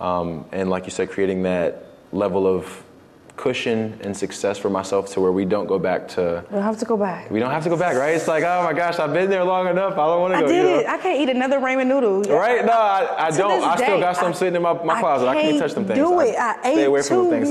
um, 0.00 0.44
and 0.52 0.70
like 0.70 0.84
you 0.86 0.90
said, 0.90 1.10
creating 1.10 1.42
that 1.42 1.84
level 2.12 2.46
of 2.46 2.82
cushion 3.40 3.98
and 4.02 4.14
success 4.14 4.58
for 4.58 4.68
myself 4.68 5.10
to 5.12 5.20
where 5.20 5.32
we 5.32 5.46
don't 5.46 5.66
go 5.66 5.78
back 5.78 6.06
to. 6.06 6.44
We 6.50 6.56
don't 6.56 6.62
have 6.62 6.78
to 6.78 6.84
go 6.84 6.96
back. 6.96 7.30
We 7.30 7.40
don't 7.40 7.50
have 7.50 7.62
to 7.64 7.70
go 7.70 7.76
back, 7.76 7.96
right? 7.96 8.14
It's 8.14 8.28
like, 8.28 8.44
oh 8.44 8.62
my 8.62 8.74
gosh, 8.74 8.98
I've 8.98 9.14
been 9.14 9.30
there 9.30 9.44
long 9.44 9.66
enough. 9.66 9.94
I 9.94 10.06
don't 10.06 10.20
want 10.20 10.32
to 10.34 10.38
I 10.38 10.40
go. 10.42 10.48
did 10.48 10.56
you 10.56 10.62
know? 10.62 10.78
it. 10.80 10.86
I 10.86 10.98
can't 10.98 11.18
eat 11.20 11.30
another 11.34 11.58
ramen 11.58 11.86
noodle. 11.86 12.20
Right? 12.22 12.64
No, 12.66 12.72
I, 12.72 13.28
I 13.28 13.30
don't. 13.30 13.62
I 13.64 13.76
still 13.76 13.96
day, 13.96 14.00
got 14.00 14.16
some 14.16 14.32
I- 14.32 14.32
sitting 14.34 14.56
in 14.56 14.62
my, 14.62 14.74
my 14.84 14.94
I 14.96 15.00
closet. 15.00 15.28
I 15.28 15.40
can't 15.40 15.58
touch 15.58 15.72
them 15.72 15.86
things. 15.86 15.98
do 15.98 16.20
it. 16.20 16.36
I 16.36 16.60
stay 16.60 16.82
ate 16.82 16.84
away 16.86 17.02
from 17.02 17.30
them 17.30 17.44
things, 17.44 17.50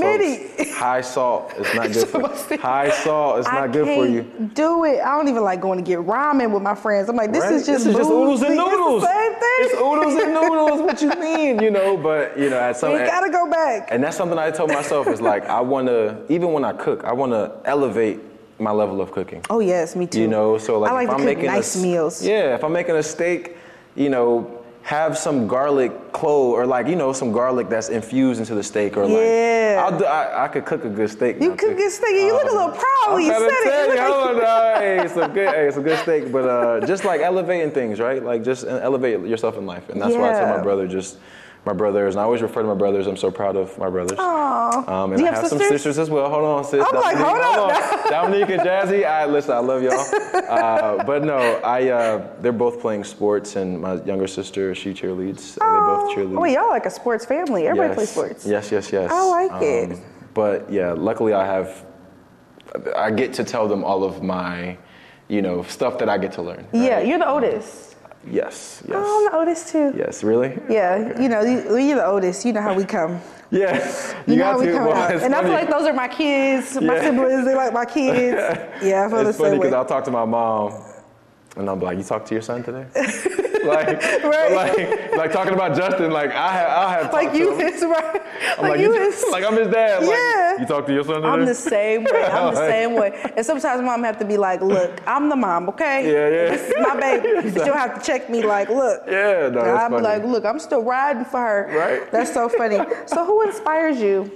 folks. 0.59 0.71
High 0.77 1.01
salt 1.01 1.53
is 1.57 1.73
not 1.75 1.91
good 1.93 2.07
for 2.07 2.57
High 2.57 2.91
salt 2.91 3.39
is 3.39 3.47
I 3.47 3.61
not 3.61 3.71
good 3.73 3.85
for 3.87 4.05
you. 4.05 4.21
Do 4.53 4.85
it. 4.85 4.99
I 4.99 5.15
don't 5.17 5.27
even 5.27 5.43
like 5.43 5.59
going 5.59 5.79
to 5.79 5.83
get 5.83 5.99
ramen 5.99 6.53
with 6.53 6.61
my 6.61 6.75
friends. 6.75 7.09
I'm 7.09 7.15
like, 7.15 7.31
this 7.33 7.43
Right? 7.43 7.53
is 7.53 7.65
just 7.65 7.85
this 7.85 7.93
is 7.93 7.97
just 7.97 8.09
oodles 8.11 8.41
and 8.43 8.55
boozy. 8.55 8.61
It's 8.61 8.69
the 8.69 8.77
noodles. 8.77 9.03
same 9.03 9.33
thing. 9.33 9.57
It's 9.61 9.73
oodles 9.75 10.13
and 10.23 10.33
noodles. 10.33 10.81
What 10.81 11.01
you 11.01 11.09
mean? 11.19 11.61
You 11.63 11.71
know, 11.71 11.97
but 11.97 12.37
you 12.37 12.49
know, 12.51 12.59
at 12.59 12.77
some 12.77 12.93
We 12.93 12.99
gotta 12.99 13.31
go 13.31 13.49
back. 13.49 13.87
and 13.91 14.03
that's 14.03 14.15
something 14.15 14.37
I 14.37 14.51
told 14.51 14.69
myself 14.71 15.07
is 15.07 15.19
like 15.19 15.45
I 15.45 15.59
want 15.61 15.78
to 15.87 16.21
even 16.29 16.51
when 16.53 16.63
I 16.65 16.73
cook, 16.73 17.03
I 17.03 17.13
want 17.13 17.31
to 17.31 17.51
elevate 17.65 18.19
my 18.59 18.71
level 18.71 19.01
of 19.01 19.11
cooking. 19.11 19.41
Oh 19.49 19.59
yes, 19.59 19.95
me 19.95 20.05
too. 20.07 20.21
You 20.21 20.27
know, 20.27 20.57
so 20.57 20.79
like 20.79 20.91
I 20.91 20.93
like 20.93 21.07
if 21.07 21.13
I'm 21.13 21.25
making 21.25 21.45
a 21.45 21.47
nice 21.47 21.75
s- 21.75 21.81
meals. 21.81 22.25
Yeah, 22.25 22.55
if 22.55 22.63
I'm 22.63 22.73
making 22.73 22.95
a 22.95 23.03
steak, 23.03 23.55
you 23.95 24.09
know, 24.09 24.55
have 24.83 25.17
some 25.17 25.47
garlic 25.47 25.91
clove 26.13 26.53
or 26.53 26.65
like 26.65 26.87
you 26.87 26.95
know 26.95 27.13
some 27.13 27.31
garlic 27.31 27.69
that's 27.69 27.89
infused 27.89 28.39
into 28.39 28.55
the 28.55 28.63
steak 28.63 28.97
or 28.97 29.03
like 29.05 29.13
Yeah. 29.17 29.85
I'll 29.85 29.97
do, 29.97 30.03
I, 30.03 30.45
I 30.45 30.47
could 30.49 30.65
cook 30.65 30.83
a 30.83 30.89
good 30.89 31.09
steak. 31.09 31.39
You 31.41 31.51
cook 31.55 31.77
good 31.77 31.91
steak. 31.91 32.11
You 32.15 32.33
look 32.33 32.43
a 32.49 32.53
little 32.53 32.69
proud 32.71 33.13
when 33.13 33.15
I'm 33.15 33.21
you 33.21 33.29
trying 33.29 33.49
said 33.49 33.89
it. 33.89 33.95
You 33.95 34.01
you, 34.03 34.09
look 34.09 34.43
like- 34.43 34.81
hey, 34.81 35.07
some 35.07 35.33
good, 35.33 35.49
hey, 35.55 35.67
it's 35.67 35.77
a 35.77 35.81
good 35.81 35.99
steak, 35.99 36.31
but 36.31 36.45
uh, 36.49 36.85
just 36.85 37.05
like 37.05 37.21
elevating 37.21 37.71
things, 37.71 37.99
right? 37.99 38.21
Like 38.23 38.43
just 38.43 38.65
elevate 38.67 39.19
yourself 39.25 39.57
in 39.57 39.65
life, 39.65 39.87
and 39.89 40.01
that's 40.01 40.15
why 40.15 40.31
I 40.31 40.33
tell 40.33 40.57
my 40.57 40.61
brother 40.63 40.87
just. 40.87 41.17
My 41.65 41.73
brothers, 41.73 42.15
and 42.15 42.21
I 42.21 42.23
always 42.23 42.41
refer 42.41 42.61
to 42.61 42.67
my 42.67 42.73
brothers. 42.73 43.05
I'm 43.05 43.17
so 43.17 43.29
proud 43.29 43.57
of 43.57 43.77
my 43.77 43.89
brothers. 43.89 44.17
Aw. 44.17 45.03
Um, 45.03 45.11
and 45.11 45.19
Do 45.19 45.23
you 45.23 45.29
I 45.29 45.33
have 45.33 45.41
have 45.41 45.49
some 45.49 45.59
sisters? 45.59 45.81
sisters 45.81 45.99
as 45.99 46.09
well. 46.09 46.29
Hold 46.29 46.45
on, 46.45 46.63
sis. 46.63 46.85
I'm 46.87 46.95
like, 46.95 47.17
hold 47.17 47.37
up. 47.37 48.05
on. 48.05 48.09
Dominique 48.09 48.49
and 48.49 48.61
Jazzy. 48.61 49.05
I 49.05 49.25
listen. 49.25 49.51
I 49.51 49.59
love 49.59 49.83
y'all. 49.83 50.05
Uh, 50.49 51.03
but 51.03 51.23
no, 51.23 51.37
I. 51.37 51.89
Uh, 51.89 52.27
they're 52.41 52.51
both 52.51 52.79
playing 52.79 53.03
sports, 53.03 53.55
and 53.55 53.79
my 53.79 54.01
younger 54.03 54.25
sister, 54.25 54.73
she 54.73 54.93
cheerleads. 54.93 55.59
Uh, 55.61 55.73
they 55.73 55.79
both 55.79 56.17
cheerlead. 56.17 56.39
Oh, 56.39 56.45
y'all 56.45 56.69
like 56.69 56.87
a 56.87 56.89
sports 56.89 57.23
family. 57.25 57.67
Everybody 57.67 57.89
yes. 57.89 57.95
plays 57.95 58.09
sports. 58.09 58.45
Yes, 58.47 58.71
yes, 58.71 58.91
yes. 58.91 59.11
I 59.11 59.23
like 59.23 59.61
it. 59.61 59.99
But 60.33 60.71
yeah, 60.71 60.93
luckily 60.93 61.33
I 61.33 61.45
have. 61.45 61.85
I 62.95 63.11
get 63.11 63.33
to 63.33 63.43
tell 63.43 63.67
them 63.67 63.83
all 63.83 64.03
of 64.03 64.23
my, 64.23 64.77
you 65.27 65.41
know, 65.41 65.61
stuff 65.63 65.99
that 65.99 66.09
I 66.09 66.17
get 66.17 66.31
to 66.33 66.41
learn. 66.41 66.67
Yeah, 66.73 66.99
you're 66.99 67.19
the 67.19 67.29
oldest. 67.29 67.88
Yes. 68.31 68.83
Yes. 68.87 68.95
Oh, 68.95 69.17
I'm 69.25 69.31
the 69.31 69.37
oldest 69.37 69.69
too. 69.69 69.93
Yes. 69.97 70.23
Really? 70.23 70.57
Yeah, 70.69 71.19
you 71.19 71.29
know, 71.29 71.41
you, 71.41 71.77
you're 71.77 71.95
the 71.97 72.05
oldest. 72.05 72.45
You 72.45 72.53
know 72.53 72.61
how 72.61 72.73
we 72.73 72.85
come. 72.85 73.19
Yes. 73.51 74.13
You, 74.27 74.35
know 74.35 74.43
got 74.43 74.51
how 74.53 74.59
we 74.59 74.65
to. 74.67 74.71
come 74.73 74.85
Well, 74.85 74.95
out. 74.95 75.23
And 75.23 75.33
I 75.33 75.41
feel 75.41 75.51
like 75.53 75.69
those 75.69 75.87
are 75.87 75.93
my 75.93 76.07
kids, 76.07 76.75
my 76.75 76.95
Yeah. 76.95 77.01
siblings. 77.01 77.45
They 77.45 77.55
like 77.55 77.73
my 77.73 77.85
kids. 77.85 78.37
Yeah, 78.83 79.05
I 79.05 79.09
feel 79.09 79.23
the 79.23 79.29
It's 79.29 79.37
funny 79.37 79.49
same 79.51 79.59
way. 79.59 79.67
because 79.67 79.73
I'll 79.73 79.85
talk 79.85 80.03
to 80.05 80.11
my 80.11 80.25
mom, 80.25 80.73
and 81.57 81.69
I'm 81.69 81.79
like, 81.79 81.97
"You 81.97 82.03
talk 82.03 82.25
to 82.25 82.35
your 82.35 82.41
son 82.43 82.63
today?" 82.63 82.85
like, 83.65 84.01
Right. 84.23 84.51
like, 84.53 85.15
like 85.15 85.31
talking 85.31 85.53
about 85.53 85.75
Justin. 85.75 86.11
Like 86.11 86.31
I 86.31 86.51
have, 86.53 86.69
I'll 86.69 86.89
have 86.89 87.13
Like 87.13 87.33
you 87.33 87.51
to 87.51 87.55
him. 87.57 87.73
is 87.73 87.81
right. 87.83 88.21
I'm 88.57 88.61
Like, 88.63 88.71
like, 88.71 88.79
you 88.79 88.93
you, 88.95 89.01
is. 89.01 89.25
like 89.31 89.43
I'm 89.43 89.55
his 89.55 89.67
dad. 89.67 90.03
Like, 90.03 90.11
Yeah. 90.17 90.59
you 90.59 90.65
talk 90.65 90.85
to 90.87 90.93
your 90.93 91.03
son 91.03 91.15
today? 91.15 91.27
I'm 91.27 91.45
the 91.45 91.53
same 91.55 92.03
way. 92.03 92.23
I'm 92.23 92.53
the 92.53 92.59
Like- 92.61 92.69
same 92.71 92.93
way. 92.95 93.31
And 93.37 93.45
sometimes 93.45 93.81
mom 93.81 94.03
have 94.03 94.17
to 94.19 94.25
be 94.25 94.37
like, 94.37 94.61
look, 94.61 94.99
I'm 95.07 95.29
the 95.29 95.35
mom, 95.35 95.69
okay? 95.69 96.05
Yeah, 96.05 96.29
yeah. 96.29 96.51
This 96.55 96.69
is 96.69 96.75
my 96.79 96.99
baby. 96.99 97.51
She'll 97.51 97.73
have 97.73 97.99
to 97.99 98.05
check 98.05 98.29
me 98.29 98.41
like, 98.43 98.69
look. 98.69 99.03
Yeah, 99.07 99.49
no, 99.49 99.61
be 99.63 99.69
funny. 99.95 100.01
like, 100.01 100.23
look, 100.23 100.45
I'm 100.45 100.59
still 100.59 100.83
riding 100.83 101.25
for 101.25 101.39
her. 101.39 101.69
Right. 101.75 102.11
That's 102.11 102.33
so 102.33 102.49
funny. 102.49 102.79
so 103.05 103.25
who 103.25 103.41
inspires 103.43 103.99
you? 103.99 104.31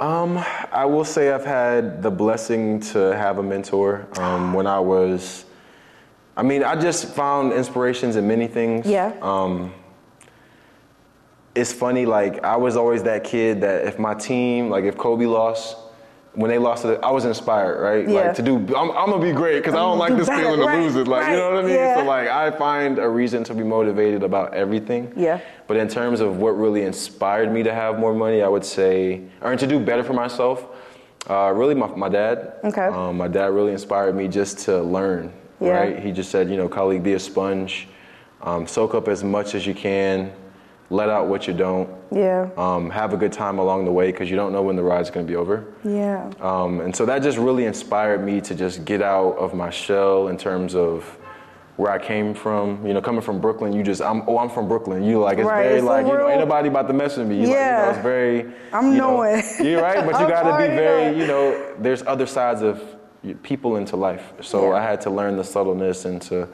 Um, 0.00 0.42
I 0.72 0.84
will 0.84 1.04
say 1.04 1.30
I've 1.30 1.44
had 1.44 2.02
the 2.02 2.10
blessing 2.10 2.80
to 2.92 3.14
have 3.16 3.38
a 3.38 3.42
mentor. 3.42 4.06
Um, 4.18 4.52
when 4.52 4.66
I 4.66 4.80
was, 4.80 5.44
I 6.36 6.42
mean, 6.42 6.64
I 6.64 6.76
just 6.76 7.06
found 7.08 7.52
inspirations 7.52 8.16
in 8.16 8.26
many 8.26 8.46
things. 8.46 8.86
Yeah. 8.86 9.14
Um, 9.20 9.74
it's 11.54 11.72
funny, 11.72 12.06
like 12.06 12.42
I 12.42 12.56
was 12.56 12.76
always 12.76 13.02
that 13.02 13.24
kid 13.24 13.60
that 13.60 13.86
if 13.86 13.98
my 13.98 14.14
team, 14.14 14.70
like 14.70 14.84
if 14.84 14.96
Kobe 14.96 15.26
lost, 15.26 15.76
when 16.34 16.50
they 16.50 16.56
lost, 16.58 16.86
I 16.86 17.10
was 17.10 17.26
inspired, 17.26 17.80
right? 17.80 18.08
Yeah. 18.08 18.20
Like 18.20 18.34
to 18.36 18.42
do, 18.42 18.56
I'm, 18.74 18.90
I'm 18.92 19.10
gonna 19.10 19.20
be 19.20 19.32
great 19.32 19.58
because 19.58 19.74
I 19.74 19.78
don't 19.78 19.98
like 19.98 20.12
do 20.12 20.16
this 20.16 20.28
better, 20.28 20.42
feeling 20.44 20.60
of 20.60 20.66
right, 20.66 20.82
losing. 20.82 21.04
Like, 21.04 21.28
you 21.28 21.36
know 21.36 21.50
what 21.50 21.64
I 21.64 21.66
mean? 21.66 21.74
yeah. 21.74 21.96
So 21.96 22.04
like, 22.04 22.28
I 22.28 22.50
find 22.52 22.98
a 22.98 23.08
reason 23.08 23.44
to 23.44 23.54
be 23.54 23.62
motivated 23.62 24.22
about 24.22 24.54
everything. 24.54 25.12
Yeah. 25.14 25.40
But 25.66 25.76
in 25.76 25.88
terms 25.88 26.20
of 26.20 26.38
what 26.38 26.50
really 26.52 26.82
inspired 26.82 27.52
me 27.52 27.62
to 27.64 27.74
have 27.74 27.98
more 27.98 28.14
money, 28.14 28.42
I 28.42 28.48
would 28.48 28.64
say, 28.64 29.22
or 29.42 29.54
to 29.54 29.66
do 29.66 29.78
better 29.78 30.02
for 30.02 30.14
myself, 30.14 30.66
uh, 31.28 31.52
really 31.54 31.74
my, 31.74 31.88
my 31.88 32.08
dad. 32.08 32.54
Okay. 32.64 32.86
Um, 32.86 33.18
my 33.18 33.28
dad 33.28 33.52
really 33.52 33.72
inspired 33.72 34.16
me 34.16 34.26
just 34.26 34.58
to 34.60 34.82
learn, 34.82 35.32
Yeah. 35.62 35.70
right? 35.78 35.98
He 35.98 36.12
just 36.12 36.30
said, 36.30 36.50
you 36.50 36.56
know, 36.56 36.68
Kalik, 36.68 37.02
be 37.02 37.14
a 37.14 37.18
sponge, 37.18 37.88
um, 38.42 38.66
soak 38.66 38.94
up 38.94 39.08
as 39.08 39.22
much 39.22 39.54
as 39.54 39.66
you 39.66 39.74
can, 39.74 40.32
let 40.90 41.08
out 41.08 41.26
what 41.28 41.46
you 41.46 41.54
don't, 41.54 41.88
Yeah. 42.10 42.48
um, 42.56 42.90
have 42.90 43.14
a 43.14 43.16
good 43.16 43.32
time 43.32 43.58
along 43.58 43.84
the 43.86 43.92
way 43.92 44.10
because 44.12 44.28
you 44.30 44.36
don't 44.36 44.52
know 44.52 44.62
when 44.62 44.76
the 44.76 44.82
ride's 44.82 45.10
going 45.10 45.26
to 45.26 45.30
be 45.30 45.36
over. 45.36 45.64
Yeah. 45.84 46.28
Um, 46.40 46.80
and 46.80 46.94
so 46.94 47.06
that 47.06 47.22
just 47.22 47.38
really 47.38 47.64
inspired 47.64 48.22
me 48.24 48.40
to 48.42 48.54
just 48.54 48.84
get 48.84 49.00
out 49.00 49.38
of 49.38 49.54
my 49.54 49.70
shell 49.70 50.28
in 50.28 50.36
terms 50.36 50.74
of 50.74 51.04
where 51.76 51.90
I 51.90 51.98
came 51.98 52.34
from. 52.34 52.86
You 52.86 52.92
know, 52.92 53.00
coming 53.00 53.22
from 53.22 53.40
Brooklyn, 53.40 53.72
you 53.72 53.82
just, 53.82 54.02
I'm, 54.02 54.22
oh, 54.26 54.36
I'm 54.38 54.50
from 54.50 54.68
Brooklyn. 54.68 55.02
You 55.02 55.20
like, 55.20 55.38
it's 55.38 55.48
Right, 55.48 55.62
very 55.62 55.76
it's 55.78 55.84
like, 55.86 56.06
you 56.06 56.12
know, 56.12 56.28
ain't 56.28 56.40
nobody 56.40 56.68
about 56.68 56.86
to 56.88 56.92
mess 56.92 57.16
with 57.16 57.26
me. 57.28 57.36
You 57.36 57.46
like, 57.46 57.50
you 57.50 57.54
Yeah. 57.54 57.82
know, 57.84 57.88
it's 57.90 57.98
very, 58.02 58.52
I'm 58.74 58.92
you 58.92 58.98
know, 58.98 59.16
knowing. 59.16 59.42
You're 59.60 59.80
right, 59.80 60.04
but 60.04 60.20
you 60.20 60.26
got 60.36 60.42
to 60.42 60.58
be 60.58 60.74
very, 60.74 61.16
you 61.18 61.26
know, 61.26 61.74
there's 61.78 62.02
other 62.02 62.26
sides 62.26 62.60
of 62.60 62.82
people 63.42 63.76
into 63.76 63.96
life. 63.96 64.32
So 64.40 64.70
Yeah. 64.70 64.76
I 64.78 64.82
had 64.82 65.00
to 65.02 65.10
learn 65.10 65.36
the 65.36 65.44
subtleness 65.44 66.04
and 66.04 66.20
to 66.22 66.48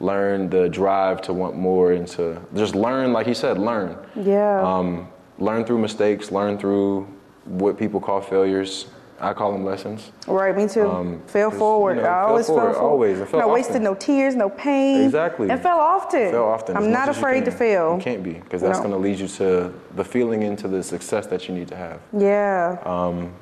learn 0.00 0.48
the 0.50 0.68
drive 0.68 1.20
to 1.22 1.32
want 1.32 1.54
more 1.56 1.92
and 1.92 2.06
to 2.08 2.38
just 2.54 2.74
learn, 2.74 3.12
like 3.12 3.26
he 3.26 3.34
said, 3.34 3.58
learn. 3.58 3.96
Yeah. 4.16 4.60
Um, 4.62 5.08
learn 5.38 5.64
through 5.64 5.78
mistakes, 5.78 6.30
learn 6.32 6.58
through 6.58 7.06
what 7.44 7.76
people 7.78 8.00
call 8.00 8.20
failures. 8.20 8.86
I 9.20 9.32
call 9.32 9.52
them 9.52 9.64
lessons. 9.64 10.10
Right, 10.26 10.54
me 10.56 10.66
too. 10.66 10.90
Um, 10.90 11.22
fell 11.28 11.50
forward. 11.50 11.96
you 11.98 12.02
know, 12.02 12.08
I 12.08 12.12
fell 12.12 12.28
always 12.28 12.46
forward, 12.46 12.62
fell 12.64 12.72
forward. 12.74 12.90
always. 12.90 13.18
Fell 13.18 13.26
no 13.32 13.38
often. 13.46 13.52
wasted 13.52 13.82
no 13.82 13.94
tears, 13.94 14.34
no 14.34 14.50
pain. 14.50 15.02
Exactly. 15.04 15.48
And 15.50 15.60
fell 15.62 15.78
often. 15.78 16.30
Fail 16.32 16.42
often. 16.44 16.76
I'm 16.76 16.90
not 16.90 17.08
afraid 17.08 17.44
to 17.44 17.50
fail. 17.52 17.94
You 17.96 18.02
can't 18.02 18.22
be, 18.24 18.32
because 18.32 18.60
that's 18.60 18.78
No. 18.80 18.84
going 18.88 18.94
to 18.94 18.98
lead 19.08 19.20
you 19.20 19.28
to 19.28 19.72
the 19.94 20.04
feeling 20.04 20.42
into 20.42 20.66
the 20.66 20.82
success 20.82 21.26
that 21.28 21.48
you 21.48 21.54
need 21.54 21.68
to 21.68 21.76
have. 21.76 22.00
Yeah. 22.12 22.76
Um, 22.84 23.32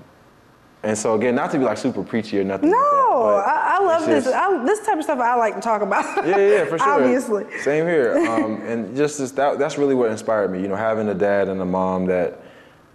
And 0.84 0.98
so 0.98 1.14
again, 1.14 1.34
not 1.36 1.50
to 1.52 1.58
be 1.58 1.64
like 1.64 1.78
super 1.78 2.02
preachy 2.02 2.40
or 2.40 2.44
nothing. 2.44 2.70
no, 2.70 2.76
like 2.76 3.44
that, 3.44 3.54
I, 3.54 3.76
I 3.76 3.84
love 3.84 4.06
this. 4.06 4.24
just- 4.24 4.36
I, 4.36 4.64
this 4.64 4.84
type 4.84 4.98
of 4.98 5.04
stuff 5.04 5.20
I 5.20 5.36
like 5.36 5.54
to 5.54 5.60
talk 5.60 5.80
about. 5.80 6.04
yeah, 6.26 6.36
yeah, 6.38 6.64
for 6.64 6.78
sure. 6.78 6.88
Obviously. 6.88 7.44
Same 7.60 7.86
here. 7.86 8.18
Um, 8.32 8.62
and 8.62 8.96
just 8.96 9.18
this, 9.18 9.30
that, 9.32 9.58
that's 9.58 9.76
really 9.78 9.94
what 9.94 10.10
inspired 10.10 10.50
me. 10.50 10.60
You 10.60 10.68
know, 10.68 10.74
having 10.74 11.08
a 11.08 11.14
dad 11.14 11.48
and 11.48 11.60
a 11.60 11.64
mom 11.64 12.06
that 12.06 12.42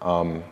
um, 0.02 0.44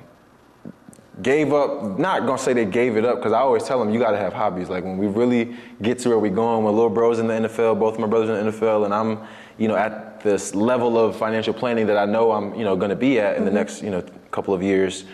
gave 1.21 1.54
up. 1.54 1.98
Not 1.98 2.26
gonna 2.26 2.38
say 2.38 2.54
they 2.54 2.65
gave 2.65 2.98
it 2.98 3.05
up 3.05 3.18
because 3.18 3.34
I 3.34 3.39
always 3.39 3.64
tell 3.64 3.80
them 3.80 3.89
you 3.93 3.99
got 3.99 4.12
to 4.12 4.18
have 4.18 4.34
hobbies. 4.34 4.70
Like 4.70 4.84
when 4.84 4.97
we 4.97 5.07
really 5.07 5.55
get 5.82 5.99
to 5.99 6.10
where 6.10 6.20
we're 6.20 6.34
going, 6.34 6.64
when 6.64 6.74
little 6.76 6.89
bros 6.89 7.20
in 7.20 7.28
the 7.28 7.34
NFL, 7.34 7.80
both 7.80 7.95
of 7.95 7.99
my 7.99 8.07
brothers 8.07 8.30
in 8.30 8.45
the 8.45 8.51
NFL, 8.51 8.86
and 8.86 8.93
I'm, 8.93 9.20
you 9.57 9.68
know, 9.68 9.76
at 9.76 10.22
this 10.22 10.55
level 10.55 10.97
of 10.97 11.16
financial 11.16 11.53
planning 11.53 11.88
that 11.88 11.97
I 11.97 12.05
know 12.05 12.32
I'm, 12.32 12.53
you 12.55 12.64
know, 12.64 12.76
going 12.76 12.89
to 12.89 12.95
be 12.95 13.20
at 13.20 13.38
in 13.38 13.45
the 13.45 13.51
next, 13.51 13.82
you 13.82 13.89
know, 13.89 14.03
couple 14.32 14.53
of 14.53 14.62
years. 14.62 15.05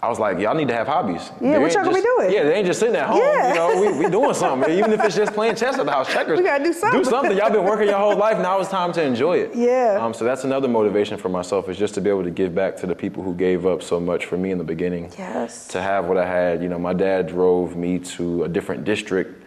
I 0.00 0.08
was 0.08 0.20
like, 0.20 0.38
y'all 0.38 0.54
need 0.54 0.68
to 0.68 0.74
have 0.74 0.86
hobbies. 0.86 1.30
Yeah, 1.40 1.52
They 1.52 1.58
what 1.58 1.72
y'all 1.74 1.82
gonna 1.84 1.96
be 1.96 2.02
doing? 2.02 2.32
Yeah, 2.32 2.44
they 2.44 2.54
ain't 2.54 2.66
just 2.66 2.78
sitting 2.78 2.94
at 2.94 3.06
home. 3.08 3.18
Yeah. 3.18 3.48
You 3.48 3.54
know, 3.54 3.80
we, 3.80 4.04
we 4.04 4.10
doing 4.10 4.32
something. 4.32 4.70
Even 4.72 4.92
if 4.92 5.02
it's 5.02 5.16
just 5.16 5.32
playing 5.32 5.56
chess 5.56 5.76
at 5.76 5.86
the 5.86 5.90
house, 5.92 6.06
checkers. 6.12 6.38
We 6.38 6.44
gotta 6.44 6.62
do 6.62 6.72
something. 6.72 7.02
Do 7.02 7.08
something. 7.10 7.36
Y'all 7.36 7.50
been 7.50 7.64
working 7.64 7.88
your 7.88 7.98
whole 7.98 8.16
life. 8.16 8.38
Now 8.38 8.60
it's 8.60 8.70
time 8.70 8.92
to 8.92 9.02
enjoy 9.02 9.38
it. 9.38 9.54
Yeah. 9.56 9.98
Um, 10.00 10.14
so 10.14 10.24
that's 10.24 10.44
another 10.44 10.68
motivation 10.68 11.16
for 11.18 11.28
myself 11.28 11.68
is 11.68 11.76
just 11.76 11.94
to 11.94 12.00
be 12.00 12.10
able 12.10 12.22
to 12.22 12.30
give 12.30 12.54
back 12.54 12.76
to 12.76 12.86
the 12.86 12.94
people 12.94 13.24
who 13.24 13.34
gave 13.34 13.66
up 13.66 13.82
so 13.82 13.98
much 13.98 14.26
for 14.26 14.36
me 14.36 14.52
in 14.52 14.58
the 14.58 14.64
beginning. 14.64 15.10
Yes. 15.18 15.66
To 15.68 15.82
have 15.82 16.04
what 16.06 16.16
I 16.16 16.26
had. 16.26 16.62
You 16.62 16.68
know, 16.68 16.78
my 16.78 16.92
dad 16.92 17.26
drove 17.26 17.74
me 17.76 17.98
to 18.00 18.44
a 18.44 18.48
different 18.48 18.84
district 18.84 19.42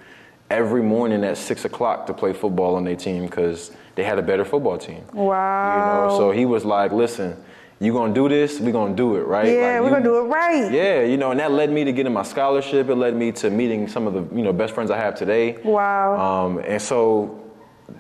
every 0.49 0.83
morning 0.83 1.23
at 1.23 1.37
six 1.37 1.63
o'clock 1.63 2.05
to 2.07 2.13
play 2.13 2.33
football 2.33 2.75
on 2.75 2.83
their 2.83 2.97
team 2.97 3.25
because 3.25 3.71
they 3.95 4.03
had 4.03 4.19
a 4.19 4.21
better 4.21 4.43
football 4.43 4.77
team. 4.77 5.01
Wow. 5.13 6.07
You 6.07 6.11
know, 6.11 6.17
so 6.17 6.31
he 6.31 6.45
was 6.45 6.65
like, 6.65 6.91
listen, 6.91 7.41
you 7.81 7.91
gonna 7.91 8.13
do 8.13 8.29
this, 8.29 8.59
we 8.59 8.71
gonna 8.71 8.93
do 8.95 9.15
it, 9.15 9.21
right? 9.25 9.47
yeah, 9.47 9.73
Like, 9.73 9.81
we're 9.81 9.85
you- 9.87 9.91
gonna 9.95 10.03
do 10.03 10.17
it 10.19 10.27
right. 10.29 10.71
Yeah, 10.71 11.01
you 11.01 11.17
know, 11.17 11.31
and 11.31 11.39
that 11.39 11.51
led 11.51 11.71
me 11.71 11.83
to 11.83 11.91
getting 11.91 12.13
my 12.13 12.23
scholarship. 12.23 12.87
It 12.89 12.95
led 12.95 13.15
me 13.15 13.31
to 13.33 13.49
meeting 13.49 13.87
some 13.87 14.05
of 14.07 14.13
the, 14.13 14.23
you 14.35 14.43
know, 14.43 14.53
best 14.53 14.73
friends 14.73 14.91
I 14.91 14.97
have 14.97 15.15
today. 15.15 15.57
Wow. 15.63 16.15
Um, 16.45 16.59
and 16.59 16.79
so 16.79 17.39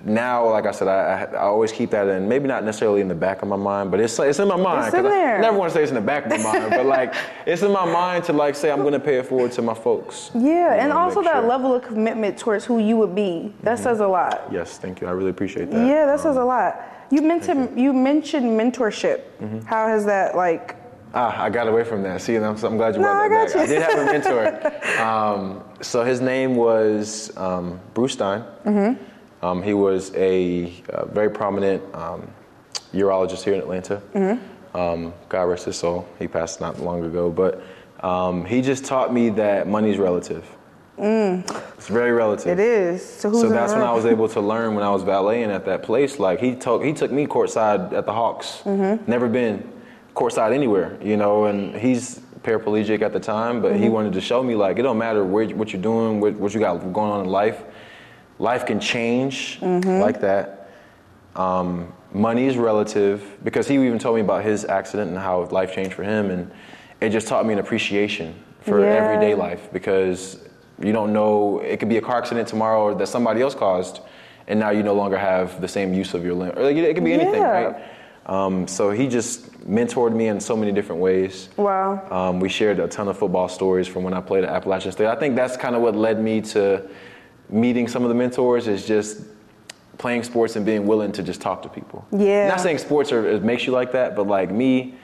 now, 0.05 0.47
like 0.49 0.65
I 0.67 0.71
said, 0.71 0.87
I, 0.87 1.23
I, 1.33 1.35
I 1.35 1.41
always 1.41 1.71
keep 1.71 1.89
that 1.89 2.07
in, 2.07 2.29
maybe 2.29 2.47
not 2.47 2.63
necessarily 2.63 3.01
in 3.01 3.07
the 3.09 3.15
back 3.15 3.41
of 3.41 3.47
my 3.49 3.55
mind, 3.57 3.89
but 3.91 3.99
it's, 3.99 4.17
it's 4.19 4.37
in 4.39 4.47
my 4.47 4.55
mind. 4.55 4.85
It's 4.85 4.93
in 4.95 5.01
'cause 5.03 5.11
I 5.11 5.15
there. 5.15 5.39
never 5.41 5.57
want 5.57 5.71
to 5.71 5.75
say 5.75 5.81
it's 5.81 5.91
in 5.91 5.95
the 5.95 6.01
back 6.01 6.25
of 6.27 6.31
my 6.31 6.37
mind, 6.59 6.69
but 6.69 6.85
like, 6.85 7.13
it's 7.47 7.61
in 7.63 7.71
my 7.71 7.85
mind 7.91 8.23
to 8.25 8.33
like 8.33 8.53
say 8.55 8.71
I'm 8.71 8.83
gonna 8.83 8.99
pay 8.99 9.17
it 9.17 9.25
forward 9.25 9.51
to 9.53 9.61
my 9.63 9.73
folks. 9.73 10.29
Yeah, 10.35 10.75
and 10.75 10.93
also 10.93 11.21
that 11.23 11.31
sure. 11.31 11.39
Mm-hmm. 11.39 11.47
level 11.49 11.73
of 11.75 11.81
commitment 11.81 12.37
towards 12.37 12.63
who 12.65 12.77
you 12.77 12.95
would 12.97 13.15
be. 13.15 13.51
That 13.63 13.79
says 13.79 13.99
a 13.99 14.07
lot. 14.07 14.47
Yes, 14.51 14.77
thank 14.77 15.01
you. 15.01 15.07
I 15.07 15.11
really 15.11 15.31
appreciate 15.31 15.71
that. 15.71 15.85
Yeah, 15.87 16.05
that 16.05 16.19
says 16.19 16.37
Um, 16.37 16.43
a 16.43 16.45
lot. 16.45 16.81
You 17.11 17.21
mentioned 17.21 17.79
you 17.79 17.93
mentioned 17.93 18.45
mentorship. 18.59 19.21
Mm-hmm. 19.39 19.59
How 19.61 19.87
has 19.87 20.05
that 20.05 20.35
like? 20.35 20.77
Ah, 21.13 21.43
I 21.43 21.49
got 21.49 21.67
away 21.67 21.83
from 21.83 22.03
that. 22.03 22.21
See, 22.21 22.37
I'm, 22.37 22.43
I'm 22.43 22.77
glad 22.77 22.95
you 22.95 23.01
No, 23.01 23.07
brought 23.07 23.25
I 23.25 23.27
that 23.27 23.47
got 23.47 23.53
back. 23.53 23.63
I 23.63 23.65
did 23.65 23.81
have 23.81 23.99
a 23.99 24.05
mentor. 24.05 25.01
um, 25.01 25.63
so 25.81 26.05
his 26.05 26.21
name 26.21 26.55
was 26.55 27.35
um, 27.35 27.81
Bruce 27.93 28.13
Stein. 28.13 28.45
Mm-hmm. 28.65 29.45
Um, 29.45 29.61
he 29.61 29.73
was 29.73 30.13
a, 30.15 30.73
uh 30.89 31.05
very 31.05 31.29
prominent 31.29 31.83
um, 31.95 32.31
urologist 32.93 33.43
here 33.43 33.55
in 33.55 33.59
Atlanta. 33.59 34.01
Mm-hmm. 34.13 34.77
Um, 34.77 35.13
God 35.27 35.43
rest 35.43 35.65
his 35.65 35.75
soul. 35.75 36.07
He 36.17 36.29
passed 36.29 36.61
not 36.61 36.79
long 36.79 37.03
ago, 37.03 37.29
but 37.29 37.61
um, 38.05 38.45
he 38.45 38.61
just 38.61 38.85
taught 38.85 39.13
me 39.13 39.29
that 39.31 39.67
money's 39.67 39.97
relative. 39.97 40.45
It's 40.97 41.87
very 41.87 42.11
relative. 42.11 42.47
Mm. 42.47 42.53
It 42.53 42.59
is. 42.59 43.03
So 43.05 43.29
who's 43.29 43.41
So 43.41 43.49
that's 43.49 43.73
when 43.73 43.81
I 43.81 43.91
was 43.93 44.05
able 44.05 44.27
to 44.29 44.41
learn 44.41 44.75
when 44.75 44.83
I 44.83 44.89
was 44.89 45.03
valeting 45.03 45.49
at 45.51 45.65
that 45.65 45.83
place. 45.83 46.19
Like 46.19 46.39
he 46.39 46.55
took 46.55 46.83
he 46.83 46.93
took 46.93 47.11
me 47.11 47.25
courtside 47.27 47.93
at 47.93 48.05
the 48.05 48.13
Hawks. 48.13 48.61
Mm-hmm. 48.65 49.09
Never 49.09 49.27
been 49.27 49.67
courtside 50.15 50.53
anywhere, 50.53 50.97
you 51.01 51.17
know. 51.17 51.45
And 51.45 51.75
he's 51.75 52.19
paraplegic 52.43 53.01
at 53.01 53.13
the 53.13 53.19
time, 53.19 53.61
but 53.61 53.73
he 53.75 53.83
Mm-hmm. 53.85 53.93
wanted 53.93 54.13
to 54.13 54.21
show 54.21 54.43
me 54.43 54.55
like 54.55 54.77
it 54.79 54.81
don't 54.83 54.97
matter 54.97 55.23
where, 55.23 55.47
what 55.49 55.71
you're 55.73 55.81
doing, 55.81 56.19
what, 56.19 56.33
what 56.33 56.53
you 56.53 56.59
got 56.59 56.77
going 56.93 57.11
on 57.11 57.21
in 57.25 57.27
life. 57.31 57.63
Life 58.39 58.65
can 58.65 58.79
change 58.79 59.59
Mm-hmm. 59.59 60.01
like 60.01 60.21
that. 60.21 60.69
Um, 61.35 61.93
money 62.13 62.45
is 62.47 62.57
relative 62.57 63.37
because 63.43 63.67
he 63.67 63.75
even 63.75 63.97
told 63.99 64.15
me 64.15 64.21
about 64.21 64.43
his 64.43 64.65
accident 64.65 65.09
and 65.11 65.17
how 65.19 65.45
life 65.45 65.73
changed 65.73 65.93
for 65.93 66.03
him, 66.03 66.29
and 66.29 66.51
it 66.99 67.09
just 67.09 67.27
taught 67.27 67.45
me 67.45 67.53
an 67.53 67.59
appreciation 67.59 68.35
for 68.61 68.81
Yeah. 68.81 68.87
everyday 68.93 69.33
life 69.33 69.69
because 69.71 70.37
you 70.83 70.91
don't 70.93 71.13
know 71.13 71.59
it 71.59 71.77
could 71.79 71.89
be 71.89 71.97
a 71.97 72.01
car 72.01 72.17
accident 72.17 72.47
tomorrow 72.47 72.95
that 72.95 73.07
somebody 73.07 73.41
else 73.41 73.55
caused, 73.55 73.99
and 74.47 74.59
now 74.59 74.69
you 74.71 74.83
no 74.83 74.93
longer 74.93 75.17
have 75.17 75.61
the 75.61 75.67
same 75.67 75.93
use 75.93 76.13
of 76.13 76.23
your 76.25 76.33
limb. 76.33 76.57
Or 76.57 76.63
like, 76.63 76.75
it 76.75 76.93
could 76.95 77.03
be 77.03 77.13
anything, 77.13 77.41
Yeah. 77.41 77.49
right? 77.63 77.75
Um, 78.25 78.67
so 78.67 78.91
he 78.91 79.07
just 79.07 79.51
mentored 79.67 80.13
me 80.15 80.27
in 80.27 80.39
so 80.39 80.55
many 80.55 80.71
different 80.71 81.01
ways. 81.01 81.49
Wow. 81.57 82.07
Um, 82.11 82.39
we 82.39 82.49
shared 82.49 82.79
a 82.79 82.87
ton 82.87 83.07
of 83.07 83.17
football 83.17 83.49
stories 83.49 83.87
from 83.87 84.03
when 84.03 84.13
I 84.13 84.21
played 84.21 84.43
at 84.43 84.49
Appalachian 84.51 84.91
State. 84.91 85.07
I 85.07 85.15
think 85.15 85.35
that's 85.35 85.57
kind 85.57 85.75
of 85.75 85.81
what 85.81 85.95
led 85.95 86.21
me 86.21 86.41
to 86.41 86.87
meeting 87.49 87.87
some 87.87 88.03
of 88.03 88.09
the 88.09 88.15
mentors 88.15 88.67
is 88.67 88.85
just 88.85 89.21
playing 89.97 90.23
sports 90.23 90.55
and 90.55 90.65
being 90.65 90.85
willing 90.85 91.11
to 91.11 91.23
just 91.23 91.41
talk 91.41 91.61
to 91.63 91.69
people. 91.69 92.05
Yeah. 92.11 92.47
Not 92.47 92.61
saying 92.61 92.77
sports 92.77 93.11
are, 93.11 93.27
it 93.27 93.43
makes 93.43 93.65
you 93.67 93.73
like 93.73 93.91
that, 93.91 94.15
but 94.15 94.27
like 94.27 94.51
me, 94.51 94.95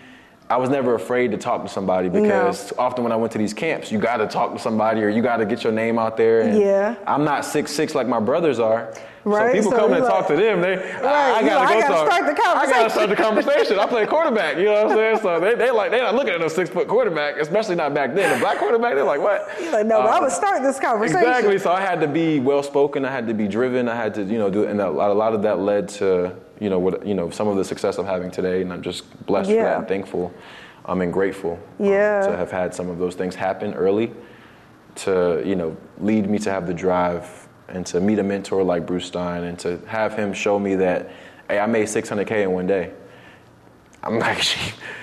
I 0.49 0.55
was 0.55 0.69
never 0.69 0.95
afraid 0.95 1.31
to 1.31 1.37
talk 1.37 1.63
to 1.63 1.67
somebody 1.69 2.07
because 2.07 2.71
often 2.77 3.03
when 3.03 3.11
I 3.11 3.17
went 3.17 3.33
to 3.33 3.37
these 3.37 3.53
camps, 3.53 3.91
you 3.91 3.99
got 3.99 4.17
to 4.17 4.27
talk 4.27 4.53
to 4.53 4.59
somebody 4.59 5.03
or 5.03 5.09
you 5.09 5.21
got 5.21 5.37
to 5.37 5.45
get 5.45 5.61
your 5.61 5.73
name 5.73 5.99
out 5.99 6.15
there. 6.15 6.39
And 6.41 6.57
Yeah. 6.57 6.95
I'm 7.05 7.25
not 7.25 7.43
six 7.43 7.71
six 7.73 7.93
like 7.93 8.07
my 8.07 8.19
brothers 8.21 8.57
are. 8.59 8.93
Right, 9.25 9.51
So 9.51 9.57
people 9.57 9.71
so 9.71 9.77
come 9.77 9.91
and 9.91 9.99
you're 10.03 10.09
talk 10.09 10.25
to 10.27 10.37
them. 10.37 10.61
They, 10.61 10.75
I, 10.77 11.39
I 11.39 11.41
gotta 11.41 11.43
you're 11.43 11.49
go 11.49 11.59
I 11.59 11.81
gotta 11.81 11.93
talk. 11.93 12.11
start 12.11 12.25
the 12.25 12.31
I 12.31 12.35
gotta 12.35 12.59
conversation. 12.69 12.89
start 12.91 13.09
the 13.09 13.15
conversation. 13.17 13.79
I 13.79 13.85
play 13.87 14.05
quarterback. 14.15 14.55
You 14.57 14.65
know 14.65 14.83
what 14.85 14.91
I'm 14.93 14.97
saying? 14.97 15.19
So 15.21 15.39
they 15.41 15.55
they 15.55 15.69
like 15.69 15.91
they're 15.91 16.03
not 16.03 16.15
looking 16.15 16.33
at 16.33 16.39
no 16.39 16.47
six 16.47 16.69
foot 16.69 16.87
quarterback, 16.87 17.35
especially 17.35 17.75
not 17.75 17.93
back 17.93 18.15
then. 18.15 18.37
A 18.37 18.39
black 18.39 18.57
quarterback, 18.57 18.95
they're 18.95 19.03
like 19.03 19.19
what? 19.19 19.49
You're 19.61 19.73
like, 19.73 19.85
no, 19.85 19.99
Um, 19.99 20.05
gonna 20.07 20.29
start 20.29 20.61
this 20.61 20.79
conversation. 20.79 21.19
Exactly. 21.19 21.57
So 21.59 21.73
I 21.73 21.81
had 21.81 21.99
to 21.99 22.07
be 22.07 22.39
well 22.39 22.63
spoken. 22.63 23.03
I 23.03 23.11
had 23.11 23.27
to 23.27 23.33
be 23.33 23.49
driven. 23.49 23.89
I 23.89 23.97
had 23.97 24.13
to, 24.13 24.23
you 24.23 24.37
know, 24.37 24.49
do, 24.49 24.63
and 24.63 24.79
a 24.79 24.89
lot, 24.89 25.11
a 25.11 25.13
lot 25.13 25.33
of 25.33 25.41
that 25.41 25.59
led 25.59 25.89
to, 25.99 26.33
you 26.59 26.69
know, 26.69 26.79
what, 26.79 27.05
you 27.05 27.13
know, 27.13 27.29
some 27.29 27.47
of 27.47 27.55
the 27.57 27.63
success 27.65 27.97
I'm 27.97 28.05
having 28.05 28.31
today, 28.31 28.61
and 28.61 28.71
I'm 28.73 28.81
just 28.81 29.03
blessed 29.25 29.49
for 29.49 29.55
Yeah. 29.55 29.63
that 29.65 29.77
and 29.79 29.87
thankful. 29.87 30.33
I'm 30.85 31.01
and 31.01 31.11
grateful. 31.11 31.59
um, 31.79 31.85
to 31.85 32.33
have 32.37 32.49
had 32.51 32.73
some 32.73 32.89
of 32.89 32.97
those 32.97 33.15
things 33.15 33.35
happen 33.35 33.73
early, 33.73 34.11
to 34.95 35.41
you 35.45 35.55
know, 35.55 35.75
lead 35.99 36.29
me 36.29 36.39
to 36.39 36.51
have 36.51 36.65
the 36.65 36.73
drive 36.73 37.47
and 37.67 37.85
to 37.87 37.99
meet 37.99 38.19
a 38.19 38.23
mentor 38.23 38.63
like 38.63 38.85
Bruce 38.85 39.05
Stein 39.05 39.43
and 39.43 39.59
to 39.59 39.79
have 39.87 40.13
him 40.15 40.33
show 40.33 40.57
me 40.57 40.75
that, 40.75 41.09
hey, 41.49 41.59
I 41.59 41.65
made 41.65 41.87
600k 41.87 42.43
in 42.43 42.51
one 42.51 42.65
day. 42.67 42.91
I'm 44.03 44.17
like, 44.19 44.43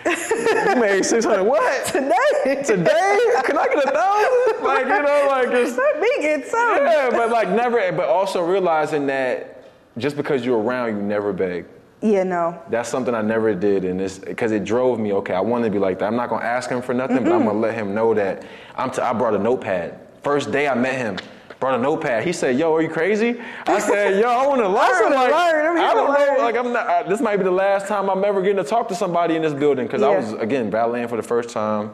you 0.06 0.76
made 0.76 1.04
600 1.04 1.44
what? 1.44 1.86
Today. 1.86 2.62
Today? 2.64 3.18
Can 3.44 3.58
I 3.58 3.66
get 3.68 3.84
a 3.84 3.90
thousand? 3.90 4.64
Like, 4.64 4.84
you 4.86 5.02
know, 5.02 5.26
like 5.28 5.48
it's 5.52 5.76
Let 5.76 6.00
me 6.00 6.08
get 6.20 6.46
some. 6.46 6.76
yeah, 6.78 7.10
but 7.10 7.28
like 7.30 7.50
never, 7.50 7.92
but 7.92 8.08
also 8.08 8.40
realizing 8.42 9.06
that 9.08 9.63
just 9.98 10.16
because 10.16 10.44
you're 10.44 10.58
around, 10.60 10.96
you 10.96 11.02
never 11.02 11.32
beg. 11.32 11.66
Yeah, 12.02 12.22
no. 12.22 12.60
That's 12.68 12.88
something 12.88 13.14
I 13.14 13.22
never 13.22 13.54
did, 13.54 13.84
and 13.84 13.98
it's 14.00 14.18
because 14.18 14.52
it 14.52 14.64
drove 14.64 14.98
me. 14.98 15.12
Okay, 15.14 15.32
I 15.32 15.40
wanted 15.40 15.66
to 15.66 15.70
be 15.70 15.78
like 15.78 15.98
that. 16.00 16.06
I'm 16.06 16.16
not 16.16 16.28
gonna 16.28 16.44
ask 16.44 16.68
him 16.68 16.82
for 16.82 16.92
nothing, 16.92 17.24
but 17.24 17.32
I'm 17.32 17.38
mm-hmm. 17.40 17.48
gonna 17.48 17.58
let 17.60 17.74
him 17.74 17.94
know 17.94 18.12
that 18.12 18.44
I'm. 18.76 18.90
T- 18.90 19.00
I 19.00 19.12
brought 19.14 19.34
a 19.34 19.38
notepad. 19.38 19.98
First 20.22 20.52
day 20.52 20.68
I 20.68 20.74
met 20.74 20.96
him, 20.98 21.16
brought 21.60 21.78
a 21.78 21.82
notepad. 21.82 22.24
He 22.24 22.32
said, 22.32 22.58
"Yo, 22.58 22.74
are 22.74 22.82
you 22.82 22.90
crazy?" 22.90 23.40
I 23.66 23.78
said, 23.78 24.20
"Yo, 24.20 24.28
I 24.28 24.46
want 24.46 24.60
to 24.60 24.68
learn. 24.68 25.02
wanna 25.02 25.14
like, 25.14 25.32
learn. 25.32 25.78
I 25.78 25.94
don't 25.94 26.12
learn." 26.12 26.36
know. 26.36 26.44
Like, 26.44 26.56
I'm 26.56 26.72
not. 26.74 26.86
I, 26.86 27.02
this 27.04 27.22
might 27.22 27.38
be 27.38 27.44
the 27.44 27.50
last 27.50 27.86
time 27.86 28.10
I'm 28.10 28.22
ever 28.22 28.42
getting 28.42 28.62
to 28.62 28.68
talk 28.68 28.86
to 28.88 28.94
somebody 28.94 29.36
in 29.36 29.40
this 29.42 29.54
building 29.54 29.86
because 29.86 30.02
I 30.02 30.14
was 30.14 30.34
again 30.34 30.70
valeting 30.70 31.08
for 31.08 31.16
the 31.16 31.22
first 31.22 31.48
time. 31.48 31.90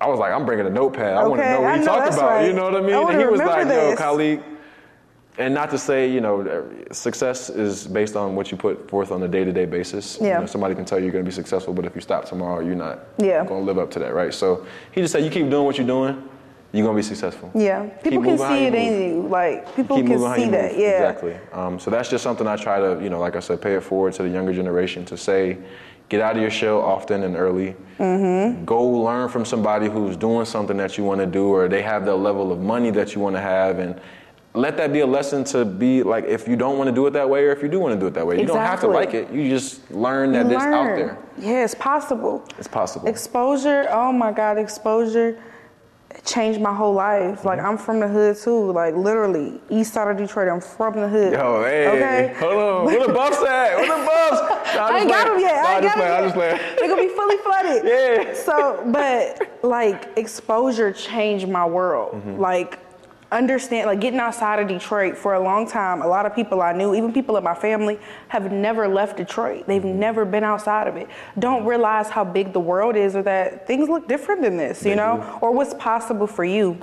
I 0.00 0.08
was 0.08 0.18
like, 0.18 0.32
I'm 0.32 0.44
bringing 0.44 0.66
a 0.66 0.70
notepad. 0.70 1.14
I 1.14 1.22
want 1.28 1.40
to 1.40 1.44
Okay, 1.44 1.52
know 1.52 1.60
what 1.60 1.70
I 1.70 1.78
he 1.78 1.84
know, 1.84 1.86
talked 1.86 2.12
about. 2.12 2.30
right. 2.30 2.46
You 2.48 2.54
know 2.54 2.64
what 2.64 2.74
I 2.74 2.80
mean? 2.80 2.94
I 2.94 3.12
and 3.12 3.20
he 3.20 3.26
was 3.26 3.38
like, 3.38 3.68
Yo, 3.68 3.90
this. 3.90 4.00
And 5.38 5.54
not 5.54 5.70
to 5.70 5.78
say, 5.78 6.10
you 6.10 6.20
know, 6.20 6.68
success 6.90 7.48
is 7.48 7.86
based 7.86 8.16
on 8.16 8.34
what 8.36 8.50
you 8.50 8.58
put 8.58 8.88
forth 8.90 9.10
on 9.10 9.22
a 9.22 9.28
day-to-day 9.28 9.64
basis. 9.64 10.18
You 10.20 10.26
Yeah. 10.26 10.40
know, 10.40 10.46
somebody 10.46 10.74
can 10.74 10.84
tell 10.84 10.98
you 10.98 11.04
you're 11.04 11.12
going 11.12 11.24
to 11.24 11.28
be 11.28 11.34
successful, 11.34 11.72
but 11.72 11.86
if 11.86 11.94
you 11.94 12.02
stop 12.02 12.26
tomorrow, 12.26 12.60
you're 12.60 12.74
not 12.74 13.00
Yeah. 13.16 13.44
going 13.46 13.60
to 13.62 13.66
live 13.66 13.78
up 13.78 13.90
to 13.92 13.98
that, 14.00 14.12
right? 14.14 14.32
So 14.34 14.66
he 14.90 15.00
just 15.00 15.12
said, 15.12 15.24
you 15.24 15.30
keep 15.30 15.48
doing 15.48 15.64
what 15.64 15.78
you're 15.78 15.86
doing, 15.86 16.22
you're 16.72 16.84
going 16.84 16.94
to 16.94 16.98
be 16.98 17.02
successful. 17.02 17.50
Yeah. 17.54 17.84
People 18.02 18.22
can 18.22 18.36
see 18.36 18.62
you 18.62 18.66
it 18.68 18.74
in 18.74 19.02
you. 19.22 19.28
Like 19.28 19.74
people 19.74 19.96
Keep 19.96 20.06
can 20.08 20.18
see 20.18 20.50
that. 20.50 20.72
move. 20.72 20.80
Yeah. 20.80 20.88
Exactly. 21.08 21.36
Um, 21.54 21.78
so 21.78 21.90
that's 21.90 22.10
just 22.10 22.22
something 22.22 22.46
I 22.46 22.56
try 22.56 22.78
to, 22.80 23.02
you 23.02 23.08
know, 23.08 23.18
like 23.18 23.34
I 23.34 23.40
said, 23.40 23.62
pay 23.62 23.74
it 23.74 23.82
forward 23.82 24.12
to 24.14 24.22
the 24.24 24.28
younger 24.28 24.52
generation 24.52 25.06
to 25.06 25.16
say, 25.16 25.56
get 26.10 26.20
out 26.20 26.36
of 26.36 26.42
your 26.42 26.50
shell 26.50 26.78
often 26.82 27.22
and 27.22 27.36
early. 27.36 27.74
Mm-hmm. 27.98 28.66
Go 28.66 28.82
learn 28.84 29.30
from 29.30 29.46
somebody 29.46 29.88
who's 29.88 30.14
doing 30.14 30.44
something 30.44 30.76
that 30.76 30.98
you 30.98 31.04
want 31.04 31.20
to 31.20 31.26
do, 31.26 31.48
or 31.54 31.68
they 31.68 31.80
have 31.80 32.04
the 32.04 32.14
level 32.14 32.52
of 32.52 32.60
money 32.60 32.90
that 32.90 33.14
you 33.14 33.22
want 33.22 33.34
to 33.34 33.40
have, 33.40 33.78
and 33.78 33.98
let 34.54 34.76
that 34.76 34.92
be 34.92 35.00
a 35.00 35.06
lesson 35.06 35.44
to 35.44 35.64
be 35.64 36.02
like 36.02 36.24
if 36.24 36.46
you 36.46 36.56
don't 36.56 36.76
want 36.76 36.88
to 36.88 36.94
do 36.94 37.06
it 37.06 37.12
that 37.12 37.28
way, 37.28 37.44
or 37.44 37.52
if 37.52 37.62
you 37.62 37.68
do 37.68 37.80
want 37.80 37.94
to 37.94 38.00
do 38.00 38.06
it 38.06 38.14
that 38.14 38.26
way. 38.26 38.38
You 38.40 38.46
don't 38.46 38.58
have 38.58 38.80
to 38.80 38.86
like 38.88 39.14
it. 39.14 39.30
You 39.30 39.48
just 39.48 39.90
learn 39.90 40.32
that 40.32 40.46
You 40.46 40.56
it's 40.56 40.64
out 40.64 40.84
there. 40.96 41.18
Yeah, 41.38 41.64
it's 41.64 41.74
possible. 41.74 42.44
It's 42.58 42.68
possible. 42.68 43.08
Exposure, 43.08 43.86
oh 43.90 44.12
my 44.12 44.32
God, 44.32 44.58
exposure 44.58 45.38
changed 46.24 46.60
my 46.60 46.74
whole 46.74 46.92
life. 46.92 47.44
Like 47.44 47.58
I'm 47.58 47.78
from 47.78 48.00
the 48.00 48.08
hood 48.08 48.36
too, 48.36 48.72
like 48.72 48.94
literally 48.94 49.60
east 49.70 49.94
side 49.94 50.08
of 50.08 50.16
Detroit. 50.18 50.48
I'm 50.48 50.60
from 50.60 50.94
the 51.00 51.08
hood. 51.08 51.32
Yo, 51.32 51.64
hey, 51.64 51.88
Okay. 51.88 52.34
hold 52.38 52.52
on. 52.54 52.84
Where 52.84 53.06
the 53.06 53.12
buffs 53.12 53.42
at? 53.42 53.76
Where 53.76 53.98
the 53.98 54.06
buffs? 54.06 54.58
Nah, 54.72 54.86
I 54.86 55.00
ain't 55.00 55.08
got 55.08 55.26
them 55.26 55.38
yet. 55.38 55.54
I 55.66 55.74
ain't 55.74 55.82
just 55.82 55.96
got. 55.96 56.04
I 56.06 56.20
them 56.22 56.30
just 56.30 56.36
yet. 56.36 56.58
playing. 56.58 56.76
They're 56.78 56.88
gonna 56.88 57.02
be 57.02 57.14
fully 57.14 57.36
flooded. 57.38 57.84
Yeah. 57.86 58.34
So, 58.34 58.82
but 58.86 59.62
like 59.62 60.08
exposure 60.16 60.92
changed 60.92 61.46
my 61.48 61.66
world. 61.66 62.14
Mm-hmm. 62.14 62.40
Like 62.40 62.78
understand, 63.36 63.86
like 63.86 64.00
getting 64.00 64.20
outside 64.20 64.58
of 64.60 64.68
Detroit 64.68 65.16
for 65.16 65.34
a 65.34 65.40
long 65.40 65.66
time. 65.68 66.02
A 66.02 66.06
lot 66.06 66.26
of 66.26 66.34
people 66.34 66.60
I 66.62 66.72
knew, 66.72 66.94
even 66.94 67.12
people 67.12 67.36
in 67.36 67.44
my 67.44 67.54
family, 67.54 67.98
have 68.28 68.52
never 68.52 68.86
left 68.86 69.16
Detroit. 69.16 69.66
They've 69.66 69.82
Mm-hmm. 69.82 69.98
never 69.98 70.24
been 70.24 70.44
outside 70.44 70.86
of 70.86 70.96
it. 70.96 71.08
Don't 71.38 71.64
realize 71.64 72.08
how 72.08 72.24
big 72.24 72.52
the 72.52 72.60
world 72.60 72.94
is, 72.94 73.16
or 73.16 73.22
that 73.22 73.66
things 73.66 73.88
look 73.88 74.06
different 74.06 74.42
than 74.42 74.56
this. 74.56 74.82
You 74.84 74.90
They 74.90 74.96
know, 74.96 75.16
do. 75.16 75.22
Mm-hmm. 75.22 75.44
or 75.44 75.52
what's 75.52 75.74
possible 75.74 76.26
for 76.26 76.44
you. 76.44 76.76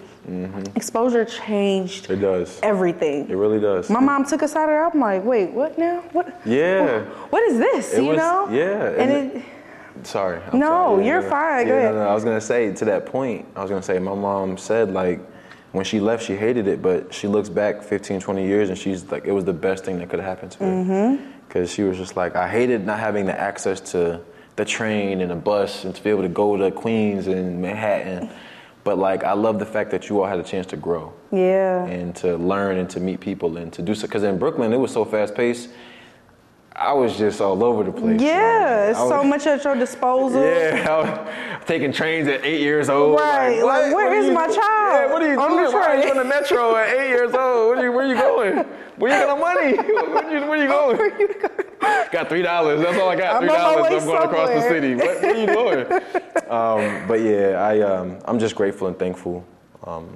Exposure 0.76 1.26
changed 1.26 2.10
It 2.12 2.18
does. 2.18 2.60
everything. 2.62 3.30
It 3.30 3.36
really 3.36 3.60
does. 3.60 3.90
My 3.90 4.00
mom 4.00 4.26
took 4.26 4.44
us 4.44 4.56
out 4.56 4.70
of. 4.70 4.94
I'm 4.94 5.00
like, 5.00 5.24
wait, 5.24 5.52
what 5.52 5.78
now? 5.78 6.02
What? 6.12 6.40
Yeah. 6.46 7.02
What 7.32 7.42
is 7.44 7.58
this? 7.58 7.94
It 7.94 8.04
you 8.04 8.10
was- 8.10 8.18
know? 8.18 8.48
yeah, 8.52 8.90
And, 8.90 9.12
and 9.12 9.32
it, 9.38 9.44
Sorry. 10.04 10.40
I'm 10.52 10.60
No, 10.60 10.68
sorry. 10.68 11.08
you're 11.08 11.22
fine. 11.24 11.68
Go 11.68 11.74
Yeah, 11.74 11.80
ahead. 11.80 11.94
No, 11.96 12.04
no, 12.04 12.10
I 12.10 12.14
was 12.14 12.24
gonna 12.24 12.40
say 12.40 12.72
to 12.74 12.86
that 12.86 13.06
point. 13.06 13.46
I 13.56 13.62
was 13.62 13.70
gonna 13.70 13.82
say 13.84 14.00
my 14.00 14.14
mom 14.16 14.58
said 14.58 14.94
like 14.94 15.20
when 15.72 15.86
she 15.86 16.00
left, 16.00 16.24
she 16.26 16.36
hated 16.36 16.68
it, 16.68 16.82
but 16.82 17.14
she 17.14 17.28
looks 17.28 17.50
back 17.50 17.84
15, 17.84 18.22
20 18.22 18.46
years, 18.48 18.70
and 18.70 18.78
she's 18.78 19.10
like, 19.12 19.26
it 19.26 19.32
was 19.32 19.46
the 19.46 19.54
best 19.54 19.86
thing 19.86 20.00
that 20.00 20.10
could 20.10 20.20
have 20.20 20.28
happened 20.28 20.52
to 20.54 20.60
her. 20.60 20.66
Mm-hmm. 20.66 21.32
Because 21.48 21.72
she 21.72 21.84
was 21.84 21.98
just 21.98 22.16
like, 22.16 22.36
I 22.36 22.48
hated 22.48 22.86
not 22.86 23.00
having 23.00 23.26
the 23.26 23.40
access 23.40 23.80
to 23.92 24.22
the 24.56 24.66
train 24.66 25.22
and 25.22 25.32
the 25.32 25.36
bus 25.36 25.86
and 25.86 25.96
to 25.96 26.04
be 26.04 26.10
able 26.10 26.24
to 26.24 26.30
go 26.30 26.58
to 26.58 26.70
Queens 26.70 27.28
and 27.28 27.62
Manhattan. 27.62 28.30
But 28.84 28.98
like, 28.98 29.24
I 29.24 29.34
love 29.34 29.58
the 29.58 29.66
fact 29.66 29.92
that 29.92 30.10
you 30.10 30.22
all 30.22 30.28
had 30.28 30.40
a 30.40 30.44
chance 30.44 30.66
to 30.68 30.78
grow 30.78 31.14
Yeah. 31.32 31.86
and 31.86 32.16
to 32.18 32.38
learn 32.38 32.78
and 32.78 32.90
to 32.92 33.00
meet 33.00 33.20
people 33.20 33.58
and 33.58 33.72
to 33.74 33.82
do 33.82 33.96
so. 33.96 34.08
Because 34.08 34.24
in 34.24 34.38
Brooklyn, 34.38 34.74
it 34.74 34.78
was 34.78 34.92
so 34.92 35.06
fast 35.06 35.34
paced. 35.34 35.70
I 36.80 36.94
was 36.94 37.18
just 37.18 37.42
all 37.42 37.62
over 37.62 37.84
the 37.84 37.92
place. 37.92 38.22
Yeah, 38.22 38.86
like, 38.88 38.90
it's 38.92 39.00
so 39.00 39.22
much 39.22 39.46
at 39.46 39.64
your 39.66 39.76
disposal. 39.76 40.42
Yeah, 40.50 40.88
I 40.90 40.98
was 41.58 41.66
taking 41.66 41.92
trains 41.92 42.28
at 42.30 42.46
eight 42.46 42.62
years 42.62 42.90
old. 42.90 43.20
Right, 43.20 43.62
like, 43.62 43.94
what? 43.94 43.96
where 43.96 44.10
What 44.22 44.26
you- 44.26 44.32
my 44.32 44.46
child? 44.48 44.58
Yeah, 44.60 45.12
what 45.12 45.22
are 45.22 45.34
you 45.34 45.40
On 45.42 45.52
the 45.58 45.64
doing? 45.64 45.74
Why 45.74 45.82
are 45.88 45.96
you 45.98 46.02
train? 46.04 46.12
on 46.12 46.18
the 46.18 46.24
metro 46.24 46.76
at 46.78 46.96
eight 46.98 47.10
years 47.10 47.34
old? 47.34 47.76
Where 47.76 47.84
you, 47.84 47.92
where 47.92 48.08
you 48.08 48.16
going? 48.16 48.66
Where 48.96 49.12
you 49.12 49.26
got 49.26 49.36
the 49.36 49.42
money? 49.42 49.76
Where 50.48 50.58
are 50.58 50.64
you, 50.64 50.68
going? 50.70 50.98
where 50.98 51.12
are 51.12 51.20
you 51.20 51.28
going? 51.28 52.08
got 52.14 52.30
three 52.30 52.42
dollars. 52.42 52.82
That's 52.82 52.98
all 52.98 53.10
I 53.10 53.16
got. 53.18 53.36
I'm 53.36 53.40
Three 53.42 53.50
dollars. 53.50 54.04
I'm 54.04 54.06
going 54.08 54.24
across 54.24 54.50
the 54.50 54.62
city. 54.62 54.96
What, 54.96 55.22
where 55.22 55.34
are 55.34 55.38
you 55.38 55.48
going? 55.48 55.92
um, 56.50 57.08
but 57.10 57.22
yeah, 57.22 57.62
I 57.62 57.82
um, 57.82 58.20
I'm 58.26 58.40
just 58.40 58.56
grateful 58.56 58.88
and 58.88 58.98
thankful 58.98 59.46
um, 59.86 60.08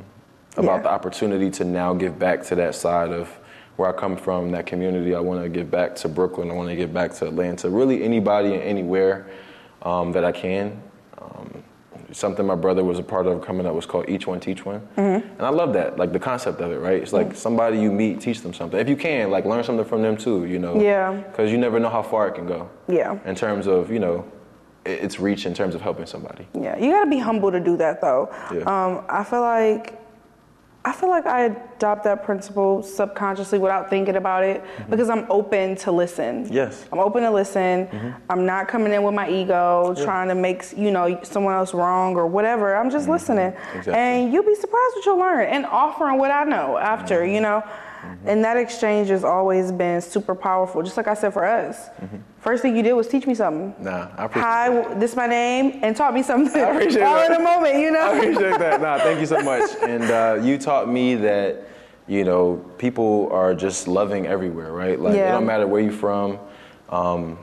about 0.56 0.78
Yeah. 0.78 0.82
the 0.84 0.92
opportunity 0.92 1.50
to 1.52 1.66
now 1.66 1.94
give 1.94 2.18
back 2.18 2.42
to 2.44 2.56
that 2.56 2.74
side 2.76 3.12
of 3.12 3.30
where 3.78 3.90
I 3.90 4.00
come 4.00 4.16
from, 4.16 4.52
that 4.52 4.66
community. 4.66 5.16
I 5.16 5.20
want 5.20 5.42
to 5.44 5.50
give 5.50 5.72
back 5.72 5.96
to 5.98 6.10
Brooklyn. 6.10 6.52
I 6.52 6.54
want 6.54 6.70
to 6.70 6.76
give 6.76 6.94
back 6.94 7.14
to 7.16 7.28
Atlanta. 7.28 7.70
Really, 7.70 8.04
anybody 8.04 8.54
and 8.54 8.62
anywhere 8.62 9.28
um, 9.82 10.12
that 10.12 10.24
I 10.24 10.32
can. 10.32 10.82
Um, 11.20 11.64
something 12.12 12.46
my 12.46 12.56
brother 12.56 12.84
was 12.84 13.00
a 13.00 13.04
part 13.04 13.26
of 13.26 13.42
coming 13.44 13.66
up 13.66 13.74
was 13.74 13.86
called 13.88 14.08
Each 14.08 14.28
One 14.28 14.40
Teach 14.40 14.64
One, 14.66 14.82
Mm-hmm. 14.98 15.28
and 15.30 15.42
I 15.42 15.50
love 15.50 15.74
that, 15.74 15.98
like 15.98 16.14
the 16.14 16.20
concept 16.20 16.62
of 16.62 16.72
it. 16.72 16.78
Right? 16.78 17.02
It's 17.02 17.14
like 17.14 17.36
somebody 17.36 17.80
you 17.80 17.92
meet, 17.92 18.20
teach 18.22 18.42
them 18.42 18.54
something. 18.54 18.80
If 18.80 18.88
you 18.88 18.96
can, 18.96 19.32
like 19.32 19.46
learn 19.46 19.64
something 19.64 19.86
from 19.86 20.02
them 20.04 20.18
too. 20.18 20.46
You 20.46 20.60
know? 20.60 20.80
Yeah. 20.80 21.12
Because 21.14 21.52
you 21.52 21.58
never 21.58 21.80
know 21.80 21.90
how 21.90 22.04
far 22.04 22.28
it 22.28 22.36
can 22.36 22.46
go. 22.46 22.70
Yeah. 22.88 23.18
In 23.26 23.34
terms 23.36 23.66
of 23.68 23.90
you 23.92 24.00
know, 24.00 24.26
its 24.86 25.20
reach 25.20 25.46
in 25.48 25.54
terms 25.56 25.74
of 25.74 25.82
helping 25.82 26.06
somebody. 26.06 26.46
Yeah, 26.54 26.78
you 26.78 26.92
gotta 26.92 27.10
be 27.10 27.18
humble 27.20 27.52
to 27.52 27.60
do 27.60 27.76
that 27.78 28.02
though. 28.02 28.30
Yeah. 28.54 28.60
Um, 28.68 29.04
I 29.10 29.24
feel 29.24 29.42
like 29.42 30.00
I 30.86 30.92
feel 30.92 31.10
like 31.10 31.26
I 31.26 31.46
adopt 31.46 32.04
that 32.04 32.26
principle 32.26 32.84
subconsciously 32.84 33.58
without 33.58 33.90
thinking 33.90 34.18
about 34.18 34.44
it 34.44 34.62
because 34.90 35.10
I'm 35.10 35.26
open 35.30 35.78
to 35.78 35.92
listen. 35.94 36.44
Mm-hmm. 36.44 36.54
Yes. 36.54 36.86
I'm 36.92 37.00
open 37.00 37.24
to 37.24 37.32
listen. 37.32 37.88
I'm 38.30 38.46
not 38.46 38.68
coming 38.68 38.92
in 38.92 39.02
with 39.04 39.14
my 39.14 39.30
ego, 39.30 39.94
Yeah. 39.98 40.04
trying 40.04 40.28
to 40.28 40.36
make 40.36 40.66
you 40.78 40.92
know 40.92 41.20
someone 41.24 41.54
else 41.54 41.74
wrong 41.74 42.16
or 42.18 42.28
whatever. 42.28 42.76
I'm 42.76 42.90
just 42.90 43.08
listening, 43.08 43.52
Mm-hmm. 43.54 43.78
Exactly. 43.78 43.94
and 43.94 44.34
you'll 44.34 44.44
be 44.44 44.56
surprised 44.56 44.96
what 44.96 45.06
you'll 45.06 45.18
learn 45.20 45.48
and 45.48 45.66
offering 45.68 46.18
what 46.18 46.32
I 46.32 46.44
know 46.44 46.78
after. 46.78 47.22
Mm-hmm. 47.22 47.34
You 47.36 47.42
know, 47.42 47.64
and 48.26 48.44
that 48.44 48.58
exchange 48.58 49.10
has 49.10 49.24
always 49.24 49.72
been 49.72 50.02
super 50.02 50.36
powerful. 50.36 50.82
Just 50.84 50.98
like 50.98 51.08
I 51.08 51.14
said 51.14 51.34
for 51.34 51.46
us, 51.46 51.90
first 52.40 52.62
thing 52.62 52.76
you 52.76 52.84
did 52.84 52.94
was 52.94 53.08
teach 53.08 53.26
me 53.28 53.34
something. 53.36 53.74
Nah, 53.84 54.10
I 54.18 54.26
appreciate. 54.26 54.44
Hi, 54.44 54.94
this 54.96 55.12
is 55.12 55.18
my 55.18 55.28
name, 55.28 55.80
and 55.84 55.96
taught 55.96 56.14
me 56.14 56.24
something. 56.24 56.62
I 56.62 56.70
appreciate 56.70 57.04
all 57.04 57.16
that. 57.16 57.32
in 57.32 57.38
a 57.38 57.44
moment, 57.44 57.76
you 57.80 57.92
know. 57.92 58.00
I 58.12 58.18
appreciate 58.18 58.60
that. 58.60 58.82
Nah, 58.82 58.98
thank 59.00 59.20
you 59.20 59.26
so 59.26 59.42
much. 59.42 59.70
And 59.82 60.04
uh, 60.04 60.40
you 60.44 60.58
taught 60.58 60.90
me 60.90 61.16
that, 61.16 61.64
you 62.08 62.24
know, 62.24 62.58
people 62.78 63.30
are 63.32 63.54
just 63.56 63.88
loving 63.88 64.28
everywhere, 64.28 64.72
right? 64.74 65.00
Like 65.00 65.16
Yeah. 65.16 65.30
it 65.30 65.32
don't 65.32 65.46
matter 65.46 65.68
where 65.68 65.82
you're 65.82 65.92
from. 65.92 66.40
Um, 66.90 67.40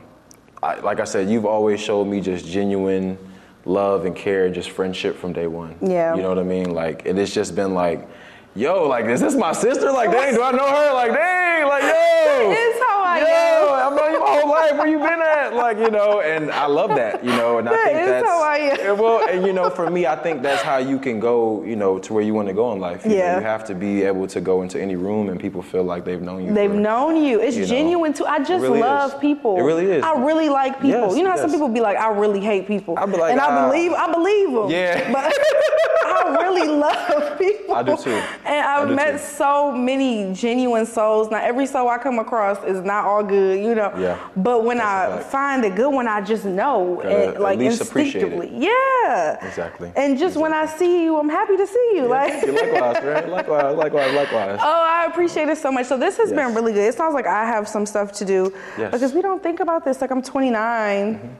I, 0.63 0.75
like 0.79 0.99
I 0.99 1.05
said, 1.05 1.29
you've 1.29 1.45
always 1.45 1.79
showed 1.81 2.05
me 2.05 2.21
just 2.21 2.45
genuine 2.45 3.17
love 3.65 4.05
and 4.05 4.15
care, 4.15 4.49
just 4.49 4.69
friendship 4.69 5.15
from 5.17 5.33
day 5.33 5.47
one. 5.47 5.75
Yeah. 5.81 6.15
You 6.15 6.21
know 6.21 6.29
what 6.29 6.39
I 6.39 6.43
mean? 6.43 6.71
Like 6.73 7.03
it 7.05 7.15
has 7.17 7.33
just 7.33 7.55
been 7.55 7.73
like, 7.73 8.07
yo, 8.55 8.87
like 8.87 9.05
is 9.05 9.21
this 9.21 9.35
my 9.35 9.51
sister? 9.53 9.91
Like 9.91 10.11
dang, 10.11 10.33
do 10.33 10.43
I 10.43 10.51
know 10.51 10.67
her? 10.67 10.93
Like 10.93 11.13
dang, 11.13 11.67
like 11.67 11.83
yo. 11.83 11.89
That 11.89 12.57
is 12.57 12.81
how 12.81 13.03
I 13.03 13.19
yo, 13.19 13.75
am. 13.75 13.93
I've 13.93 13.99
known 13.99 14.13
you 14.13 14.19
my 14.19 14.39
whole 14.39 14.49
life. 14.49 14.71
Where 14.73 14.87
you 14.87 14.97
been 14.99 15.21
at? 15.21 15.53
Like 15.53 15.77
you 15.77 15.91
know, 15.91 16.21
and 16.21 16.51
I 16.51 16.65
love 16.65 16.89
that. 16.91 17.23
You 17.23 17.31
know, 17.31 17.59
and 17.59 17.69
I 17.69 17.85
think 17.85 17.99
is 17.99 18.07
that's 18.07 18.27
how 18.27 18.43
I 18.43 18.57
am. 18.57 18.97
well, 18.97 19.27
and 19.27 19.45
you 19.45 19.53
know, 19.53 19.69
for 19.69 19.89
me, 19.89 20.05
I 20.05 20.15
think 20.15 20.41
that's 20.41 20.61
how 20.61 20.77
you 20.77 20.99
can 20.99 21.19
go, 21.19 21.63
you 21.63 21.75
know, 21.75 21.99
to 21.99 22.13
where 22.13 22.23
you 22.23 22.33
want 22.33 22.47
to 22.47 22.53
go 22.53 22.71
in 22.73 22.79
life. 22.79 23.03
You 23.03 23.11
know, 23.11 23.17
Yeah. 23.17 23.37
you 23.37 23.43
have 23.43 23.65
to 23.65 23.75
be 23.75 24.03
able 24.03 24.27
to 24.27 24.41
go 24.41 24.61
into 24.61 24.81
any 24.81 24.95
room 24.95 25.29
and 25.29 25.39
people 25.39 25.61
feel 25.61 25.83
like 25.83 26.05
they've 26.05 26.21
known 26.21 26.45
you. 26.45 26.53
They've 26.53 26.69
for- 26.69 26.75
known 26.75 27.23
you. 27.23 27.39
It's 27.39 27.55
you 27.55 27.63
know, 27.63 27.67
genuine 27.67 28.13
too. 28.13 28.25
I 28.25 28.39
just 28.39 28.61
really 28.61 28.79
love 28.79 29.13
is. 29.13 29.19
people. 29.19 29.57
It 29.57 29.63
really 29.63 29.85
is. 29.85 30.03
I 30.03 30.13
really 30.19 30.49
like 30.49 30.75
people. 30.81 31.07
Yes, 31.07 31.17
you 31.17 31.23
know 31.23 31.31
how 31.31 31.37
some 31.37 31.51
people 31.51 31.69
be 31.69 31.81
like, 31.81 31.97
I 31.97 32.09
really 32.11 32.39
hate 32.39 32.67
people. 32.67 32.97
I 32.97 33.05
be 33.05 33.17
like, 33.17 33.31
and 33.31 33.41
I 33.41 33.47
ah. 33.49 33.69
believe, 33.69 33.93
I 33.93 34.11
believe 34.11 34.51
them. 34.51 34.69
Yeah. 34.69 35.11
But 35.11 35.33
really 36.31 36.67
love 36.67 37.37
people. 37.37 37.75
I 37.75 37.83
do 37.83 37.95
too. 37.97 38.11
And 38.45 38.65
I've 38.65 38.89
met 38.95 39.11
too. 39.13 39.17
so 39.19 39.71
many 39.71 40.33
genuine 40.33 40.85
souls. 40.85 41.29
Now 41.31 41.41
every 41.41 41.65
soul 41.65 41.89
I 41.89 41.97
come 41.97 42.19
across 42.19 42.63
is 42.63 42.81
not 42.81 43.05
all 43.05 43.23
good, 43.23 43.59
you 43.63 43.75
know. 43.75 43.93
Yeah. 43.97 44.17
But 44.37 44.63
when 44.63 44.77
That's 44.77 45.25
I 45.25 45.29
find 45.29 45.63
a 45.65 45.69
good 45.69 45.89
one, 45.89 46.07
I 46.07 46.21
just 46.21 46.45
know, 46.45 47.01
and, 47.01 47.39
like 47.39 47.59
least 47.59 47.81
appreciate 47.81 48.23
it. 48.23 48.33
instinctively. 48.33 48.65
Yeah. 48.67 49.45
Exactly. 49.45 49.91
And 49.95 50.17
just 50.17 50.37
when 50.37 50.53
I 50.53 50.65
see 50.65 51.03
you, 51.03 51.17
I'm 51.17 51.29
happy 51.29 51.57
to 51.57 51.67
see 51.67 51.91
you. 51.95 52.07
like. 52.07 52.31
Thank 52.33 52.45
you. 52.45 52.51
Likewise, 52.53 53.03
man. 53.03 53.29
Likewise, 53.31 53.75
likewise, 53.75 54.13
likewise. 54.13 54.59
Oh, 54.61 54.83
I 54.89 55.05
appreciate 55.05 55.49
it 55.49 55.57
so 55.57 55.71
much. 55.71 55.85
So 55.87 55.97
this 55.97 56.17
has 56.17 56.31
been 56.31 56.53
really 56.55 56.73
good. 56.73 56.87
It 56.87 56.95
sounds 56.95 57.13
like 57.13 57.27
I 57.27 57.45
have 57.45 57.67
some 57.67 57.85
stuff 57.85 58.11
to 58.13 58.25
do 58.25 58.51
Yes. 58.51 58.51
Mm-hmm. 58.77 58.91
because 58.91 59.13
we 59.13 59.21
don't 59.21 59.41
think 59.41 59.59
about 59.59 59.83
this. 59.85 60.01
Like 60.01 60.11
I'm 60.11 60.21
29. 60.21 61.37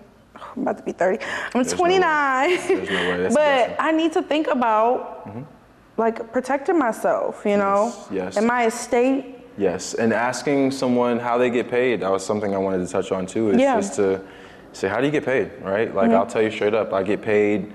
I'm 0.55 0.61
about 0.63 0.77
to 0.77 0.83
be 0.83 0.91
30. 0.91 1.19
I'm 1.55 1.61
no 1.63 1.69
way. 1.69 1.73
29. 1.77 2.49
There's 2.67 2.89
no 2.89 3.09
way. 3.09 3.17
That's 3.21 3.35
but. 3.69 3.75
I 3.79 3.91
need 3.91 4.11
to 4.13 4.21
think 4.21 4.47
about 4.47 5.27
like 5.97 6.31
protecting 6.31 6.77
myself, 6.79 7.43
you 7.45 7.57
know? 7.57 7.85
Yes, 7.85 8.07
yes. 8.11 8.37
And 8.37 8.47
my 8.47 8.65
estate. 8.65 9.37
Yes, 9.57 9.93
and 9.93 10.13
asking 10.13 10.71
someone 10.71 11.19
how 11.19 11.37
they 11.37 11.49
get 11.49 11.69
paid, 11.69 11.99
that 12.01 12.09
was 12.11 12.25
something 12.25 12.55
I 12.55 12.57
wanted 12.57 12.85
to 12.85 12.91
touch 12.91 13.11
on 13.11 13.25
too, 13.25 13.51
is 13.51 13.59
Yeah. 13.59 13.75
just 13.75 13.95
to 13.95 14.21
say, 14.73 14.87
how 14.87 14.99
do 14.99 15.05
you 15.05 15.11
get 15.11 15.25
paid, 15.25 15.51
right? 15.61 15.93
Like, 15.93 16.07
Mm-hmm. 16.07 16.15
I'll 16.15 16.25
tell 16.25 16.41
you 16.41 16.49
straight 16.49 16.73
up, 16.73 16.93
I 16.93 17.03
get 17.03 17.21
paid 17.21 17.73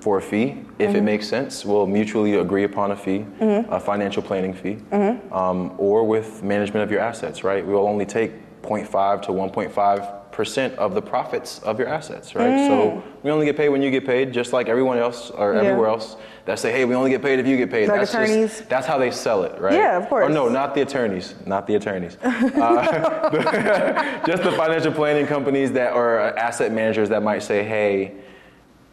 for 0.00 0.18
a 0.18 0.22
fee. 0.22 0.64
If 0.78 0.88
Mm-hmm. 0.90 0.96
it 0.96 1.02
makes 1.02 1.26
sense, 1.26 1.64
we'll 1.64 1.86
mutually 1.86 2.34
agree 2.34 2.64
upon 2.64 2.90
a 2.92 2.96
fee, 2.96 3.24
a 3.40 3.80
financial 3.80 4.22
planning 4.22 4.52
fee, 4.52 4.76
Mm-hmm. 4.92 5.32
um, 5.32 5.72
or 5.78 6.04
with 6.04 6.42
management 6.42 6.84
of 6.84 6.90
your 6.90 7.00
assets, 7.00 7.42
right? 7.42 7.66
We 7.66 7.72
will 7.72 7.88
only 7.88 8.04
take 8.06 8.32
0.5 8.62 9.22
to 9.22 9.32
1.5% 9.32 10.17
of 10.38 10.94
the 10.94 11.02
profits 11.02 11.58
of 11.64 11.78
your 11.80 11.88
assets, 11.88 12.34
right? 12.36 12.68
So 12.68 13.02
we 13.24 13.30
only 13.30 13.44
get 13.44 13.56
paid 13.56 13.70
when 13.70 13.82
you 13.82 13.90
get 13.90 14.06
paid, 14.06 14.32
just 14.32 14.52
like 14.52 14.68
everyone 14.68 14.96
else 14.98 15.30
or 15.30 15.52
Mm. 15.52 15.62
Yeah. 15.62 15.68
everywhere 15.70 15.88
else 15.88 16.16
that 16.44 16.58
say, 16.60 16.70
hey, 16.70 16.84
we 16.84 16.94
only 16.94 17.10
get 17.10 17.22
paid 17.22 17.40
if 17.40 17.46
you 17.46 17.56
get 17.56 17.70
paid. 17.70 17.88
Like 17.88 17.98
that's 18.00 18.14
attorneys? 18.14 18.58
Just, 18.58 18.68
that's 18.68 18.86
how 18.86 18.98
they 18.98 19.10
sell 19.10 19.42
it, 19.42 19.60
right? 19.60 19.74
Yeah, 19.74 19.96
of 19.98 20.08
course. 20.08 20.30
Or 20.30 20.32
no, 20.32 20.48
not 20.48 20.74
the 20.76 20.82
attorneys, 20.82 21.34
not 21.44 21.66
the 21.66 21.74
attorneys. 21.74 22.16
Uh, 22.24 24.20
just 24.26 24.42
the 24.44 24.52
financial 24.52 24.92
planning 24.92 25.26
companies 25.26 25.72
that 25.72 25.92
or 25.92 26.20
asset 26.38 26.72
managers 26.72 27.08
that 27.08 27.22
might 27.22 27.42
say, 27.42 27.64
hey, 27.64 28.12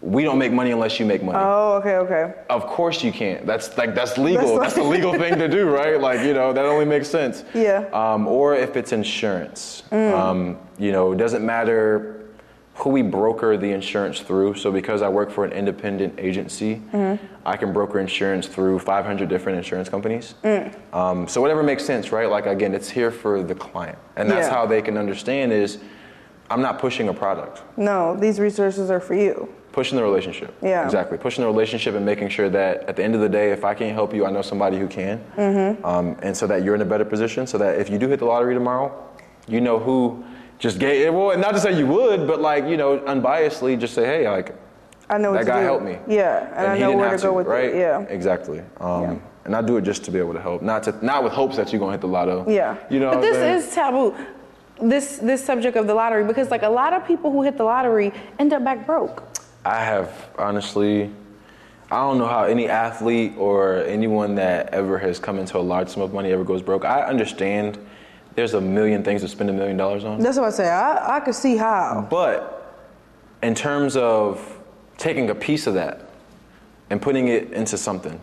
we 0.06 0.24
don't 0.24 0.38
make 0.38 0.52
money 0.52 0.70
unless 0.70 1.00
you 1.00 1.06
make 1.06 1.24
money. 1.24 1.40
Oh, 1.42 1.74
okay, 1.78 1.96
okay. 1.96 2.36
Of 2.50 2.68
course 2.68 3.04
you 3.04 3.12
can't. 3.12 3.46
That's 3.46 3.76
like 3.76 3.96
that's 3.96 4.18
legal. 4.20 4.60
That's 4.60 4.76
the 4.76 4.84
legal 4.84 5.14
thing 5.18 5.38
to 5.40 5.48
do, 5.48 5.68
right? 5.68 6.00
Like 6.00 6.20
you 6.22 6.34
know 6.34 6.54
that 6.54 6.64
only 6.64 6.86
makes 6.86 7.10
sense. 7.10 7.44
Yeah. 7.56 7.86
Um, 7.92 8.28
or 8.28 8.56
if 8.56 8.78
it's 8.78 8.92
insurance, 8.92 9.84
um, 9.92 10.58
you 10.78 10.92
know, 10.92 11.12
it 11.12 11.18
doesn't 11.18 11.44
matter 11.44 12.22
who 12.76 12.90
we 12.90 13.02
broker 13.02 13.58
the 13.58 13.72
insurance 13.72 14.20
through. 14.20 14.54
So 14.56 14.72
because 14.72 15.02
I 15.02 15.08
work 15.10 15.32
for 15.32 15.44
an 15.44 15.54
independent 15.54 16.20
agency, 16.20 16.82
I 17.46 17.58
can 17.58 17.74
broker 17.74 18.00
insurance 18.00 18.48
through 18.48 18.80
500 18.80 19.28
different 19.28 19.58
insurance 19.58 19.90
companies. 19.90 20.36
Um, 20.94 21.28
so 21.28 21.42
whatever 21.42 21.64
makes 21.64 21.84
sense, 21.84 22.12
right? 22.12 22.30
Like 22.30 22.46
again, 22.46 22.76
it's 22.76 22.90
here 22.90 23.10
for 23.10 23.42
the 23.42 23.56
client, 23.56 23.98
and 24.18 24.30
that's 24.30 24.48
Yeah. 24.48 24.54
how 24.54 24.68
they 24.68 24.82
can 24.84 24.98
understand 24.98 25.52
is. 25.52 25.80
I'm 26.48 26.62
not 26.62 26.78
pushing 26.78 27.10
a 27.10 27.14
product 27.14 27.64
No, 27.76 28.16
these 28.16 28.40
resources 28.40 28.92
are 28.92 29.00
for 29.00 29.16
you. 29.16 29.52
Pushing 29.76 29.98
the 29.98 30.04
relationship. 30.04 30.56
Yeah. 30.62 30.86
Exactly. 30.86 31.18
Pushing 31.18 31.42
the 31.44 31.48
relationship 31.50 31.96
and 31.96 32.06
making 32.06 32.30
sure 32.30 32.50
that 32.50 32.84
at 32.88 32.96
the 32.96 33.04
end 33.04 33.14
of 33.14 33.20
the 33.20 33.28
day, 33.28 33.52
if 33.52 33.66
I 33.66 33.74
can't 33.74 33.94
help 33.94 34.14
you, 34.14 34.26
I 34.26 34.32
know 34.32 34.42
somebody 34.42 34.80
who 34.80 34.88
can. 34.88 35.20
Mm-hmm. 35.36 35.86
Um, 35.86 36.16
and 36.24 36.36
so 36.36 36.48
that 36.48 36.64
you're 36.64 36.76
in 36.76 36.82
a 36.82 36.86
better 36.86 37.04
position 37.04 37.46
so 37.46 37.58
that 37.58 37.78
if 37.78 37.90
you 37.90 37.98
do 37.98 38.08
hit 38.08 38.20
the 38.20 38.26
lottery 38.26 38.54
tomorrow, 38.54 38.90
you 39.50 39.60
know 39.60 39.78
who 39.78 40.24
just 40.60 40.80
gave, 40.80 41.14
well, 41.14 41.38
not 41.38 41.52
to 41.52 41.60
say 41.60 41.78
you 41.78 41.88
would, 41.88 42.26
but 42.26 42.40
like, 42.40 42.64
you 42.64 42.78
know, 42.78 43.00
unbiasedly 43.00 43.78
just 43.78 43.94
say, 43.94 44.06
hey, 44.06 44.30
like, 44.30 44.56
I 45.10 45.18
know 45.18 45.32
what 45.32 45.40
that 45.40 45.46
to 45.46 45.52
guy 45.52 45.60
do. 45.60 45.66
helped 45.66 45.84
me. 45.84 45.98
Yeah, 46.08 46.48
and, 46.56 46.68
I 46.68 46.76
he 46.76 46.80
know 46.82 46.88
didn't 46.88 47.00
where 47.02 47.10
have 47.10 47.20
to 47.20 47.28
go 47.28 47.34
with 47.34 47.48
right? 47.48 47.66
it. 47.66 47.76
Yeah. 47.76 48.00
Exactly. 48.04 48.60
Um, 48.80 49.02
Yeah. 49.04 49.18
And 49.44 49.56
I 49.56 49.62
do 49.62 49.78
it 49.78 49.84
just 49.84 50.04
to 50.06 50.12
be 50.12 50.18
able 50.18 50.34
to 50.34 50.42
help, 50.42 50.64
not 50.64 50.82
to, 50.84 51.06
not 51.06 51.24
with 51.24 51.34
hopes 51.34 51.56
that 51.58 51.72
you're 51.72 51.80
gonna 51.80 51.92
hit 51.92 52.02
the 52.02 52.08
lotto. 52.08 52.50
Yeah. 52.50 52.78
You 52.90 53.00
know. 53.00 53.12
But 53.12 53.22
this 53.22 53.36
saying? 53.36 53.58
is 53.58 53.76
taboo. 53.76 54.16
This 54.82 55.18
this 55.20 55.46
subject 55.46 55.78
of 55.78 55.86
the 55.86 55.94
lottery 55.94 56.24
because 56.26 56.50
like 56.50 56.64
a 56.64 56.70
lot 56.82 56.94
of 56.94 57.06
people 57.06 57.32
who 57.32 57.44
hit 57.44 57.56
the 57.56 57.64
lottery 57.64 58.12
end 58.40 58.54
up 58.54 58.64
back 58.64 58.88
broke. 58.88 59.35
I 59.66 59.84
have 59.84 60.30
honestly, 60.38 61.10
I 61.92 61.98
don't 61.98 62.18
know 62.20 62.28
how 62.28 62.44
any 62.44 62.70
athlete 62.70 63.34
or 63.38 63.78
anyone 63.84 64.36
that 64.36 64.70
ever 64.74 64.98
has 65.00 65.18
come 65.20 65.40
into 65.40 65.58
a 65.58 65.60
large 65.60 65.90
sum 65.90 66.04
of 66.04 66.14
money 66.14 66.32
ever 66.32 66.44
goes 66.44 66.62
broke. 66.62 66.86
I 66.86 67.02
understand 67.02 67.80
there's 68.36 68.54
a 68.54 68.62
million 68.62 69.04
things 69.04 69.22
to 69.22 69.28
spend 69.28 69.50
a 69.50 69.54
million 69.54 69.76
dollars 69.78 70.04
on, 70.04 70.20
That's 70.20 70.38
what 70.38 70.48
I 70.48 70.52
say. 70.52 70.70
I 70.70 71.18
I 71.18 71.20
could 71.20 71.36
see 71.36 71.58
how. 71.58 72.08
but 72.10 72.52
in 73.42 73.56
terms 73.56 73.96
of 73.96 74.60
taking 74.98 75.30
a 75.30 75.36
piece 75.36 75.68
of 75.68 75.74
that 75.74 76.10
and 76.90 77.02
putting 77.02 77.28
it 77.28 77.52
into 77.52 77.78
something 77.78 78.20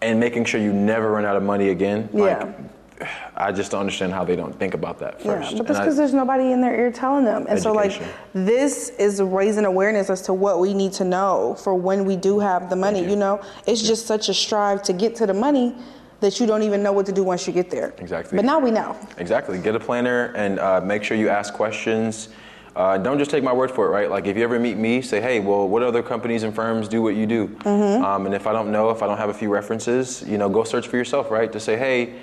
and 0.00 0.18
making 0.18 0.44
sure 0.44 0.60
you 0.60 0.72
never 0.72 1.12
run 1.12 1.24
out 1.24 1.36
of 1.36 1.42
money 1.42 1.68
again. 1.70 2.08
Yeah. 2.12 2.20
Like, 2.44 2.56
I 3.36 3.52
just 3.52 3.70
don't 3.70 3.80
understand 3.80 4.12
how 4.12 4.24
they 4.24 4.36
don't 4.36 4.58
think 4.58 4.74
about 4.74 4.98
that 4.98 5.22
first. 5.22 5.52
Yeah, 5.52 5.58
but 5.58 5.66
that's 5.66 5.78
because 5.78 5.96
there's 5.96 6.14
nobody 6.14 6.52
in 6.52 6.60
their 6.60 6.74
ear 6.78 6.90
telling 6.90 7.24
them. 7.24 7.46
And 7.48 7.60
so, 7.60 7.72
like, 7.72 8.02
this 8.34 8.90
is 8.90 9.20
raising 9.22 9.64
awareness 9.64 10.10
as 10.10 10.22
to 10.22 10.34
what 10.34 10.60
we 10.60 10.74
need 10.74 10.92
to 10.94 11.04
know 11.04 11.56
for 11.62 11.74
when 11.74 12.04
we 12.04 12.16
do 12.16 12.38
have 12.38 12.68
the 12.68 12.76
money. 12.76 13.02
you. 13.02 13.10
You. 13.10 13.16
know, 13.16 13.42
it's 13.66 13.82
just 13.82 14.06
such 14.06 14.28
a 14.28 14.34
strive 14.34 14.82
to 14.84 14.92
get 14.92 15.14
to 15.16 15.26
the 15.26 15.34
money 15.34 15.74
that 16.20 16.38
you 16.40 16.46
don't 16.46 16.62
even 16.62 16.82
know 16.82 16.92
what 16.92 17.04
to 17.06 17.12
do 17.12 17.22
once 17.22 17.46
you 17.46 17.52
get 17.52 17.68
there. 17.68 17.92
Exactly. 17.98 18.36
But 18.36 18.44
now 18.44 18.58
we 18.58 18.70
know. 18.70 18.96
Exactly. 19.18 19.58
Get 19.58 19.74
a 19.74 19.80
planner 19.80 20.32
and 20.36 20.58
uh, 20.58 20.80
make 20.80 21.04
sure 21.04 21.16
you 21.16 21.28
ask 21.28 21.52
questions. 21.52 22.28
Uh, 22.74 22.96
don't 22.96 23.18
just 23.18 23.30
take 23.30 23.44
my 23.44 23.52
word 23.52 23.70
for 23.70 23.86
it, 23.86 23.90
right? 23.90 24.08
Like 24.08 24.26
if 24.26 24.36
you 24.36 24.44
ever 24.44 24.58
meet 24.58 24.78
me, 24.78 25.02
say, 25.02 25.20
hey, 25.20 25.40
well, 25.40 25.68
what 25.68 25.82
other 25.82 26.02
companies 26.02 26.42
and 26.42 26.54
firms 26.54 26.88
do 26.88 27.02
what 27.02 27.16
you 27.16 27.26
do? 27.26 27.48
Mm-hmm. 27.48 28.04
Um, 28.04 28.26
and 28.26 28.34
if 28.34 28.46
I 28.46 28.52
don't 28.52 28.72
know, 28.72 28.90
if 28.90 29.02
I 29.02 29.06
don't 29.06 29.18
have 29.18 29.28
a 29.28 29.34
few 29.34 29.50
references, 29.50 30.22
you 30.26 30.38
know, 30.38 30.48
go 30.48 30.64
search 30.64 30.88
for 30.88 30.96
yourself, 30.96 31.30
right? 31.30 31.52
To 31.52 31.60
say, 31.60 31.76
hey, 31.76 32.14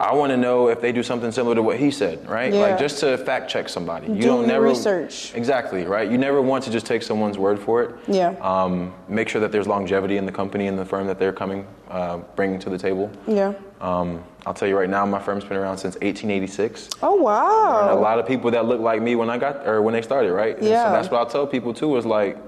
I 0.00 0.12
want 0.14 0.30
to 0.30 0.36
know 0.36 0.68
if 0.68 0.80
they 0.80 0.90
do 0.90 1.02
something 1.02 1.30
similar 1.30 1.54
to 1.54 1.62
what 1.62 1.78
he 1.78 1.90
said, 1.92 2.28
right? 2.28 2.52
Yeah. 2.52 2.60
Like 2.60 2.78
just 2.78 2.98
to 3.00 3.16
fact 3.18 3.48
check 3.48 3.68
somebody. 3.68 4.08
You 4.08 4.14
Do 4.22 4.26
don't 4.28 4.46
never 4.48 4.64
research. 4.66 5.32
Exactly, 5.34 5.84
right? 5.84 6.10
You 6.10 6.18
never 6.18 6.42
want 6.42 6.64
to 6.64 6.70
just 6.70 6.86
take 6.86 7.02
someone's 7.02 7.38
word 7.38 7.58
for 7.60 7.82
it. 7.84 7.94
Yeah. 8.08 8.30
Um, 8.40 8.92
make 9.08 9.28
sure 9.28 9.40
that 9.40 9.52
there's 9.52 9.68
longevity 9.68 10.16
in 10.16 10.26
the 10.26 10.32
company 10.32 10.66
and 10.66 10.76
the 10.76 10.84
firm 10.84 11.06
that 11.06 11.20
they're 11.20 11.32
coming, 11.32 11.66
uh, 11.88 12.18
bringing 12.34 12.58
to 12.60 12.70
the 12.70 12.78
table. 12.78 13.10
Yeah. 13.28 13.52
Um, 13.80 14.24
I'll 14.44 14.54
tell 14.54 14.66
you 14.66 14.76
right 14.76 14.90
now, 14.90 15.06
my 15.06 15.20
firm's 15.20 15.44
been 15.44 15.56
around 15.56 15.78
since 15.78 15.94
1886. 15.96 16.88
Oh, 17.02 17.14
wow! 17.14 17.82
And 17.82 17.90
a 17.90 17.94
lot 18.00 18.18
of 18.18 18.26
people 18.26 18.50
that 18.50 18.66
look 18.66 18.80
like 18.80 19.00
me 19.00 19.14
when 19.14 19.30
I 19.30 19.38
got 19.38 19.66
or 19.68 19.82
when 19.82 19.94
they 19.94 20.02
started, 20.02 20.32
right? 20.32 20.60
Yeah. 20.60 20.86
So 20.86 20.92
that's 20.92 21.10
what 21.10 21.18
I'll 21.18 21.26
tell 21.26 21.46
people 21.46 21.72
too 21.72 21.96
is 21.96 22.04
like 22.04 22.38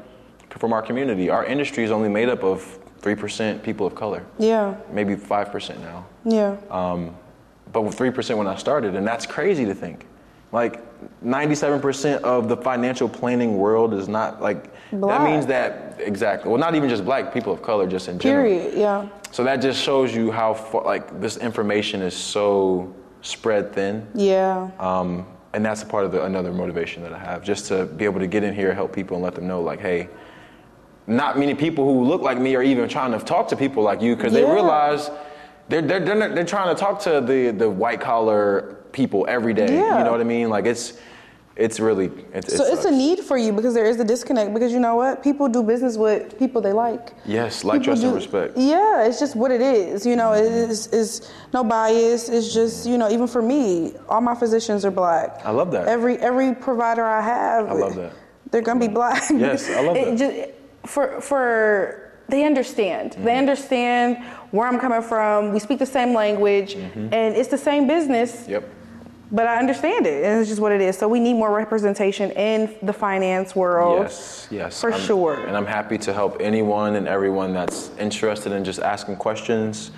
from 0.58 0.72
our 0.72 0.82
community, 0.82 1.30
our 1.30 1.44
industry 1.44 1.84
is 1.84 1.90
only 1.92 2.08
made 2.08 2.28
up 2.28 2.42
of 2.42 2.62
three 2.98 3.14
percent 3.14 3.62
people 3.62 3.86
of 3.86 3.94
color, 3.94 4.24
Yeah. 4.38 4.74
maybe 4.90 5.14
five 5.14 5.52
percent 5.52 5.80
now. 5.82 6.04
Yeah. 6.24 6.56
Um, 6.70 7.16
but 7.74 7.82
with 7.82 7.94
three 7.94 8.10
percent 8.10 8.38
when 8.38 8.46
I 8.46 8.54
started, 8.54 8.94
and 8.94 9.06
that's 9.06 9.26
crazy 9.26 9.66
to 9.66 9.74
think. 9.74 10.06
Like 10.52 10.80
97% 11.24 12.20
of 12.20 12.48
the 12.48 12.56
financial 12.56 13.08
planning 13.08 13.58
world 13.58 13.92
is 13.92 14.06
not 14.06 14.40
like 14.40 14.72
Black. 14.92 15.18
that 15.18 15.28
means 15.28 15.46
that 15.46 15.96
exactly. 15.98 16.48
Well, 16.48 16.60
not 16.60 16.76
even 16.76 16.88
just 16.88 17.04
black 17.04 17.34
people 17.34 17.52
of 17.52 17.60
color, 17.60 17.88
just 17.88 18.06
in 18.06 18.20
general. 18.20 18.44
Period. 18.44 18.78
Yeah. 18.78 19.08
So 19.32 19.42
that 19.42 19.56
just 19.56 19.82
shows 19.82 20.14
you 20.14 20.30
how 20.30 20.54
far, 20.54 20.84
like 20.84 21.20
this 21.20 21.38
information 21.38 22.00
is 22.02 22.16
so 22.16 22.94
spread 23.20 23.72
thin. 23.72 24.06
Yeah. 24.14 24.70
Um, 24.78 25.26
and 25.54 25.64
that's 25.64 25.82
a 25.82 25.86
part 25.86 26.04
of 26.04 26.12
the, 26.12 26.24
another 26.24 26.52
motivation 26.52 27.02
that 27.02 27.12
I 27.12 27.18
have, 27.18 27.42
just 27.42 27.66
to 27.66 27.86
be 27.86 28.04
able 28.04 28.20
to 28.20 28.28
get 28.28 28.44
in 28.44 28.54
here, 28.54 28.72
help 28.72 28.92
people, 28.92 29.16
and 29.16 29.24
let 29.24 29.34
them 29.34 29.48
know, 29.48 29.60
like, 29.60 29.80
hey, 29.80 30.08
not 31.08 31.36
many 31.36 31.54
people 31.54 31.84
who 31.84 32.04
look 32.04 32.22
like 32.22 32.38
me 32.38 32.54
are 32.54 32.62
even 32.62 32.88
trying 32.88 33.10
to 33.10 33.24
talk 33.24 33.48
to 33.48 33.56
people 33.56 33.82
like 33.82 34.00
you 34.00 34.14
because 34.14 34.32
they 34.32 34.44
realize 34.44 35.10
they're, 35.68 35.82
they're, 35.82 36.00
they're, 36.00 36.14
not- 36.14 36.34
they're 36.34 36.44
trying 36.44 36.74
to 36.74 36.80
talk 36.80 37.00
to 37.00 37.20
the, 37.20 37.50
the 37.50 37.68
white 37.68 38.00
collar 38.00 38.76
people 38.92 39.24
every 39.28 39.54
day. 39.54 39.74
Yeah. 39.74 39.98
You 39.98 40.04
know 40.04 40.12
what 40.12 40.20
I 40.20 40.24
mean? 40.24 40.48
Like, 40.48 40.66
it's, 40.66 40.94
it's 41.56 41.78
really, 41.78 42.10
it's, 42.32 42.56
So 42.56 42.64
it 42.64 42.72
it's 42.74 42.84
a 42.84 42.90
need 42.90 43.20
for 43.20 43.36
you 43.36 43.52
because 43.52 43.74
there 43.74 43.84
is 43.86 43.98
a 44.00 44.04
disconnect 44.04 44.52
because 44.52 44.72
you 44.72 44.80
know 44.80 44.96
what? 44.96 45.22
People 45.22 45.48
do 45.48 45.62
business 45.62 45.96
with 45.96 46.36
people 46.36 46.60
they 46.60 46.72
like. 46.72 47.12
Yes, 47.24 47.62
like, 47.62 47.80
People 47.82 47.94
trust, 47.94 48.02
and 48.04 48.14
respect. 48.14 48.54
Yeah, 48.56 49.04
it's 49.06 49.20
just 49.20 49.36
what 49.36 49.52
it 49.52 49.60
is. 49.60 50.04
You 50.04 50.16
know, 50.16 50.32
it 50.32 50.44
is 50.50 50.88
is 50.88 51.30
no 51.52 51.62
bias. 51.62 52.28
It's 52.28 52.52
just 52.52 52.86
you 52.88 52.98
know, 52.98 53.08
even 53.08 53.28
for 53.28 53.40
me, 53.40 53.94
all 54.08 54.20
my 54.20 54.34
physicians 54.34 54.84
are 54.84 54.90
black. 54.90 55.42
I 55.44 55.50
love 55.52 55.70
that. 55.70 55.86
Every 55.86 56.16
every 56.18 56.56
provider 56.56 57.04
I 57.04 57.20
have, 57.20 57.68
I 57.68 57.72
love 57.74 57.94
that. 57.94 58.12
They're 58.50 58.60
gonna 58.62 58.80
be 58.80 58.88
black. 58.88 59.22
Yes, 59.30 59.70
I 59.70 59.80
love 59.80 59.96
It 60.00 60.18
that. 60.18 60.18
just- 60.18 60.90
for 60.92 61.20
for 61.20 62.03
they 62.28 62.44
understand. 62.44 63.12
Mm-hmm. 63.12 63.24
They 63.24 63.38
understand 63.38 64.24
where 64.50 64.66
I'm 64.66 64.78
coming 64.78 65.02
from. 65.02 65.52
We 65.52 65.58
speak 65.60 65.78
the 65.78 65.86
same 65.86 66.14
language, 66.14 66.74
Mm-hmm. 66.74 67.12
and 67.12 67.36
it's 67.36 67.48
the 67.48 67.58
same 67.58 67.86
business. 67.86 68.46
Yep. 68.48 68.68
But 69.32 69.46
I 69.48 69.56
understand 69.58 70.06
it, 70.06 70.22
and 70.24 70.40
it's 70.40 70.48
just 70.48 70.60
what 70.60 70.70
it 70.70 70.80
is. 70.80 70.96
So 70.96 71.08
we 71.08 71.18
need 71.18 71.34
more 71.34 71.52
representation 71.52 72.30
in 72.32 72.76
the 72.82 72.92
finance 72.92 73.56
world. 73.56 74.02
Yes, 74.02 74.46
yes. 74.50 74.80
For 74.80 74.92
I'm- 74.92 75.00
sure. 75.00 75.34
And 75.46 75.56
I'm 75.56 75.66
happy 75.66 75.98
to 75.98 76.12
help 76.12 76.36
anyone 76.40 76.94
and 76.96 77.08
everyone 77.08 77.52
that's 77.52 77.90
interested 77.98 78.52
in 78.52 78.64
just 78.64 78.78
asking 78.80 79.16
questions. 79.16 79.90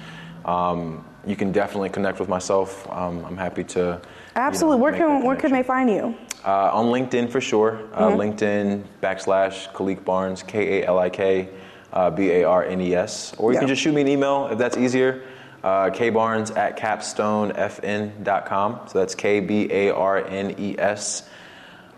Um, 0.45 1.05
you 1.27 1.35
can 1.37 1.51
definitely 1.53 1.91
connect 1.91 2.21
with 2.21 2.29
myself. 2.29 2.89
Um, 2.91 3.25
I'm 3.25 3.37
happy 3.37 3.65
to. 3.65 3.79
you 3.79 3.85
know, 3.85 4.01
Absolutely. 4.37 4.81
where 4.81 4.93
can 4.93 5.23
where 5.25 5.37
can 5.37 5.51
they 5.53 5.65
find 5.65 5.91
you? 5.91 6.15
Uh, 6.45 6.71
on 6.73 6.87
LinkedIn 6.87 7.29
for 7.29 7.41
sure. 7.41 7.81
Uh, 7.93 8.09
Mm-hmm. 8.11 8.21
LinkedIn 8.21 8.85
backslash 9.03 9.69
Kalik 9.73 10.05
Barnes, 10.05 10.43
K 10.45 10.81
A 10.83 10.87
L 10.87 10.99
I 11.01 11.11
K 11.11 11.49
uh, 11.93 12.11
B 12.11 12.31
A 12.31 12.45
R 12.45 12.65
N 12.65 12.81
E 12.81 12.95
S. 12.95 13.35
Or 13.39 13.53
you 13.53 13.59
can 13.59 13.69
just 13.69 13.83
shoot 13.83 13.93
me 13.95 14.01
an 14.03 14.09
email 14.09 14.49
if 14.51 14.59
that's 14.59 14.77
easier. 14.77 15.23
Uh, 15.63 15.91
kbarnes 15.91 16.57
at 16.57 16.77
capstonefn.com. 16.79 18.81
So 18.89 18.99
that's 18.99 19.15
K 19.15 19.41
B 19.41 19.69
A 19.71 19.91
R 19.91 20.19
N 20.25 20.55
E 20.59 20.77
S 20.79 21.29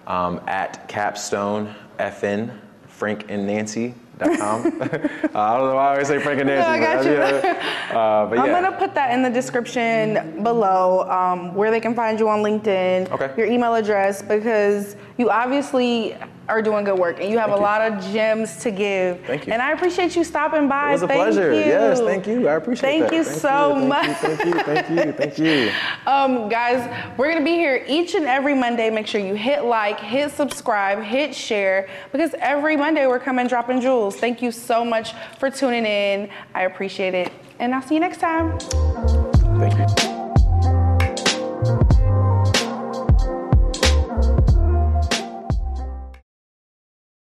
um, 0.07 0.41
at 0.47 0.89
capstonefn, 0.89 2.57
Frank 2.87 3.27
and 3.29 3.47
Nancy. 3.47 3.95
Dot 4.19 4.37
com. 4.37 4.67
uh, 4.81 4.83
I 4.83 4.89
don't 5.59 5.69
know 5.69 5.77
why 5.77 5.87
I 5.87 5.91
always 5.93 6.09
say 6.09 6.19
Frank 6.19 6.41
and 6.41 6.49
Nancy. 6.49 6.69
I 6.69 6.81
got 6.81 6.97
but, 6.97 7.07
you. 7.07 7.13
yeah. 7.13 7.97
Uh, 7.97 8.27
but 8.27 8.35
yeah. 8.35 8.43
I'm 8.43 8.51
gonna 8.51 8.73
put 8.77 8.93
that 8.97 9.13
in 9.13 9.23
the 9.23 9.31
description 9.31 10.43
below, 10.43 11.09
um, 11.09 11.55
where 11.55 11.71
they 11.71 11.79
can 11.79 11.95
find 11.95 12.19
you 12.19 12.29
on 12.29 12.43
LinkedIn, 12.43 13.13
Okay. 13.13 13.33
your 13.37 13.47
email 13.47 13.77
address, 13.77 14.21
because 14.21 14.97
you 15.19 15.31
obviously 15.31 16.17
are 16.49 16.63
doing 16.63 16.85
good 16.85 16.99
work 16.99 17.21
and 17.21 17.31
you 17.31 17.39
have 17.39 17.51
Thank 17.51 17.59
a 17.59 17.61
you. 17.61 17.67
lot 17.67 17.81
of 17.81 18.13
gems 18.13 18.57
to 18.63 18.71
give. 18.71 19.21
Thank 19.27 19.47
you. 19.47 19.53
And 19.53 19.61
I 19.61 19.73
appreciate 19.73 20.17
you 20.17 20.25
stopping 20.25 20.69
by. 20.69 20.91
It 20.91 20.93
was 20.93 21.03
a 21.03 21.09
Thank 21.09 21.21
pleasure. 21.21 21.53
You. 21.53 21.61
Yes, 21.61 22.01
thank 22.01 22.27
you. 22.27 22.49
I 22.49 22.55
appreciate 22.55 22.89
it. 22.89 22.99
Thank 22.99 23.11
that. 23.11 23.17
you 23.17 23.25
so 23.25 23.75
thank 23.75 23.89
much. 23.89 24.07
You, 24.09 24.15
thank 24.15 24.45
you, 24.45 24.63
thank 24.63 24.91
you, 24.91 25.13
thank 25.13 25.39
you. 25.39 25.71
Um, 26.07 26.49
guys, 26.49 26.89
we're 27.19 27.31
gonna 27.31 27.45
be 27.45 27.53
here 27.53 27.85
each 27.87 28.15
and 28.15 28.25
every 28.25 28.55
Monday. 28.55 28.89
Make 28.89 29.07
sure 29.07 29.21
you 29.21 29.35
hit 29.35 29.65
like, 29.65 30.01
hit 30.01 30.31
subscribe, 30.33 31.03
hit 31.03 31.35
share, 31.35 31.89
because 32.13 32.35
every 32.39 32.77
Monday 32.77 33.07
we're 33.07 33.19
coming 33.19 33.47
dropping 33.47 33.81
jewels. 33.81 34.17
Thank 34.17 34.41
you 34.41 34.51
so 34.51 34.85
much 34.85 35.13
for 35.39 35.51
tuning 35.51 35.85
in. 35.85 36.31
I 36.55 36.63
appreciate 36.63 37.15
it. 37.15 37.31
And 37.59 37.75
I'll 37.75 37.83
see 37.83 37.95
you 37.95 38.01
next 38.01 38.21
time. 38.21 38.59
Thank 39.59 40.03
you. 40.03 40.08